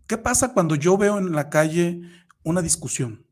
¿qué 0.07 0.17
pasa 0.17 0.55
cuando 0.55 0.75
yo 0.75 0.97
veo 0.97 1.19
en 1.19 1.33
la 1.33 1.51
calle 1.51 2.01
una 2.45 2.63
discusión 2.63 3.27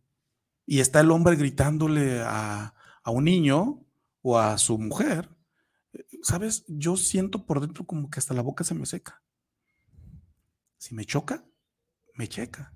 y 0.66 0.80
está 0.80 1.00
el 1.00 1.10
hombre 1.10 1.36
gritándole 1.36 2.20
a, 2.22 2.74
un 3.06 3.24
niño 3.24 3.82
o 4.20 4.38
a 4.38 4.58
su 4.58 4.76
mujer? 4.78 5.35
¿Sabes? 6.22 6.64
Yo 6.68 6.96
siento 6.96 7.46
por 7.46 7.60
dentro 7.60 7.86
como 7.86 8.10
que 8.10 8.18
hasta 8.18 8.34
la 8.34 8.42
boca 8.42 8.64
se 8.64 8.74
me 8.74 8.86
seca. 8.86 9.22
Si 10.78 10.94
me 10.94 11.04
choca, 11.04 11.44
me 12.14 12.28
checa. 12.28 12.74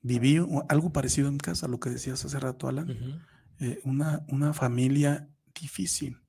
Viví 0.00 0.38
algo 0.68 0.92
parecido 0.92 1.28
en 1.28 1.38
casa, 1.38 1.68
lo 1.68 1.80
que 1.80 1.90
decías 1.90 2.24
hace 2.24 2.38
rato, 2.38 2.68
Alan. 2.68 3.24
Eh, 3.60 3.80
una, 3.84 4.24
una 4.28 4.52
familia 4.52 5.28
difícil 5.60 6.20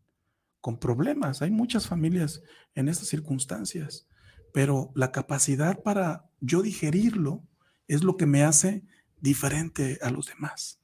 con 0.62 0.80
problemas. 0.80 1.42
Hay 1.42 1.52
muchas 1.52 1.88
familias 1.88 2.42
en 2.76 2.90
estas 2.90 3.08
circunstancias, 3.08 4.08
pero 4.54 4.92
la 4.96 5.12
capacidad 5.12 5.82
para 5.82 6.30
yo 6.40 6.62
digerirlo 6.62 7.44
es 7.88 8.04
lo 8.04 8.18
que 8.18 8.26
me 8.26 8.44
hace 8.44 8.84
diferente 9.20 10.00
a 10.02 10.10
los 10.10 10.28
demás. 10.28 10.82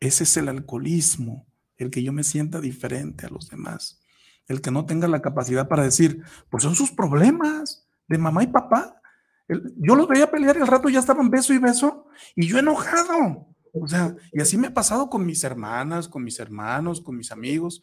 Ese 0.00 0.24
es 0.24 0.36
el 0.36 0.48
alcoholismo, 0.48 1.46
el 1.76 1.90
que 1.90 2.02
yo 2.02 2.12
me 2.12 2.24
sienta 2.24 2.60
diferente 2.60 3.26
a 3.26 3.30
los 3.30 3.48
demás, 3.48 4.00
el 4.48 4.60
que 4.60 4.70
no 4.70 4.86
tenga 4.86 5.08
la 5.08 5.22
capacidad 5.22 5.68
para 5.68 5.84
decir, 5.84 6.22
pues 6.50 6.62
son 6.62 6.74
sus 6.74 6.92
problemas 6.92 7.86
de 8.08 8.18
mamá 8.18 8.42
y 8.42 8.48
papá. 8.48 9.00
yo 9.48 9.94
los 9.94 10.08
veía 10.08 10.30
pelear 10.30 10.56
y 10.56 10.60
al 10.60 10.66
rato 10.66 10.88
ya 10.88 11.00
estaban 11.00 11.30
beso 11.30 11.52
y 11.52 11.58
beso 11.58 12.06
y 12.34 12.46
yo 12.46 12.58
enojado. 12.58 13.48
O 13.72 13.88
sea, 13.88 14.14
y 14.32 14.40
así 14.40 14.56
me 14.56 14.68
ha 14.68 14.74
pasado 14.74 15.10
con 15.10 15.26
mis 15.26 15.42
hermanas, 15.42 16.08
con 16.08 16.22
mis 16.22 16.38
hermanos, 16.38 17.00
con 17.00 17.16
mis 17.16 17.32
amigos 17.32 17.82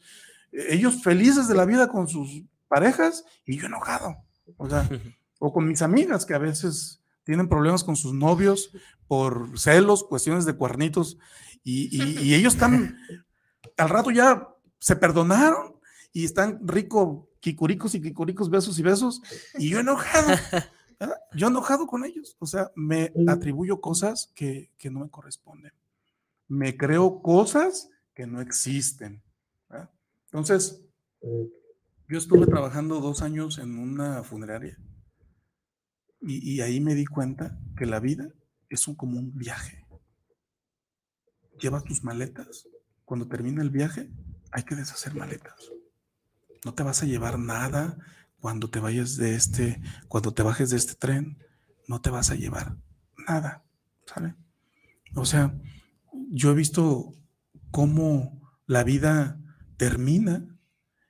ellos 0.51 1.01
felices 1.03 1.47
de 1.47 1.55
la 1.55 1.65
vida 1.65 1.87
con 1.87 2.07
sus 2.07 2.43
parejas 2.67 3.25
y 3.45 3.57
yo 3.57 3.67
enojado. 3.67 4.17
O 4.57 4.69
sea, 4.69 4.87
o 5.39 5.53
con 5.53 5.67
mis 5.67 5.81
amigas 5.81 6.25
que 6.25 6.33
a 6.33 6.39
veces 6.39 7.01
tienen 7.23 7.47
problemas 7.47 7.83
con 7.83 7.95
sus 7.95 8.13
novios 8.13 8.71
por 9.07 9.57
celos, 9.59 10.03
cuestiones 10.03 10.45
de 10.45 10.53
cuernitos, 10.53 11.17
y, 11.63 12.33
ellos 12.33 12.55
están, 12.55 12.97
al 13.77 13.89
rato 13.89 14.09
ya 14.09 14.47
se 14.79 14.95
perdonaron 14.95 15.75
y 16.13 16.25
están 16.25 16.67
rico, 16.67 17.29
kikuricos 17.39 17.95
y 17.95 18.01
kikuricos, 18.01 18.49
besos 18.49 18.77
y 18.79 18.83
besos, 18.83 19.21
y 19.57 19.69
yo 19.69 19.79
enojado, 19.79 20.27
yo 21.33 21.47
enojado 21.47 21.87
con 21.87 22.05
ellos, 22.05 22.35
o 22.39 22.45
sea, 22.45 22.71
me 22.75 23.11
atribuyo 23.27 23.81
cosas 23.81 24.31
que, 24.35 24.71
que 24.77 24.89
no 24.89 24.99
me 25.01 25.09
corresponden, 25.09 25.73
me 26.47 26.77
creo 26.77 27.21
cosas 27.21 27.89
que 28.13 28.27
no 28.27 28.41
existen. 28.41 29.21
Entonces, 30.25 30.81
yo 31.21 32.17
estuve 32.17 32.45
trabajando 32.45 32.99
dos 32.99 33.21
años 33.21 33.57
en 33.57 33.77
una 33.77 34.23
funeraria 34.23 34.77
y, 36.21 36.61
ahí 36.61 36.79
me 36.79 36.93
di 36.93 37.05
cuenta 37.05 37.59
que 37.75 37.85
la 37.85 37.99
vida 37.99 38.29
es 38.69 38.87
un, 38.87 38.95
como 38.95 39.17
un 39.17 39.35
viaje. 39.35 39.85
Llevas 41.59 41.83
tus 41.83 42.03
maletas. 42.03 42.67
Cuando 43.05 43.27
termina 43.27 43.63
el 43.63 43.71
viaje, 43.71 44.11
hay 44.51 44.63
que 44.63 44.75
deshacer 44.75 45.15
maletas. 45.15 45.71
No 46.63 46.73
te 46.73 46.83
vas 46.83 47.01
a 47.01 47.05
llevar 47.05 47.39
nada 47.39 47.97
cuando 48.39 48.69
te 48.69 48.79
vayas 48.79 49.17
de 49.17 49.35
este, 49.35 49.81
cuando 50.07 50.33
te 50.33 50.43
bajes 50.43 50.69
de 50.69 50.77
este 50.77 50.95
tren. 50.95 51.37
No 51.87 52.01
te 52.01 52.09
vas 52.09 52.29
a 52.31 52.35
llevar 52.35 52.77
nada, 53.27 53.63
¿sale? 54.05 54.35
O 55.15 55.25
sea, 55.25 55.53
yo 56.29 56.51
he 56.51 56.55
visto 56.55 57.13
cómo 57.71 58.41
la 58.67 58.83
vida 58.83 59.39
termina 59.77 60.45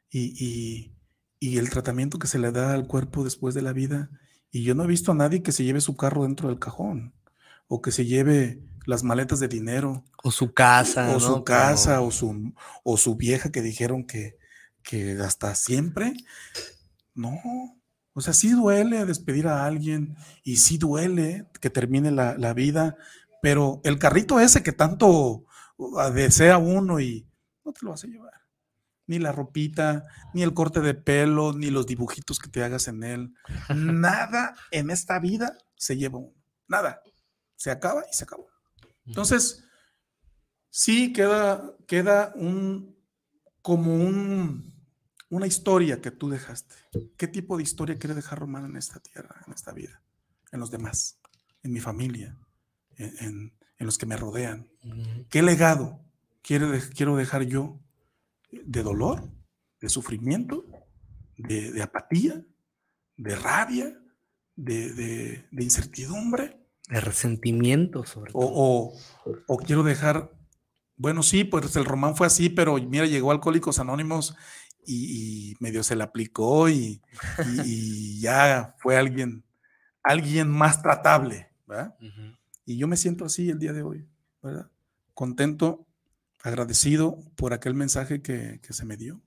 y, 0.10 0.93
el 1.39 1.70
tratamiento 1.70 2.20
que 2.20 2.28
se 2.28 2.39
le 2.39 2.52
da 2.52 2.74
al 2.74 2.88
cuerpo 2.88 3.24
después 3.24 3.54
de 3.54 3.62
la 3.62 3.74
vida. 3.74 4.10
Y 4.52 4.64
yo 4.64 4.76
no 4.76 4.84
he 4.84 4.88
visto 4.88 5.12
a 5.12 5.16
nadie 5.16 5.43
que 5.43 5.52
se 5.52 5.64
lleve 5.64 5.82
su 5.82 5.95
carro 5.95 6.24
dentro 6.24 6.49
del 6.49 6.60
cajón 6.60 7.14
o 7.68 7.82
que 7.82 7.91
se 7.91 8.06
lleve 8.06 8.62
las 8.86 9.04
maletas 9.04 9.39
de 9.39 9.47
dinero. 9.47 10.04
O 10.24 10.32
su 10.32 10.54
casa. 10.54 11.16
O 11.16 11.20
su 11.20 11.43
casa 11.43 12.02
o, 12.02 12.12
su, 12.12 12.54
o 12.84 12.97
su 12.97 13.16
vieja 13.16 13.52
que 13.52 13.62
dijeron 13.62 14.06
que, 14.06 14.38
que 14.84 15.17
hasta 15.21 15.55
siempre. 15.55 16.13
No. 17.13 17.39
O 18.13 18.21
sea, 18.21 18.34
sí 18.34 18.51
duele 18.51 19.05
despedir 19.05 19.47
a 19.47 19.65
alguien 19.65 20.15
y 20.43 20.57
sí 20.57 20.77
duele 20.77 21.47
que 21.59 21.69
termine 21.69 22.11
la, 22.11 22.38
la 22.38 22.53
vida, 22.53 22.97
pero 23.41 23.82
el 23.84 23.99
carrito 23.99 24.39
ese 24.39 24.63
que 24.63 24.73
tanto 24.73 25.45
uh, 25.77 26.11
desea 26.13 26.57
uno 26.57 26.99
y 26.99 27.25
no 27.63 27.71
te 27.71 27.86
lo 27.86 27.91
vas 27.91 28.03
a 28.03 28.07
llevar 28.07 28.41
ni 29.11 29.19
la 29.19 29.34
ropita, 29.34 30.05
ni 30.34 30.41
el 30.41 30.53
corte 30.53 30.79
de 30.79 30.93
pelo, 30.93 31.51
ni 31.51 31.69
los 31.69 31.86
dibujitos 31.86 32.39
que 32.39 32.49
te 32.49 32.63
hagas 32.63 32.88
en 32.88 33.03
él. 33.03 33.34
Nada 33.75 34.55
en 34.71 34.89
esta 34.89 35.19
vida 35.19 35.57
se 35.75 35.97
lleva 35.97 36.19
uno. 36.19 36.34
Nada. 36.67 37.01
Se 37.57 37.71
acaba 37.71 38.03
y 38.09 38.13
se 38.15 38.23
acabó. 38.23 38.47
Entonces, 39.05 39.65
sí 40.69 41.11
queda, 41.11 41.75
queda 41.88 42.32
un, 42.36 42.97
como 43.61 43.93
un, 43.93 44.70
una 45.32 45.47
historia 45.47 46.01
que 46.01 46.11
tú 46.11 46.29
dejaste. 46.29 46.75
¿Qué 47.17 47.27
tipo 47.27 47.57
de 47.57 47.63
historia 47.63 47.97
quiere 47.97 48.13
dejar 48.13 48.39
Román 48.39 48.65
en 48.65 48.75
esta 48.75 48.99
tierra, 48.99 49.41
en 49.47 49.53
esta 49.53 49.71
vida, 49.71 50.03
en 50.51 50.59
los 50.59 50.69
demás, 50.69 51.19
en 51.63 51.71
mi 51.71 51.79
familia, 51.79 52.38
en, 52.97 53.53
los 53.79 53.97
que 53.97 54.05
me 54.05 54.17
rodean? 54.17 54.69
¿Qué 55.29 55.41
legado 55.41 56.03
quiero 56.43 57.15
dejar 57.15 57.43
yo 57.43 57.79
de 58.51 58.84
dolor, 58.84 59.32
de 59.79 59.88
sufrimiento, 59.88 60.65
de, 61.38 61.82
apatía, 61.82 62.43
de 63.15 63.36
rabia, 63.38 63.97
de, 64.55 65.47
incertidumbre? 65.53 66.59
De 66.89 66.99
resentimiento, 66.99 68.05
sobre 68.05 68.34
todo. 68.34 68.41
O, 68.43 68.97
o 69.47 69.57
quiero 69.57 69.82
dejar 69.84 70.29
bueno, 71.01 71.23
sí, 71.23 71.45
pues 71.45 71.75
el 71.77 71.86
román 71.86 72.15
fue 72.15 72.27
así, 72.27 72.47
pero 72.47 72.75
mira, 72.75 73.07
llegó 73.07 73.32
Alcohólicos 73.32 73.79
Anónimos 73.79 74.36
y, 74.86 75.55
medio 75.59 75.84
se 75.84 75.95
le 75.95 76.03
aplicó 76.03 76.69
y, 76.69 77.01
ya 78.19 78.75
fue 78.79 78.97
alguien, 78.97 79.43
alguien 80.03 80.49
más 80.49 80.82
tratable, 80.82 81.49
¿verdad? 81.67 81.95
Y 82.65 82.77
yo 82.77 82.88
me 82.88 82.97
siento 82.97 83.25
así 83.25 83.49
el 83.49 83.59
día 83.59 83.73
de 83.73 83.84
hoy, 83.84 84.07
¿verdad? 84.41 84.69
Contento, 85.13 85.86
agradecido 86.43 87.19
por 87.36 87.53
aquel 87.53 87.73
mensaje 87.73 88.21
que, 88.21 88.59
se 88.69 88.86
me 88.86 88.97
dio, 88.97 89.21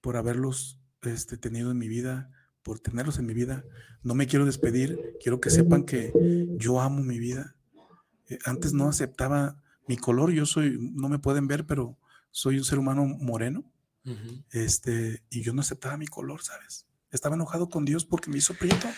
por 0.00 0.16
haberlos 0.16 0.78
este, 1.02 1.36
tenido 1.36 1.70
en 1.70 1.78
mi 1.78 1.88
vida, 1.88 2.30
por 2.62 2.80
tenerlos 2.80 3.18
en 3.18 3.26
mi 3.26 3.34
vida. 3.34 3.64
No 4.02 4.14
me 4.14 4.26
quiero 4.26 4.44
despedir, 4.44 5.16
quiero 5.22 5.40
que 5.40 5.50
sepan 5.50 5.84
que 5.84 6.12
yo 6.58 6.80
amo 6.80 7.02
mi 7.02 7.18
vida. 7.18 7.54
Eh, 8.28 8.38
antes 8.44 8.72
no 8.72 8.88
aceptaba 8.88 9.62
mi 9.86 9.96
color, 9.96 10.32
yo 10.32 10.46
soy, 10.46 10.78
no 10.80 11.08
me 11.08 11.18
pueden 11.18 11.46
ver, 11.46 11.64
pero 11.66 11.96
soy 12.30 12.58
un 12.58 12.64
ser 12.64 12.78
humano 12.78 13.04
moreno 13.06 13.72
este, 14.52 15.24
y 15.30 15.42
yo 15.42 15.52
no 15.52 15.60
aceptaba 15.60 15.96
mi 15.96 16.06
color, 16.06 16.42
¿sabes? 16.42 16.86
Estaba 17.10 17.34
enojado 17.34 17.68
con 17.68 17.84
Dios 17.84 18.04
porque 18.04 18.30
me 18.30 18.38
hizo 18.38 18.54
prieto. 18.54 18.88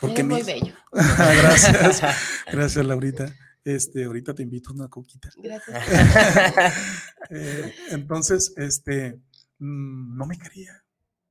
Porque 0.00 0.22
muy 0.22 0.42
bello. 0.42 0.74
gracias, 0.92 2.02
gracias, 2.52 2.84
Laurita. 2.84 3.34
Este, 3.64 4.04
ahorita 4.04 4.34
te 4.34 4.42
invito 4.42 4.70
a 4.70 4.74
una 4.74 4.88
coquita. 4.88 5.30
Gracias. 5.36 6.74
Eh, 7.32 7.72
entonces, 7.90 8.52
este, 8.56 9.12
mm, 9.58 10.16
no 10.16 10.26
me 10.26 10.36
quería, 10.36 10.82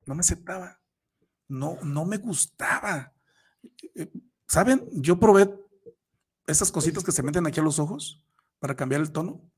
no 0.05 0.15
me 0.15 0.21
aceptaba, 0.21 0.79
no, 1.49 1.77
no 1.83 2.05
me 2.05 2.15
gustaba. 2.15 3.11
Eh, 3.95 4.09
¿Saben? 4.47 4.87
Yo 4.93 5.19
probé 5.19 5.53
esas 6.47 6.71
cositas 6.71 7.03
que 7.03 7.11
se 7.11 7.21
meten 7.21 7.45
aquí 7.47 7.59
a 7.59 7.63
los 7.63 7.79
ojos 7.79 8.23
para 8.59 8.77
cambiar 8.77 9.01
el 9.01 9.11
tono. 9.11 9.51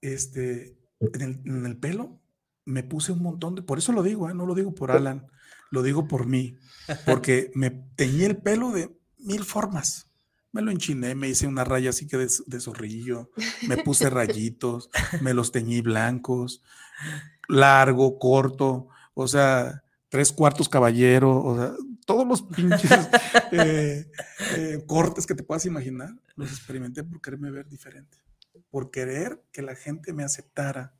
Este, 0.00 0.78
en 1.00 1.66
el 1.66 1.76
pelo, 1.76 2.18
me 2.66 2.82
puse 2.82 3.12
un 3.12 3.22
montón 3.22 3.54
de, 3.54 3.62
por 3.62 3.78
eso 3.78 3.92
lo 3.92 4.02
digo, 4.02 4.28
¿eh? 4.28 4.34
no 4.34 4.44
lo 4.44 4.54
digo 4.54 4.74
por 4.74 4.90
Alan, 4.90 5.26
lo 5.70 5.82
digo 5.82 6.06
por 6.06 6.26
mí, 6.26 6.58
porque 7.06 7.50
me 7.54 7.70
teñí 7.70 8.24
el 8.24 8.36
pelo 8.36 8.72
de 8.72 8.94
mil 9.18 9.44
formas. 9.44 10.10
Me 10.52 10.62
lo 10.62 10.70
enchiné, 10.70 11.14
me 11.14 11.28
hice 11.28 11.46
una 11.46 11.64
raya 11.64 11.90
así 11.90 12.06
que 12.06 12.16
de, 12.16 12.60
zorrillo, 12.60 13.30
me 13.68 13.76
puse 13.78 14.10
rayitos, 14.10 14.90
me 15.20 15.34
los 15.34 15.52
teñí 15.52 15.80
blancos, 15.80 16.62
largo, 17.46 18.18
corto, 18.18 18.88
o 19.14 19.28
sea, 19.28 19.84
tres 20.08 20.32
cuartos 20.32 20.68
caballero, 20.68 21.44
o 21.44 21.56
sea, 21.56 21.72
todos 22.06 22.26
los 22.26 22.42
pinches 22.42 22.90
eh, 23.52 24.10
eh, 24.56 24.84
cortes 24.86 25.26
que 25.26 25.34
te 25.34 25.42
puedas 25.42 25.66
imaginar, 25.66 26.14
los 26.36 26.50
experimenté 26.50 27.04
por 27.04 27.20
quererme 27.20 27.50
ver 27.50 27.68
diferente, 27.68 28.16
por 28.70 28.90
querer 28.90 29.44
que 29.52 29.62
la 29.62 29.74
gente 29.76 30.14
me 30.14 30.24
aceptara 30.24 30.95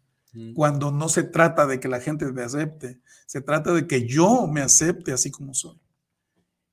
cuando 0.55 0.91
no 0.91 1.09
se 1.09 1.22
trata 1.22 1.66
de 1.66 1.80
que 1.80 1.89
la 1.89 2.01
gente 2.01 2.30
me 2.32 2.43
acepte, 2.43 3.01
se 3.26 3.41
trata 3.41 3.72
de 3.72 3.87
que 3.87 4.07
yo 4.07 4.47
me 4.47 4.61
acepte 4.61 5.12
así 5.12 5.30
como 5.30 5.55
soy. 5.55 5.80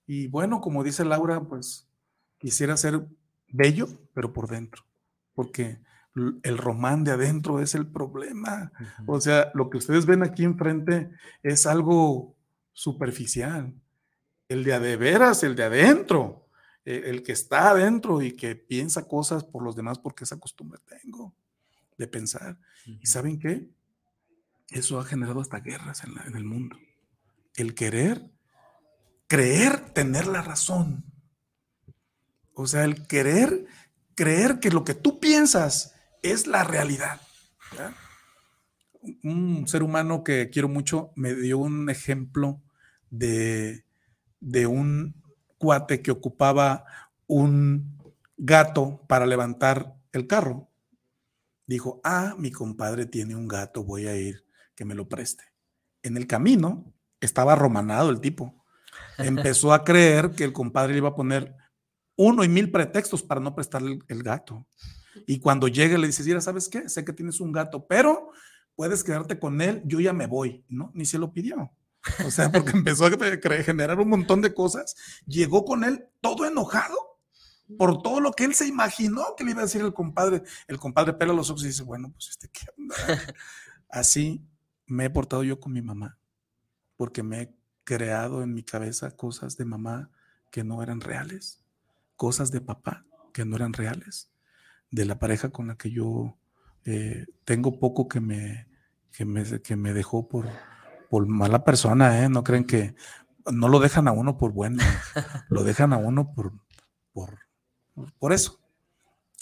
Y 0.06 0.28
bueno, 0.28 0.60
como 0.60 0.84
dice 0.84 1.06
Laura, 1.06 1.42
pues 1.42 1.88
quisiera 2.38 2.76
ser 2.76 3.06
bello, 3.48 3.88
pero 4.14 4.34
por 4.34 4.50
dentro, 4.50 4.84
porque 5.34 5.80
el 6.44 6.58
román 6.58 7.04
de 7.04 7.12
adentro 7.12 7.60
es 7.60 7.74
el 7.74 7.88
problema. 7.88 8.72
O 9.08 9.20
sea, 9.20 9.52
lo 9.54 9.70
que 9.70 9.78
ustedes 9.78 10.06
ven 10.06 10.24
aquí 10.24 10.44
enfrente 10.44 11.10
es 11.42 11.66
algo 11.66 12.36
superficial. 12.74 13.74
El 14.48 14.64
de, 14.64 14.80
de 14.80 14.98
veras, 14.98 15.44
el 15.44 15.56
de 15.56 15.64
adentro, 15.64 16.48
el, 16.86 17.04
el, 17.06 17.24
que 17.24 17.32
está 17.32 17.70
adentro 17.70 18.22
y 18.22 18.34
que 18.34 18.56
piensa 18.56 19.08
cosas 19.08 19.44
por 19.44 19.64
los 19.64 19.76
demás 19.76 19.98
porque 19.98 20.26
esa 20.26 20.40
costumbre 20.40 20.80
tengo 20.86 21.34
de 22.04 22.08
pensar. 22.08 22.60
¿Y 22.86 23.08
saben 23.08 23.40
qué? 23.40 23.70
Eso 24.70 25.00
ha 25.00 25.06
generado 25.06 25.40
hasta 25.40 25.62
guerras 25.62 26.04
en, 26.04 26.14
en 26.28 26.36
el 26.36 26.44
mundo. 26.44 26.78
El 27.56 27.76
querer, 27.76 28.30
creer 29.28 29.94
tener 29.94 30.28
la 30.28 30.42
razón. 30.42 31.06
O 32.54 32.68
sea, 32.68 32.84
el 32.84 33.08
querer, 33.08 33.66
creer 34.16 34.60
que 34.60 34.70
lo 34.70 34.84
que 34.84 34.94
tú 34.94 35.20
piensas 35.20 35.96
es 36.22 36.46
la 36.46 36.64
realidad. 36.66 37.22
Un 39.24 39.68
ser 39.68 39.82
humano 39.82 40.24
que 40.24 40.50
quiero 40.50 40.68
mucho 40.68 41.12
me 41.16 41.34
dio 41.34 41.58
un 41.58 41.90
ejemplo 41.90 42.62
de, 43.10 43.86
de 44.40 44.68
un 44.68 45.16
cuate 45.58 46.02
que 46.02 46.12
ocupaba 46.12 46.86
un 47.28 47.98
gato 48.38 49.06
para 49.08 49.26
levantar 49.26 49.96
el 50.12 50.28
carro 50.28 50.73
dijo, 51.66 52.02
ah, 52.04 52.36
mi 52.38 52.52
compadre 52.52 53.06
tiene 53.06 53.36
un 53.36 53.48
gato, 53.48 53.84
voy 53.84 54.08
a 54.08 54.16
ir, 54.16 54.46
que 54.76 54.86
me 54.86 54.96
lo 54.96 55.08
preste. 55.08 55.44
En 56.02 56.18
el 56.18 56.28
camino 56.28 56.94
estaba 57.22 57.56
romanado 57.56 58.10
el 58.10 58.20
tipo. 58.20 58.64
Empezó 59.18 59.74
a 59.74 59.84
creer 59.84 60.32
que 60.32 60.44
el 60.44 60.54
compadre 60.54 60.94
le 60.94 61.00
iba 61.00 61.10
a 61.10 61.16
poner 61.16 61.56
uno 62.16 62.44
y 62.44 62.50
mil 62.50 62.72
pretextos 62.72 63.24
para 63.24 63.42
no 63.42 63.56
prestarle 63.56 64.00
el, 64.08 64.24
gato. 64.24 64.68
Y 65.26 65.40
cuando 65.40 65.68
llegue 65.68 65.98
le 65.98 66.08
dices, 66.08 66.26
mira, 66.26 66.42
¿sabes 66.42 66.70
qué? 66.70 66.88
Sé 66.90 67.04
que 67.04 67.14
tienes 67.14 67.40
un 67.40 67.52
gato, 67.52 67.88
pero 67.88 68.32
puedes 68.76 69.04
quedarte 69.04 69.40
con 69.40 69.62
él, 69.62 69.82
yo 69.86 70.00
ya 70.00 70.14
me 70.14 70.28
voy, 70.28 70.64
¿no? 70.68 70.92
Ni 70.94 71.06
se 71.06 71.18
lo 71.18 71.32
pidió. 71.32 71.72
O 72.26 72.32
sea, 72.32 72.52
porque 72.52 72.72
empezó 72.78 73.06
a 73.06 73.12
generar 73.64 74.00
un 74.00 74.10
montón 74.10 74.42
de 74.42 74.54
cosas, 74.54 74.96
llegó 75.26 75.66
con 75.66 75.84
él 75.84 76.08
todo 76.22 76.46
enojado 76.46 77.13
por 77.78 78.02
todo 78.02 78.20
lo 78.20 78.32
que 78.32 78.46
él 78.46 78.54
se 78.54 78.68
imaginó 78.68 79.36
que 79.38 79.44
le 79.44 79.52
iba 79.52 79.62
a 79.62 79.66
decir 79.66 79.82
el 79.82 79.94
compadre. 79.94 80.44
El 80.68 80.80
compadre 80.80 81.14
pela 81.14 81.34
los 81.34 81.50
ojos 81.50 81.64
y 81.64 81.68
dice, 81.68 81.84
bueno, 81.84 82.12
pues 82.12 82.30
este, 82.30 82.50
¿qué 82.50 82.66
onda? 82.78 82.96
Así 83.90 84.46
me 84.86 85.06
he 85.06 85.10
portado 85.10 85.44
yo 85.44 85.60
con 85.60 85.74
mi 85.74 85.82
mamá, 85.82 86.18
porque 86.98 87.24
me 87.24 87.42
he 87.42 87.56
creado 87.84 88.44
en 88.44 88.54
mi 88.54 88.64
cabeza 88.64 89.12
cosas 89.12 89.58
de 89.58 89.66
mamá 89.66 90.10
que 90.52 90.64
no 90.64 90.84
eran 90.84 91.02
reales, 91.02 91.64
cosas 92.16 92.52
de 92.52 92.62
papá 92.62 93.06
que 93.34 93.46
no 93.46 93.56
eran 93.56 93.74
reales, 93.74 94.32
de 94.92 95.06
la 95.06 95.20
pareja 95.20 95.50
con 95.50 95.68
la 95.68 95.76
que 95.76 95.92
yo 95.92 96.38
eh, 96.86 97.26
tengo 97.46 97.80
poco 97.80 98.08
que 98.08 98.20
me, 98.20 98.68
que 99.12 99.26
me, 99.26 99.62
que 99.62 99.76
me 99.76 99.94
dejó 99.94 100.28
por, 100.28 100.48
por 101.10 101.26
mala 101.28 101.64
persona, 101.64 102.24
¿eh? 102.24 102.30
No 102.30 102.44
creen 102.44 102.66
que 102.66 102.96
no 103.52 103.68
lo 103.68 103.80
dejan 103.80 104.08
a 104.08 104.12
uno 104.12 104.38
por 104.38 104.52
bueno, 104.52 104.82
lo 105.50 105.64
dejan 105.64 105.94
a 105.94 105.98
uno 105.98 106.34
por, 106.34 106.54
por 107.12 107.40
por 108.20 108.34
eso, 108.34 108.60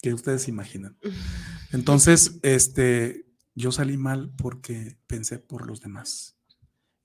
que 0.02 0.14
ustedes 0.14 0.48
imaginan. 0.48 0.98
Entonces, 1.72 2.40
este, 2.44 3.26
yo 3.56 3.72
salí 3.72 3.98
mal 3.98 4.34
porque 4.38 4.98
pensé 5.08 5.40
por 5.40 5.68
los 5.68 5.82
demás. 5.82 6.38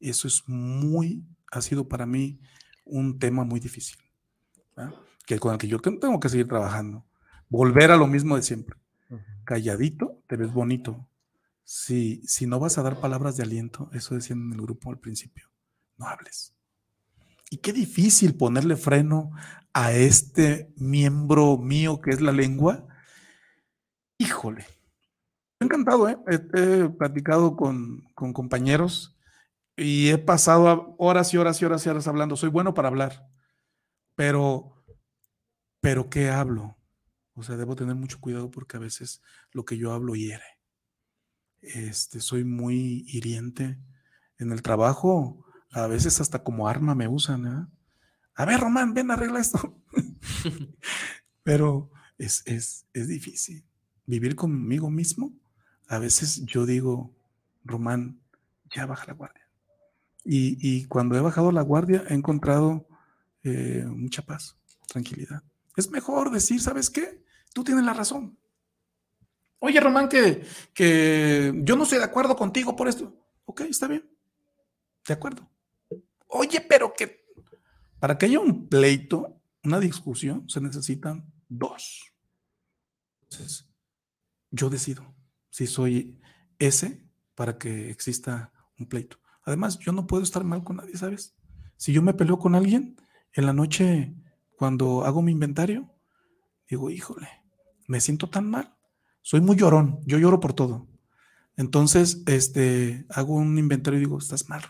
Eso 0.01 0.29
es 0.29 0.45
muy, 0.47 1.25
ha 1.51 1.61
sido 1.63 1.89
para 1.89 2.07
mí 2.07 2.41
un 2.85 3.19
tema 3.19 3.45
muy 3.45 3.61
difícil, 3.61 3.99
que 5.27 5.39
con 5.39 5.53
el 5.53 5.59
que 5.59 5.69
yo 5.69 5.81
tengo 5.81 6.21
que 6.21 6.29
seguir 6.29 6.49
trabajando. 6.49 7.07
Volver 7.49 7.91
a 7.91 7.97
lo 7.97 8.07
mismo 8.07 8.37
de 8.37 8.43
siempre. 8.43 8.77
Calladito, 9.45 10.23
te 10.27 10.37
ves 10.37 10.53
bonito. 10.53 11.09
Si, 11.65 12.23
si 12.27 12.47
no 12.47 12.61
vas 12.61 12.79
a 12.79 12.83
dar 12.83 13.01
palabras 13.01 13.37
de 13.37 13.43
aliento, 13.43 13.91
eso 13.93 14.15
decían 14.15 14.41
en 14.47 14.53
el 14.53 14.63
grupo 14.63 14.91
al 14.91 14.99
principio, 14.99 15.49
no 15.97 16.07
hables. 16.07 16.56
Y 17.57 17.59
qué 17.59 17.73
difícil 17.73 18.37
ponerle 18.37 18.77
freno 18.77 19.31
a 19.73 19.91
este 19.93 20.75
miembro 20.77 21.57
mío 21.57 22.03
que 22.03 22.11
es 22.11 22.21
la 22.21 22.31
lengua. 22.31 22.87
Híjole. 24.19 24.67
encantado, 25.59 26.07
¿eh? 26.07 26.19
He, 26.27 26.91
platicado 26.91 27.57
con, 27.57 28.03
compañeros 28.15 29.17
y 29.75 30.11
he 30.11 30.19
pasado 30.19 30.97
horas 30.99 31.33
y 31.33 31.39
horas 31.39 31.63
y 31.63 31.65
horas 31.65 31.87
y 31.87 31.89
horas 31.89 32.07
hablando. 32.09 32.37
Soy 32.37 32.51
bueno 32.51 32.75
para 32.75 32.89
hablar, 32.89 33.27
pero, 34.15 34.85
pero 35.81 36.11
¿qué 36.11 36.29
hablo? 36.29 36.77
O 37.33 37.43
sea, 37.43 37.57
debo 37.57 37.75
tener 37.75 37.95
mucho 37.95 38.21
cuidado 38.21 38.51
porque 38.51 38.77
a 38.77 38.81
veces 38.81 39.23
lo 39.53 39.65
que 39.65 39.79
yo 39.79 39.95
hablo 39.95 40.15
hiere. 40.15 40.61
Este, 41.63 42.21
soy 42.21 42.45
muy 42.45 43.07
hiriente 43.09 43.79
en 44.37 44.53
el 44.53 44.61
trabajo 44.61 45.46
a 45.73 45.87
veces 45.87 46.21
hasta 46.21 46.43
como 46.43 46.69
arma 46.69 46.95
me 46.95 47.09
usan. 47.09 47.47
¿eh? 47.47 47.67
A 48.35 48.45
ver, 48.45 48.61
Román, 48.61 48.95
ven, 48.95 49.11
arregla 49.11 49.41
esto. 49.41 49.79
Pero 51.43 51.91
es, 52.19 52.43
es, 52.47 52.87
es 52.93 53.09
difícil. 53.09 53.65
Vivir 54.07 54.37
conmigo 54.37 54.91
mismo, 54.91 55.33
a 55.89 55.99
veces 55.99 56.45
yo 56.47 56.67
digo, 56.67 57.15
Román, 57.65 58.21
ya 58.75 58.87
baja 58.87 59.07
la 59.07 59.15
guardia. 59.15 59.47
Y, 60.29 60.87
cuando 60.87 61.17
he 61.17 61.21
bajado 61.21 61.53
la 61.53 61.63
guardia 61.63 62.03
he 62.09 62.15
encontrado 62.15 62.89
eh, 63.45 63.85
mucha 63.87 64.23
paz, 64.23 64.57
tranquilidad. 64.89 65.45
Es 65.77 65.89
mejor 65.89 66.33
decir, 66.33 66.61
¿sabes 66.61 66.91
qué? 66.91 67.23
Tú 67.55 67.63
tienes 67.63 67.85
la 67.85 67.95
razón. 67.95 68.37
Oye, 69.61 69.79
Román, 69.79 70.09
que, 70.09 70.45
que 70.75 71.53
yo 71.63 71.77
no 71.77 71.85
estoy 71.85 71.99
de 71.99 72.05
acuerdo 72.05 72.35
contigo 72.35 72.75
por 72.75 72.89
esto. 72.89 73.17
Ok, 73.45 73.61
está 73.63 73.87
bien. 73.87 74.05
De 75.07 75.15
acuerdo. 75.15 75.49
Oye, 76.29 76.61
pero 76.61 76.93
que 76.93 77.27
para 77.99 78.19
que 78.19 78.27
haya 78.27 78.41
un 78.41 78.69
pleito, 78.69 79.41
una 79.65 79.81
discusión, 79.81 80.49
se 80.49 80.61
necesitan 80.61 81.33
dos. 81.49 82.13
Entonces, 83.23 83.69
yo 84.51 84.71
decido 84.71 85.15
si 85.51 85.67
soy 85.67 86.21
ese 86.59 87.05
para 87.35 87.59
que 87.59 87.91
exista 87.91 88.53
un 88.79 88.87
pleito. 88.87 89.19
Además, 89.45 89.79
yo 89.79 89.93
no 89.93 90.07
puedo 90.07 90.23
estar 90.23 90.45
mal 90.45 90.65
con 90.65 90.77
nadie, 90.77 90.97
¿sabes? 90.97 91.35
Si 91.77 91.93
yo 91.93 92.03
me 92.03 92.15
peleo 92.15 92.39
con 92.39 92.55
alguien, 92.55 92.97
en 93.33 93.47
la 93.47 93.53
noche, 93.53 94.15
cuando 94.57 95.05
hago 95.05 95.23
mi 95.23 95.33
inventario, 95.33 95.95
digo, 96.69 96.91
híjole, 96.91 97.29
me 97.87 98.01
siento 98.01 98.29
tan 98.29 98.51
mal. 98.51 98.77
Soy 99.23 99.41
muy 99.41 99.57
llorón, 99.57 100.01
yo 100.07 100.19
lloro 100.19 100.41
por 100.41 100.53
todo. 100.55 100.89
Entonces, 101.57 102.23
este, 102.27 103.07
hago 103.09 103.35
un 103.35 103.59
inventario 103.59 103.99
y 103.99 104.05
digo, 104.05 104.19
estás 104.19 104.49
mal. 104.49 104.63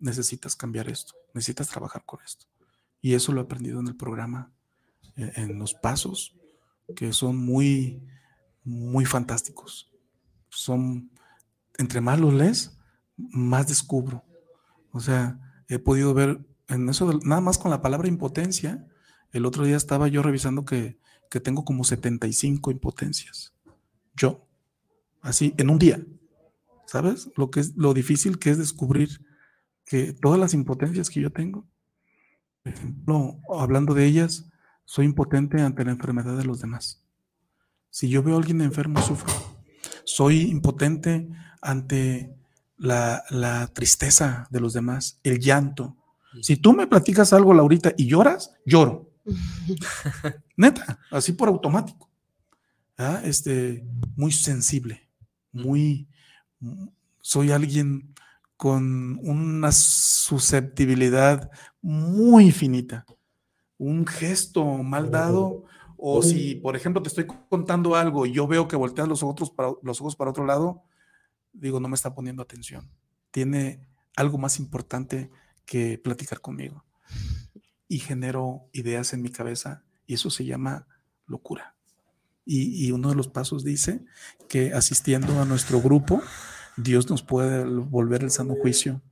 Necesitas 0.00 0.56
cambiar 0.56 0.88
esto, 0.88 1.14
necesitas 1.34 1.68
trabajar 1.68 2.04
con 2.04 2.20
esto. 2.24 2.46
Y 3.00 3.14
eso 3.14 3.32
lo 3.32 3.40
he 3.40 3.44
aprendido 3.44 3.80
en 3.80 3.88
el 3.88 3.96
programa, 3.96 4.52
e, 5.16 5.32
en 5.36 5.58
los 5.58 5.74
pasos, 5.74 6.36
que 6.96 7.12
son 7.12 7.36
muy, 7.36 8.02
muy 8.64 9.04
fantásticos. 9.04 9.92
Son, 10.48 11.10
entre 11.76 12.00
más 12.00 12.18
los 12.20 12.34
lees, 12.34 12.78
más 13.16 13.68
descubro. 13.68 14.24
O 14.92 15.00
sea, 15.00 15.38
he 15.68 15.78
podido 15.78 16.14
ver 16.14 16.40
en 16.68 16.88
eso, 16.88 17.18
nada 17.24 17.40
más 17.40 17.58
con 17.58 17.70
la 17.70 17.82
palabra 17.82 18.08
impotencia, 18.08 18.86
el 19.32 19.46
otro 19.46 19.64
día 19.64 19.76
estaba 19.76 20.08
yo 20.08 20.22
revisando 20.22 20.64
que, 20.64 20.98
que 21.30 21.40
tengo 21.40 21.64
como 21.64 21.84
75 21.84 22.70
impotencias. 22.70 23.54
Yo, 24.14 24.46
así, 25.20 25.54
en 25.56 25.70
un 25.70 25.78
día. 25.78 26.04
¿Sabes? 26.86 27.30
Lo, 27.36 27.50
que 27.50 27.60
es, 27.60 27.76
lo 27.76 27.92
difícil 27.92 28.38
que 28.38 28.50
es 28.50 28.56
descubrir 28.58 29.20
que 29.88 30.12
todas 30.12 30.38
las 30.38 30.54
impotencias 30.54 31.08
que 31.08 31.20
yo 31.20 31.30
tengo, 31.30 31.66
por 32.62 32.72
ejemplo, 32.72 33.40
hablando 33.58 33.94
de 33.94 34.04
ellas, 34.04 34.48
soy 34.84 35.06
impotente 35.06 35.60
ante 35.60 35.84
la 35.84 35.92
enfermedad 35.92 36.36
de 36.36 36.44
los 36.44 36.60
demás. 36.60 37.02
Si 37.90 38.08
yo 38.08 38.22
veo 38.22 38.34
a 38.34 38.38
alguien 38.38 38.60
enfermo, 38.60 39.00
sufro. 39.00 39.32
Soy 40.04 40.42
impotente 40.42 41.28
ante 41.62 42.34
la, 42.76 43.24
la 43.30 43.66
tristeza 43.68 44.46
de 44.50 44.60
los 44.60 44.74
demás, 44.74 45.20
el 45.22 45.38
llanto. 45.38 45.96
Si 46.42 46.56
tú 46.56 46.74
me 46.74 46.86
platicas 46.86 47.32
algo, 47.32 47.54
Laurita, 47.54 47.92
y 47.96 48.06
lloras, 48.06 48.52
lloro. 48.64 49.10
Neta, 50.56 50.98
así 51.10 51.32
por 51.32 51.48
automático. 51.48 52.10
¿Ah? 52.98 53.20
Este, 53.24 53.86
muy 54.16 54.32
sensible, 54.32 55.08
muy, 55.52 56.08
soy 57.20 57.52
alguien 57.52 58.14
con 58.58 59.18
una 59.22 59.72
susceptibilidad 59.72 61.48
muy 61.80 62.50
finita. 62.50 63.06
Un 63.78 64.04
gesto 64.04 64.64
mal 64.82 65.10
dado, 65.10 65.64
o 65.96 66.22
si, 66.22 66.56
por 66.56 66.74
ejemplo, 66.74 67.00
te 67.00 67.08
estoy 67.08 67.26
contando 67.48 67.94
algo 67.94 68.26
y 68.26 68.32
yo 68.32 68.48
veo 68.48 68.68
que 68.68 68.74
volteas 68.74 69.08
los 69.08 69.22
ojos 69.22 69.50
para, 69.50 69.70
los 69.82 70.00
ojos 70.00 70.16
para 70.16 70.30
otro 70.30 70.44
lado, 70.44 70.82
digo, 71.52 71.78
no 71.78 71.88
me 71.88 71.94
está 71.94 72.14
poniendo 72.14 72.42
atención. 72.42 72.90
Tiene 73.30 73.86
algo 74.16 74.38
más 74.38 74.58
importante 74.58 75.30
que 75.64 75.96
platicar 75.96 76.40
conmigo. 76.40 76.84
Y 77.86 78.00
genero 78.00 78.68
ideas 78.72 79.12
en 79.12 79.22
mi 79.22 79.30
cabeza 79.30 79.84
y 80.04 80.14
eso 80.14 80.30
se 80.30 80.44
llama 80.44 80.88
locura. 81.26 81.76
Y, 82.44 82.90
uno 82.92 83.10
de 83.10 83.14
los 83.14 83.28
pasos 83.28 83.62
dice 83.62 84.06
que 84.48 84.72
asistiendo 84.72 85.40
a 85.40 85.44
nuestro 85.44 85.82
grupo, 85.82 86.22
Dios 86.78 87.10
nos 87.10 87.22
puede 87.22 87.64
volver 87.64 88.22
el 88.22 88.30
sano 88.30 88.54
juicio. 88.54 89.02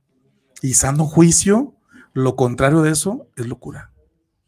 Y 0.61 0.73
sano 0.73 1.05
juicio, 1.05 1.75
lo 2.13 2.35
contrario 2.35 2.81
de 2.81 2.91
eso, 2.91 3.29
es 3.35 3.47
locura. 3.47 3.91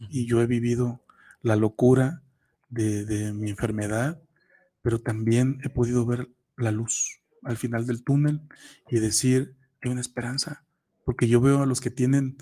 Y 0.09 0.25
yo 0.25 0.41
he 0.41 0.47
vivido 0.47 1.03
la 1.41 1.55
locura 1.55 2.23
de, 2.69 3.05
de 3.05 3.33
mi 3.33 3.49
enfermedad, 3.49 4.21
pero 4.81 4.99
también 4.99 5.59
he 5.63 5.69
podido 5.69 6.05
ver 6.05 6.29
la 6.57 6.71
luz 6.71 7.19
al 7.43 7.57
final 7.57 7.85
del 7.85 8.03
túnel 8.03 8.41
y 8.89 8.99
decir, 8.99 9.55
hay 9.81 9.91
una 9.91 10.01
esperanza. 10.01 10.63
Porque 11.05 11.27
yo 11.27 11.41
veo 11.41 11.63
a 11.63 11.65
los 11.65 11.81
que 11.81 11.91
tienen 11.91 12.37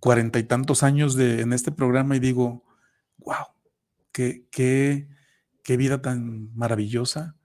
cuarenta 0.00 0.38
y 0.38 0.44
tantos 0.44 0.82
años 0.82 1.14
de, 1.14 1.42
en 1.42 1.52
este 1.52 1.72
programa 1.72 2.16
y 2.16 2.20
digo, 2.20 2.64
wow, 3.18 3.46
qué, 4.12 4.46
qué, 4.50 5.08
qué 5.62 5.76
vida 5.76 6.00
tan 6.00 6.54
maravillosa 6.54 7.36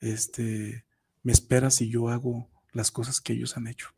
este, 0.00 0.84
me 1.28 1.32
espera 1.34 1.70
si 1.70 1.90
yo 1.90 2.08
hago 2.08 2.48
las 2.72 2.90
cosas 2.90 3.20
que 3.20 3.34
ellos 3.34 3.58
han 3.58 3.66
hecho. 3.66 3.90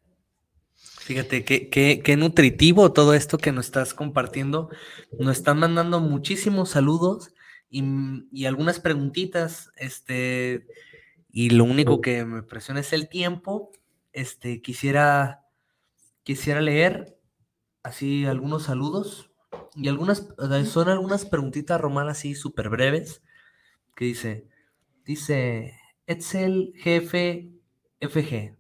Fíjate, 0.74 1.44
qué, 1.44 1.68
qué, 1.68 2.02
qué, 2.04 2.16
nutritivo 2.16 2.92
todo 2.92 3.14
esto 3.14 3.38
que 3.38 3.52
nos 3.52 3.66
estás 3.66 3.94
compartiendo. 3.94 4.68
Nos 5.16 5.36
están 5.36 5.60
mandando 5.60 6.00
muchísimos 6.00 6.70
saludos 6.70 7.32
y, 7.68 7.84
y, 8.32 8.46
algunas 8.46 8.80
preguntitas. 8.80 9.70
Este, 9.76 10.66
y 11.30 11.50
lo 11.50 11.62
único 11.62 12.00
que 12.00 12.24
me 12.24 12.42
presiona 12.42 12.80
es 12.80 12.92
el 12.92 13.08
tiempo. 13.08 13.70
Este, 14.12 14.60
quisiera, 14.60 15.46
quisiera 16.24 16.60
leer 16.60 17.16
así 17.84 18.26
algunos 18.26 18.64
saludos. 18.64 19.30
Y 19.76 19.86
algunas, 19.86 20.26
son 20.66 20.88
algunas 20.88 21.26
preguntitas 21.26 21.80
romanas 21.80 22.18
así 22.18 22.34
súper 22.34 22.70
breves, 22.70 23.22
que 23.94 24.06
dice, 24.06 24.48
dice, 25.04 25.79
Etzel 26.10 26.72
Jefe 26.74 27.52
FG, 28.00 28.56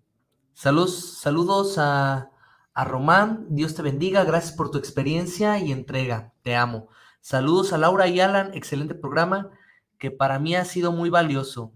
saludos, 0.54 1.18
saludos 1.18 1.78
a, 1.78 2.30
a 2.74 2.84
Román, 2.84 3.44
Dios 3.48 3.74
te 3.74 3.82
bendiga, 3.82 4.22
gracias 4.22 4.54
por 4.54 4.70
tu 4.70 4.78
experiencia 4.78 5.58
y 5.58 5.72
entrega, 5.72 6.32
te 6.42 6.54
amo. 6.54 6.90
Saludos 7.20 7.72
a 7.72 7.78
Laura 7.78 8.06
y 8.06 8.20
Alan, 8.20 8.54
excelente 8.54 8.94
programa, 8.94 9.50
que 9.98 10.12
para 10.12 10.38
mí 10.38 10.54
ha 10.54 10.64
sido 10.64 10.92
muy 10.92 11.10
valioso. 11.10 11.72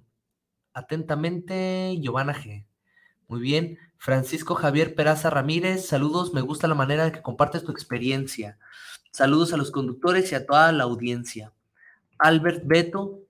Atentamente, 0.75 1.99
Giovanna 2.01 2.35
G. 2.35 2.65
Muy 3.27 3.41
bien. 3.41 3.77
Francisco 3.97 4.55
Javier 4.55 4.95
Peraza 4.95 5.29
Ramírez, 5.29 5.89
saludos, 5.89 6.33
me 6.33 6.41
gusta 6.41 6.69
la 6.69 6.77
manera 6.77 7.05
de 7.05 7.11
que 7.11 7.23
compartes 7.23 7.65
tu 7.65 7.73
experiencia. 7.73 8.59
Saludos 9.11 9.53
a 9.53 9.57
los 9.57 9.73
conductores 9.73 10.31
y 10.31 10.37
a 10.37 10.47
toda 10.47 10.71
la 10.71 10.85
audiencia. 10.85 11.53
Albert 12.19 12.63
Beto, 12.65 13.23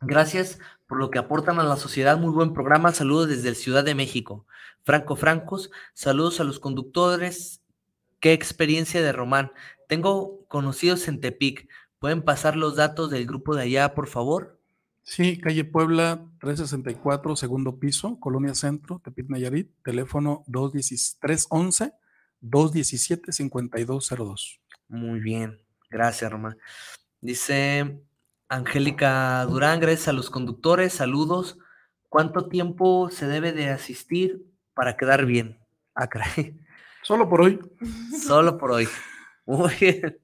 gracias 0.00 0.58
por 0.88 0.98
lo 0.98 1.10
que 1.10 1.18
aportan 1.18 1.60
a 1.60 1.64
la 1.64 1.76
sociedad. 1.76 2.18
Muy 2.18 2.30
buen 2.30 2.52
programa. 2.52 2.92
Saludos 2.92 3.28
desde 3.28 3.54
Ciudad 3.54 3.84
de 3.84 3.94
México. 3.94 4.46
Franco 4.82 5.16
Francos, 5.16 5.70
saludos 5.92 6.40
a 6.40 6.44
los 6.44 6.58
conductores. 6.58 7.60
Qué 8.20 8.32
experiencia 8.32 9.02
de 9.02 9.12
Román. 9.12 9.52
Tengo 9.86 10.44
conocidos 10.48 11.06
en 11.06 11.20
Tepic. 11.20 11.68
¿Pueden 11.98 12.22
pasar 12.22 12.56
los 12.56 12.76
datos 12.76 13.10
del 13.10 13.26
grupo 13.26 13.54
de 13.54 13.62
allá, 13.62 13.94
por 13.94 14.08
favor? 14.08 14.58
Sí, 15.02 15.38
calle 15.38 15.64
Puebla 15.64 16.24
364, 16.40 17.36
segundo 17.36 17.78
piso, 17.78 18.18
Colonia 18.20 18.54
Centro, 18.54 19.00
Tepic 19.02 19.28
Nayarit, 19.28 19.70
teléfono 19.82 20.44
213 20.46 21.92
217 22.40 23.32
5202. 23.32 24.60
Muy 24.88 25.20
bien, 25.20 25.60
gracias, 25.90 26.30
Román. 26.30 26.56
Dice 27.20 28.00
Angélica 28.48 29.44
Durán, 29.44 29.80
gracias 29.80 30.08
a 30.08 30.12
los 30.12 30.30
conductores, 30.30 30.94
saludos. 30.94 31.58
¿Cuánto 32.08 32.48
tiempo 32.48 33.10
se 33.10 33.26
debe 33.26 33.52
de 33.52 33.68
asistir 33.68 34.46
para 34.74 34.96
quedar 34.96 35.26
bien? 35.26 35.58
Ah, 35.94 36.08
caray. 36.08 36.58
Solo 37.02 37.28
por 37.28 37.42
hoy. 37.42 37.58
Solo 38.26 38.56
por 38.56 38.72
hoy. 38.72 38.88
Muy 39.46 39.72
bien. 39.80 40.18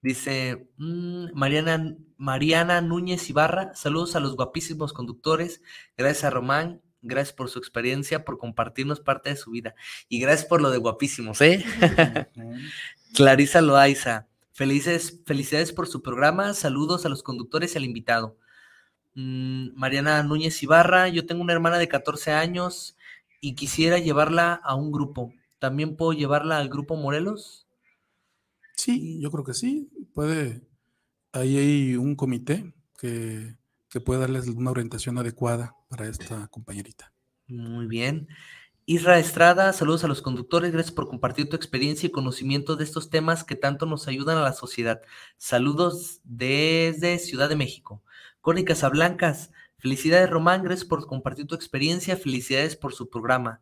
Dice 0.00 0.68
mm, 0.76 1.32
Mariana, 1.34 1.96
Mariana 2.16 2.80
Núñez 2.80 3.28
Ibarra, 3.30 3.74
saludos 3.74 4.14
a 4.14 4.20
los 4.20 4.36
guapísimos 4.36 4.92
conductores. 4.92 5.60
Gracias 5.96 6.24
a 6.24 6.30
Román, 6.30 6.80
gracias 7.02 7.34
por 7.34 7.48
su 7.48 7.58
experiencia, 7.58 8.24
por 8.24 8.38
compartirnos 8.38 9.00
parte 9.00 9.30
de 9.30 9.36
su 9.36 9.50
vida. 9.50 9.74
Y 10.08 10.20
gracias 10.20 10.48
por 10.48 10.62
lo 10.62 10.70
de 10.70 10.78
guapísimos, 10.78 11.40
¿eh? 11.40 11.64
Clarisa 13.14 13.60
Loaiza, 13.60 14.27
felices, 14.58 15.20
felicidades 15.24 15.72
por 15.72 15.86
su 15.86 16.02
programa, 16.02 16.52
saludos 16.52 17.06
a 17.06 17.08
los 17.08 17.22
conductores 17.22 17.74
y 17.74 17.78
al 17.78 17.84
invitado. 17.84 18.36
Mm, 19.14 19.68
Mariana 19.76 20.20
Núñez 20.24 20.60
Ibarra, 20.64 21.08
yo 21.08 21.26
tengo 21.26 21.42
una 21.42 21.52
hermana 21.52 21.78
de 21.78 21.86
14 21.86 22.32
años 22.32 22.96
y 23.40 23.54
quisiera 23.54 24.00
llevarla 24.00 24.54
a 24.54 24.74
un 24.74 24.90
grupo. 24.90 25.32
¿También 25.60 25.94
puedo 25.94 26.12
llevarla 26.12 26.58
al 26.58 26.68
grupo 26.68 26.96
Morelos? 26.96 27.68
Sí, 28.74 29.20
yo 29.20 29.30
creo 29.30 29.44
que 29.44 29.54
sí. 29.54 29.90
Puede, 30.12 30.66
ahí 31.30 31.56
hay 31.56 31.94
un 31.94 32.16
comité 32.16 32.74
que, 32.98 33.54
que 33.88 34.00
puede 34.00 34.22
darles 34.22 34.48
una 34.48 34.72
orientación 34.72 35.18
adecuada 35.18 35.76
para 35.88 36.08
esta 36.08 36.48
compañerita. 36.48 37.12
Muy 37.46 37.86
bien. 37.86 38.26
Isra 38.90 39.18
Estrada, 39.18 39.74
saludos 39.74 40.02
a 40.04 40.08
los 40.08 40.22
conductores, 40.22 40.72
gracias 40.72 40.94
por 40.94 41.08
compartir 41.08 41.50
tu 41.50 41.56
experiencia 41.56 42.06
y 42.06 42.10
conocimiento 42.10 42.74
de 42.74 42.84
estos 42.84 43.10
temas 43.10 43.44
que 43.44 43.54
tanto 43.54 43.84
nos 43.84 44.08
ayudan 44.08 44.38
a 44.38 44.40
la 44.40 44.54
sociedad. 44.54 45.02
Saludos 45.36 46.22
desde 46.24 47.18
Ciudad 47.18 47.50
de 47.50 47.56
México. 47.56 48.02
Connie 48.40 48.64
Casablancas, 48.64 49.50
felicidades 49.76 50.30
Román, 50.30 50.62
gracias 50.62 50.88
por 50.88 51.06
compartir 51.06 51.46
tu 51.46 51.54
experiencia, 51.54 52.16
felicidades 52.16 52.76
por 52.76 52.94
su 52.94 53.10
programa. 53.10 53.60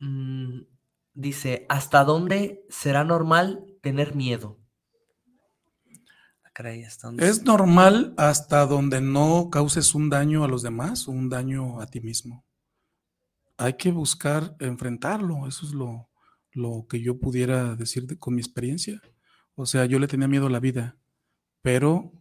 Mm, 0.00 0.64
dice, 1.14 1.64
¿hasta 1.70 2.04
dónde 2.04 2.66
será 2.68 3.04
normal 3.04 3.64
tener 3.80 4.14
miedo? 4.14 4.58
Ah, 6.44 6.70
es 7.16 7.42
normal 7.42 8.12
hasta 8.18 8.66
donde 8.66 9.00
no 9.00 9.48
causes 9.50 9.94
un 9.94 10.10
daño 10.10 10.44
a 10.44 10.48
los 10.48 10.60
demás 10.60 11.08
o 11.08 11.12
un 11.12 11.30
daño 11.30 11.80
a 11.80 11.86
ti 11.86 12.02
mismo 12.02 12.44
hay 13.56 13.74
que 13.74 13.90
buscar 13.90 14.56
enfrentarlo. 14.58 15.46
Eso 15.46 15.66
es 15.66 15.72
lo, 15.72 16.08
que 16.88 17.00
yo 17.00 17.18
pudiera 17.18 17.76
decir 17.76 18.18
con 18.18 18.34
mi 18.34 18.40
experiencia. 18.40 19.00
O 19.54 19.66
sea, 19.66 19.84
yo 19.86 19.98
le 19.98 20.08
tenía 20.08 20.28
miedo 20.28 20.46
a 20.46 20.50
la 20.50 20.60
vida, 20.60 20.96
pero 21.60 22.12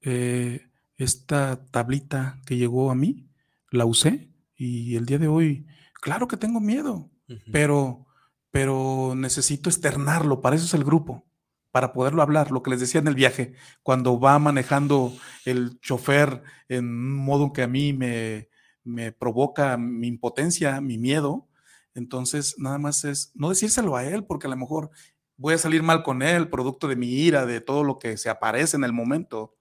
eh, 0.00 0.68
esta 0.96 1.64
tablita 1.66 2.40
que 2.46 2.56
llegó 2.56 2.90
a 2.90 2.94
mí, 2.94 3.30
la 3.70 3.86
usé 3.86 4.30
y 4.56 4.96
el 4.96 5.06
día 5.06 5.18
de 5.18 5.28
hoy, 5.28 5.66
claro 5.94 6.28
que 6.28 6.36
tengo 6.36 6.60
miedo, 6.60 7.10
pero, 7.52 8.06
pero 8.50 9.14
necesito 9.16 9.70
externarlo, 9.70 10.40
para 10.40 10.56
eso 10.56 10.64
es 10.66 10.74
el 10.74 10.84
grupo, 10.84 11.26
para 11.70 11.92
poderlo 11.92 12.20
hablar, 12.20 12.50
lo 12.50 12.62
que 12.62 12.70
les 12.70 12.80
decía 12.80 13.00
en 13.00 13.08
el 13.08 13.14
viaje, 13.14 13.54
cuando 13.82 14.20
va 14.20 14.38
manejando 14.38 15.14
el 15.44 15.80
chofer 15.80 16.42
en 16.68 16.84
un 16.84 17.14
modo 17.14 17.52
que 17.52 17.62
a 17.62 17.68
mí 17.68 17.92
me, 17.92 18.49
me 18.84 19.12
provoca 19.12 19.76
mi 19.76 20.08
impotencia, 20.08 20.80
mi 20.80 20.98
miedo, 20.98 21.48
entonces 21.94 22.56
nada 22.58 22.78
más 22.78 23.04
es 23.04 23.32
no 23.34 23.48
decírselo 23.48 23.96
a 23.96 24.04
él, 24.04 24.24
porque 24.24 24.46
a 24.46 24.50
lo 24.50 24.56
mejor 24.56 24.90
voy 25.36 25.54
a 25.54 25.58
salir 25.58 25.82
mal 25.82 26.02
con 26.02 26.22
él, 26.22 26.48
producto 26.48 26.88
de 26.88 26.96
mi 26.96 27.08
ira, 27.08 27.46
de 27.46 27.60
todo 27.60 27.84
lo 27.84 27.98
que 27.98 28.16
se 28.16 28.28
aparece 28.28 28.76
en 28.76 28.84
el 28.84 28.92
momento, 28.92 29.56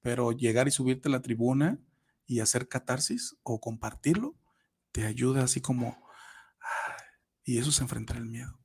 pero 0.00 0.32
llegar 0.32 0.68
y 0.68 0.70
subirte 0.70 1.08
a 1.08 1.12
la 1.12 1.22
tribuna 1.22 1.78
y 2.26 2.40
hacer 2.40 2.68
catarsis 2.68 3.36
o 3.42 3.60
compartirlo, 3.60 4.36
te 4.92 5.06
ayuda 5.06 5.44
así 5.44 5.60
como, 5.60 5.98
y 7.44 7.58
eso 7.58 7.70
es 7.70 7.80
enfrentar 7.80 8.16
el 8.18 8.26
miedo. 8.26 8.58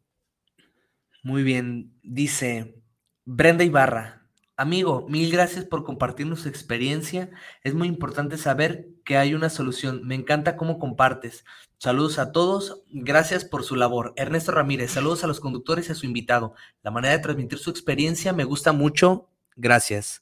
Muy 1.23 1.43
bien, 1.43 1.97
dice 2.03 2.81
Brenda 3.25 3.63
Ibarra, 3.63 4.19
Amigo, 4.59 5.05
mil 5.07 5.31
gracias 5.31 5.63
por 5.63 5.85
compartirnos 5.85 6.41
su 6.41 6.49
experiencia. 6.49 7.29
Es 7.63 7.75
muy 7.75 7.87
importante 7.87 8.37
saber 8.37 8.89
que 9.09 9.17
hay 9.17 9.33
una 9.33 9.49
solución. 9.49 10.05
Me 10.05 10.13
encanta 10.13 10.55
cómo 10.55 10.77
compartes. 10.77 11.43
Saludos 11.79 12.19
a 12.19 12.31
todos. 12.31 12.83
Gracias 12.91 13.43
por 13.43 13.63
su 13.63 13.75
labor. 13.75 14.13
Ernesto 14.17 14.51
Ramírez, 14.51 14.91
saludos 14.91 15.23
a 15.23 15.27
los 15.27 15.39
conductores 15.39 15.89
y 15.89 15.93
a 15.93 15.95
su 15.95 16.05
invitado. 16.05 16.53
La 16.83 16.91
manera 16.91 17.17
de 17.17 17.23
transmitir 17.23 17.57
su 17.57 17.71
experiencia 17.71 18.33
me 18.33 18.43
gusta 18.43 18.71
mucho. 18.71 19.27
Gracias. 19.55 20.21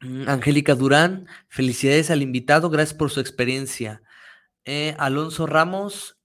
Mm, 0.00 0.28
Angélica 0.28 0.74
Durán, 0.74 1.28
felicidades 1.46 2.10
al 2.10 2.22
invitado. 2.22 2.70
Gracias 2.70 2.98
por 2.98 3.10
su 3.10 3.20
experiencia. 3.20 4.02
Eh, 4.64 4.96
Alonso 4.98 5.46
Ramos, 5.46 6.18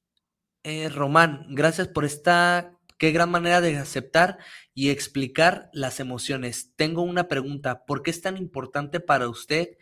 eh, 0.63 0.89
Román, 0.89 1.45
gracias 1.51 1.87
por 1.87 2.05
esta 2.05 2.73
Qué 3.03 3.11
gran 3.11 3.29
manera 3.29 3.59
de 3.59 3.77
aceptar 3.77 4.37
y 4.73 4.89
explicar 4.89 5.69
las 5.73 5.99
emociones. 5.99 6.71
Tengo 6.77 7.01
una 7.01 7.27
pregunta. 7.27 7.85
¿Por 7.85 8.01
qué 8.01 8.11
es 8.11 8.21
tan 8.21 8.37
importante 8.37 9.01
para 9.01 9.27
usted 9.27 9.77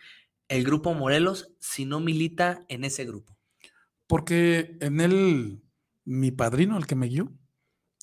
el 0.52 0.64
grupo 0.64 0.94
Morelos 0.94 1.54
si 1.60 1.86
no 1.86 2.00
milita 2.00 2.66
en 2.68 2.84
ese 2.84 3.06
grupo? 3.06 3.38
Porque 4.08 4.78
en 4.82 5.00
él, 5.00 5.64
mi 6.06 6.32
padrino, 6.32 6.78
el 6.78 6.86
que 6.86 6.96
me 6.96 7.08
guió, 7.08 7.32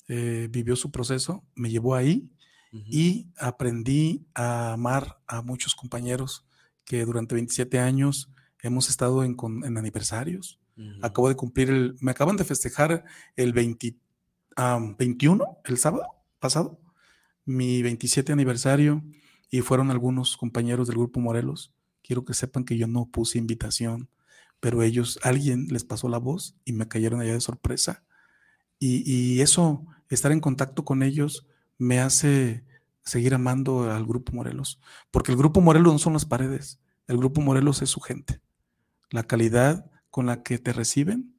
eh, 0.07 0.47
vivió 0.49 0.75
su 0.75 0.91
proceso, 0.91 1.45
me 1.55 1.69
llevó 1.69 1.95
ahí 1.95 2.31
y 2.71 3.27
aprendí 3.37 4.27
a 4.33 4.73
amar 4.73 5.19
a 5.27 5.41
muchos 5.41 5.73
compañeros 5.75 6.45
que 6.85 7.05
durante 7.05 7.35
27 7.35 7.79
años 7.79 8.31
hemos 8.61 8.89
estado 8.89 9.23
en, 9.23 9.35
aniversarios. 9.77 10.59
Acabo 11.01 11.29
de 11.29 11.35
cumplir 11.35 11.69
el, 11.69 11.97
me 11.99 12.11
acaban 12.11 12.37
de 12.37 12.45
festejar 12.45 13.03
el 13.35 13.53
23 13.53 14.09
21, 14.97 15.59
el 15.65 15.77
sábado 15.77 16.03
pasado, 16.39 16.79
mi 17.45 17.81
27 17.81 18.31
aniversario, 18.31 19.03
y 19.49 19.61
fueron 19.61 19.89
algunos 19.91 20.37
compañeros 20.37 20.87
del 20.87 20.97
Grupo 20.97 21.19
Morelos. 21.19 21.73
Quiero 22.09 22.25
que 22.25 22.33
sepan 22.33 22.63
que 22.63 22.75
yo 22.75 22.87
no 22.87 23.05
puse 23.05 23.37
invitación, 23.37 24.09
pero 24.59 24.81
ellos, 24.81 25.19
alguien 25.21 25.67
les 25.67 25.83
pasó 25.83 26.09
la 26.09 26.17
voz 26.17 26.55
y 26.65 26.73
me 26.73 26.87
cayeron 26.87 27.21
allá 27.21 27.33
de 27.33 27.39
sorpresa. 27.39 28.03
Y, 28.79 29.41
eso, 29.41 29.85
estar 30.09 30.31
en 30.31 30.39
contacto 30.39 30.83
con 30.83 31.03
ellos, 31.03 31.45
me 31.77 31.99
hace 31.99 32.65
seguir 33.03 33.35
amando 33.35 33.91
al 33.91 34.07
Grupo 34.07 34.33
Morelos, 34.33 34.81
porque 35.11 35.31
el 35.31 35.37
Grupo 35.37 35.61
Morelos 35.61 35.93
no 35.93 35.99
son 35.99 36.13
las 36.13 36.25
paredes, 36.25 36.79
el 37.05 37.17
Grupo 37.17 37.41
Morelos 37.41 37.83
es 37.83 37.91
su 37.91 37.99
gente. 37.99 38.41
La 39.11 39.21
calidad 39.21 39.91
con 40.09 40.25
la 40.25 40.41
que 40.41 40.57
te 40.57 40.73
reciben, 40.73 41.35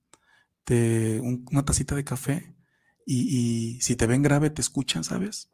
de 0.66 1.20
una 1.50 1.64
tacita 1.64 1.96
de 1.96 2.04
café, 2.04 2.54
y, 3.04 3.80
si 3.80 3.96
te 3.96 4.06
ven 4.06 4.22
grave, 4.22 4.50
te 4.50 4.60
escuchan, 4.60 5.02
¿sabes? 5.02 5.50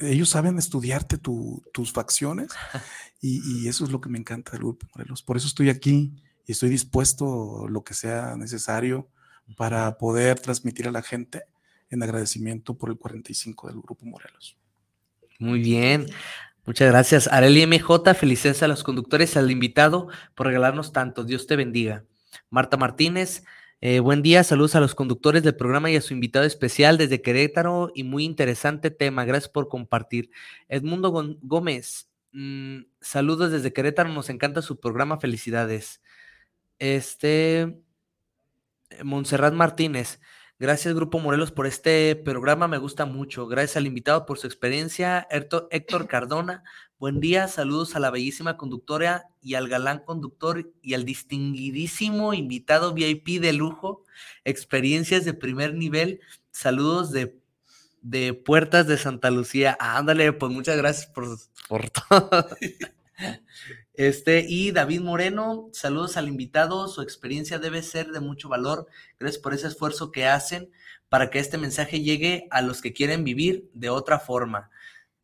Ellos 0.00 0.28
saben 0.28 0.58
estudiarte 0.58 1.18
tus 1.18 1.92
facciones 1.92 2.48
y, 3.20 3.68
eso 3.68 3.84
es 3.84 3.90
lo 3.90 4.00
que 4.00 4.08
me 4.08 4.18
encanta 4.18 4.52
del 4.52 4.60
Grupo 4.60 4.86
Morelos. 4.94 5.22
Por 5.22 5.36
eso 5.36 5.46
estoy 5.46 5.70
aquí 5.70 6.12
y 6.46 6.52
estoy 6.52 6.68
dispuesto 6.68 7.66
lo 7.68 7.84
que 7.84 7.94
sea 7.94 8.36
necesario 8.36 9.08
para 9.56 9.98
poder 9.98 10.40
transmitir 10.40 10.88
a 10.88 10.92
la 10.92 11.02
gente 11.02 11.44
en 11.90 12.02
agradecimiento 12.02 12.74
por 12.74 12.90
el 12.90 12.96
45 12.96 13.68
del 13.68 13.80
Grupo 13.80 14.06
Morelos. 14.06 14.56
Muy 15.38 15.60
bien. 15.60 16.06
Muchas 16.66 16.88
gracias. 16.88 17.28
Areli 17.28 17.66
MJ, 17.66 18.14
felicidades 18.14 18.62
a 18.62 18.68
los 18.68 18.84
conductores, 18.84 19.36
al 19.36 19.50
invitado 19.50 20.08
por 20.34 20.46
regalarnos 20.46 20.92
tanto. 20.92 21.24
Dios 21.24 21.46
te 21.46 21.56
bendiga. 21.56 22.04
Marta 22.48 22.76
Martínez, 22.76 23.44
eh, 23.82 24.00
buen 24.00 24.20
día, 24.22 24.44
saludos 24.44 24.74
a 24.74 24.80
los 24.80 24.94
conductores 24.94 25.42
del 25.42 25.56
programa 25.56 25.90
y 25.90 25.96
a 25.96 26.00
su 26.00 26.12
invitado 26.12 26.44
especial 26.44 26.98
desde 26.98 27.22
Querétaro 27.22 27.90
y 27.94 28.04
muy 28.04 28.24
interesante 28.24 28.90
tema. 28.90 29.24
Gracias 29.24 29.48
por 29.50 29.68
compartir. 29.68 30.30
Edmundo 30.68 31.10
Gómez, 31.42 32.10
mm, 32.32 32.80
saludos 33.00 33.52
desde 33.52 33.72
Querétaro, 33.72 34.10
nos 34.10 34.28
encanta 34.28 34.60
su 34.62 34.80
programa, 34.80 35.18
felicidades. 35.18 36.02
Este, 36.78 37.80
Montserrat 39.02 39.54
Martínez, 39.54 40.20
Gracias, 40.60 40.92
Grupo 40.94 41.18
Morelos, 41.20 41.52
por 41.52 41.66
este 41.66 42.14
programa. 42.16 42.68
Me 42.68 42.76
gusta 42.76 43.06
mucho. 43.06 43.46
Gracias 43.46 43.78
al 43.78 43.86
invitado 43.86 44.26
por 44.26 44.36
su 44.38 44.46
experiencia. 44.46 45.26
Héctor 45.30 45.68
Cardona, 46.06 46.64
buen 47.00 47.18
día. 47.18 47.48
Saludos 47.48 47.96
a 47.96 47.98
la 47.98 48.10
bellísima 48.10 48.58
conductora 48.58 49.30
y 49.40 49.54
al 49.54 49.68
galán 49.68 50.00
conductor 50.00 50.70
y 50.82 50.92
al 50.92 51.06
distinguidísimo 51.06 52.34
invitado 52.34 52.92
VIP 52.92 53.40
de 53.40 53.54
lujo. 53.54 54.04
Experiencias 54.44 55.24
de 55.24 55.32
primer 55.32 55.74
nivel. 55.74 56.20
Saludos 56.50 57.10
de, 57.10 57.40
de 58.02 58.34
Puertas 58.34 58.86
de 58.86 58.98
Santa 58.98 59.30
Lucía. 59.30 59.78
ándale, 59.80 60.34
pues 60.34 60.52
muchas 60.52 60.76
gracias 60.76 61.06
por, 61.06 61.26
por 61.68 61.90
todo. 61.90 62.46
Este, 63.92 64.46
y 64.48 64.70
David 64.70 65.02
Moreno, 65.02 65.68
saludos 65.72 66.16
al 66.16 66.26
invitado, 66.26 66.88
su 66.88 67.02
experiencia 67.02 67.58
debe 67.58 67.82
ser 67.82 68.12
de 68.12 68.20
mucho 68.20 68.48
valor. 68.48 68.86
Gracias 69.18 69.42
por 69.42 69.52
ese 69.52 69.66
esfuerzo 69.66 70.10
que 70.10 70.26
hacen 70.26 70.70
para 71.10 71.28
que 71.28 71.38
este 71.38 71.58
mensaje 71.58 72.00
llegue 72.00 72.48
a 72.50 72.62
los 72.62 72.80
que 72.80 72.94
quieren 72.94 73.24
vivir 73.24 73.68
de 73.74 73.90
otra 73.90 74.18
forma. 74.18 74.70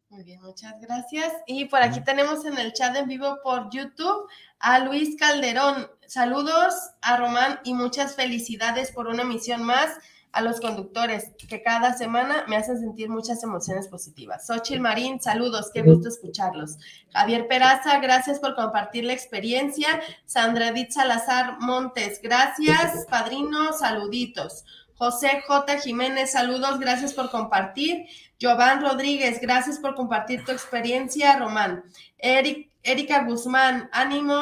Muy 0.08 0.22
bien, 0.22 0.40
muchas 0.40 0.80
gracias. 0.80 1.32
Y 1.48 1.64
por 1.64 1.82
aquí 1.82 2.00
tenemos 2.00 2.44
en 2.44 2.56
el 2.58 2.72
chat 2.72 2.94
en 2.96 3.08
vivo 3.08 3.38
por 3.42 3.70
YouTube 3.70 4.28
a 4.60 4.78
Luis 4.78 5.16
Calderón. 5.16 5.90
Saludos 6.06 6.74
a 7.02 7.16
Román 7.16 7.58
y 7.64 7.74
muchas 7.74 8.14
felicidades 8.14 8.92
por 8.92 9.08
una 9.08 9.24
misión 9.24 9.64
más 9.64 9.98
a 10.30 10.42
los 10.42 10.60
conductores 10.60 11.32
que 11.48 11.60
cada 11.60 11.94
semana 11.94 12.44
me 12.46 12.56
hacen 12.56 12.78
sentir 12.78 13.08
muchas 13.08 13.42
emociones 13.42 13.88
positivas. 13.88 14.46
Xochitl 14.46 14.80
Marín, 14.80 15.20
saludos, 15.20 15.70
qué 15.74 15.82
gusto 15.82 16.08
escucharlos. 16.08 16.78
Javier 17.12 17.48
Peraza, 17.48 17.98
gracias 17.98 18.38
por 18.38 18.54
compartir 18.54 19.04
la 19.04 19.12
experiencia. 19.12 19.88
Sandra 20.24 20.68
Edith 20.68 20.90
Salazar 20.90 21.58
Montes, 21.58 22.20
gracias. 22.22 23.06
Padrino, 23.10 23.72
saluditos. 23.72 24.64
José 24.96 25.42
J. 25.46 25.78
Jiménez, 25.80 26.32
saludos, 26.32 26.78
gracias 26.80 27.12
por 27.12 27.30
compartir. 27.30 28.06
Jovan 28.40 28.82
Rodríguez, 28.82 29.40
gracias 29.40 29.78
por 29.78 29.94
compartir 29.94 30.44
tu 30.44 30.52
experiencia. 30.52 31.38
Román. 31.38 31.84
Eric, 32.18 32.70
Erika 32.82 33.24
Guzmán, 33.24 33.88
ánimo, 33.92 34.36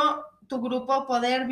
tu 0.49 0.61
grupo 0.61 1.07
Poder, 1.07 1.47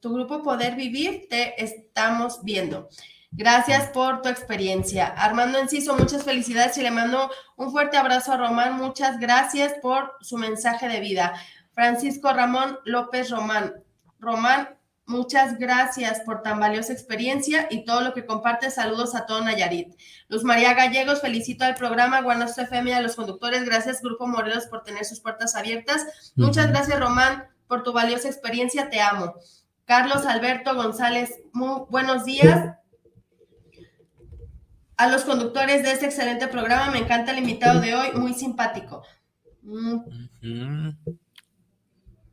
tu 0.00 0.14
grupo 0.14 0.42
Poder 0.42 0.76
Vivir, 0.76 1.26
te 1.28 1.62
estamos 1.62 2.42
viendo. 2.42 2.88
Gracias 3.32 3.90
por 3.90 4.22
tu 4.22 4.28
experiencia. 4.28 5.06
Armando 5.06 5.58
Enciso, 5.58 5.94
muchas 5.94 6.24
felicidades 6.24 6.76
y 6.78 6.82
le 6.82 6.90
mando 6.90 7.30
un 7.56 7.70
fuerte 7.70 7.96
abrazo 7.96 8.32
a 8.32 8.36
Román. 8.36 8.76
Muchas 8.76 9.20
gracias 9.20 9.74
por 9.80 10.16
su 10.20 10.36
mensaje 10.36 10.88
de 10.88 10.98
vida. 10.98 11.34
Francisco 11.72 12.32
Ramón 12.32 12.78
López 12.84 13.30
Román. 13.30 13.74
Román, 14.18 14.76
Muchas 15.10 15.58
gracias 15.58 16.20
por 16.20 16.42
tan 16.42 16.60
valiosa 16.60 16.92
experiencia 16.92 17.66
y 17.68 17.84
todo 17.84 18.00
lo 18.00 18.14
que 18.14 18.24
compartes. 18.24 18.74
Saludos 18.74 19.16
a 19.16 19.26
todo 19.26 19.42
Nayarit. 19.42 19.96
Luz 20.28 20.44
María 20.44 20.72
Gallegos, 20.72 21.20
felicito 21.20 21.64
al 21.64 21.74
programa 21.74 22.22
Guanas 22.22 22.56
FM 22.56 22.90
y 22.90 22.92
a 22.92 23.00
los 23.00 23.16
conductores. 23.16 23.64
Gracias, 23.64 24.02
Grupo 24.02 24.28
Morelos, 24.28 24.66
por 24.66 24.84
tener 24.84 25.04
sus 25.04 25.18
puertas 25.18 25.56
abiertas. 25.56 26.32
Muchas 26.36 26.68
gracias, 26.68 26.96
Román, 27.00 27.48
por 27.66 27.82
tu 27.82 27.92
valiosa 27.92 28.28
experiencia. 28.28 28.88
Te 28.88 29.00
amo. 29.00 29.34
Carlos 29.84 30.24
Alberto 30.26 30.76
González, 30.76 31.40
muy 31.52 31.82
buenos 31.90 32.24
días. 32.24 32.76
A 34.96 35.08
los 35.08 35.24
conductores 35.24 35.82
de 35.82 35.90
este 35.90 36.06
excelente 36.06 36.46
programa, 36.46 36.92
me 36.92 36.98
encanta 36.98 37.32
el 37.32 37.38
invitado 37.38 37.80
de 37.80 37.96
hoy, 37.96 38.12
muy 38.12 38.32
simpático. 38.32 39.02
Mm. 39.62 40.90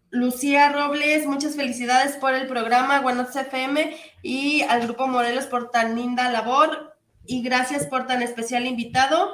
Lucía 0.10 0.70
Robles, 0.70 1.26
muchas 1.26 1.56
felicidades 1.56 2.16
por 2.16 2.34
el 2.34 2.48
programa 2.48 3.00
Guanatos 3.00 3.36
FM 3.36 3.96
y 4.22 4.62
al 4.62 4.84
Grupo 4.84 5.08
Morelos 5.08 5.48
por 5.48 5.70
tan 5.70 5.96
linda 5.96 6.32
labor 6.32 6.98
y 7.26 7.42
gracias 7.42 7.88
por 7.88 8.08
tan 8.08 8.22
especial 8.22 8.66
invitado. 8.66 9.34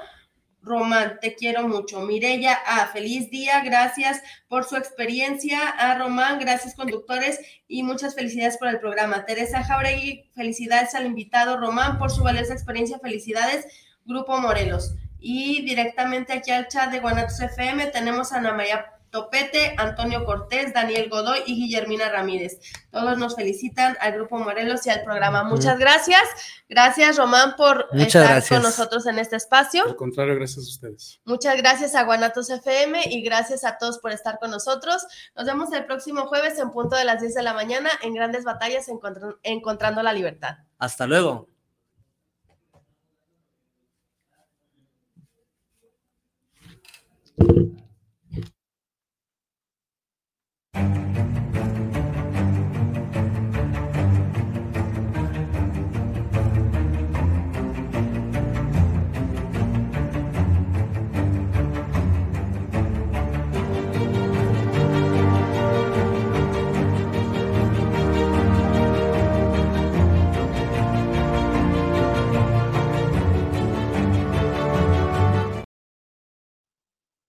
Román, 0.63 1.19
te 1.21 1.35
quiero 1.35 1.67
mucho. 1.67 1.99
Mirella 2.01 2.53
A, 2.53 2.87
feliz 2.87 3.29
día, 3.29 3.61
gracias 3.63 4.23
por 4.47 4.63
su 4.63 4.75
experiencia. 4.75 5.69
A 5.69 5.95
Román, 5.95 6.39
gracias 6.39 6.73
conductores 6.73 7.39
y 7.67 7.83
muchas 7.83 8.15
felicidades 8.15 8.57
por 8.57 8.69
el 8.69 8.79
programa. 8.79 9.25
Teresa 9.25 9.63
Jauregui, 9.63 10.31
felicidades 10.33 10.95
al 10.95 11.05
invitado 11.05 11.57
Román 11.57 11.99
por 11.99 12.09
su 12.09 12.23
valiosa 12.23 12.53
experiencia, 12.53 12.97
felicidades, 12.97 13.67
Grupo 14.05 14.39
Morelos. 14.39 14.95
Y 15.19 15.63
directamente 15.65 16.33
aquí 16.33 16.51
al 16.51 16.67
chat 16.67 16.91
de 16.91 16.99
Guanatos 16.99 17.39
FM 17.39 17.87
tenemos 17.87 18.31
a 18.31 18.37
Ana 18.37 18.53
María 18.53 18.92
Topete, 19.13 19.75
Antonio 19.77 20.25
Cortés, 20.25 20.73
Daniel 20.73 21.07
Godoy 21.07 21.43
y 21.45 21.53
Guillermina 21.53 22.09
Ramírez. 22.09 22.59
Todos 22.89 23.15
nos 23.19 23.35
felicitan 23.35 23.95
al 24.01 24.13
Grupo 24.13 24.39
Morelos 24.39 24.87
y 24.87 24.89
al 24.89 25.03
programa. 25.03 25.43
Muchas 25.43 25.77
gracias. 25.77 26.23
Gracias, 26.67 27.15
Román, 27.15 27.55
por 27.55 27.89
estar 27.93 28.43
con 28.47 28.63
nosotros 28.63 29.05
en 29.05 29.19
este 29.19 29.35
espacio. 29.35 29.85
Al 29.85 29.95
contrario, 29.95 30.33
gracias 30.33 30.65
a 30.65 30.67
ustedes. 30.67 31.21
Muchas 31.25 31.55
gracias 31.57 31.93
a 31.93 32.05
Guanatos 32.05 32.49
FM 32.49 33.03
y 33.11 33.21
gracias 33.21 33.63
a 33.65 33.77
todos 33.77 33.99
por 33.99 34.11
estar 34.11 34.39
con 34.39 34.49
nosotros. 34.49 35.05
Nos 35.35 35.45
vemos 35.45 35.71
el 35.73 35.85
próximo 35.85 36.25
jueves 36.25 36.57
en 36.57 36.71
punto 36.71 36.95
de 36.95 37.05
las 37.05 37.21
10 37.21 37.35
de 37.35 37.43
la 37.43 37.53
mañana 37.53 37.91
en 38.01 38.15
Grandes 38.15 38.43
Batallas 38.43 38.87
Encontrando 39.43 40.01
la 40.01 40.13
Libertad. 40.13 40.57
Hasta 40.79 41.05
luego. 41.05 41.47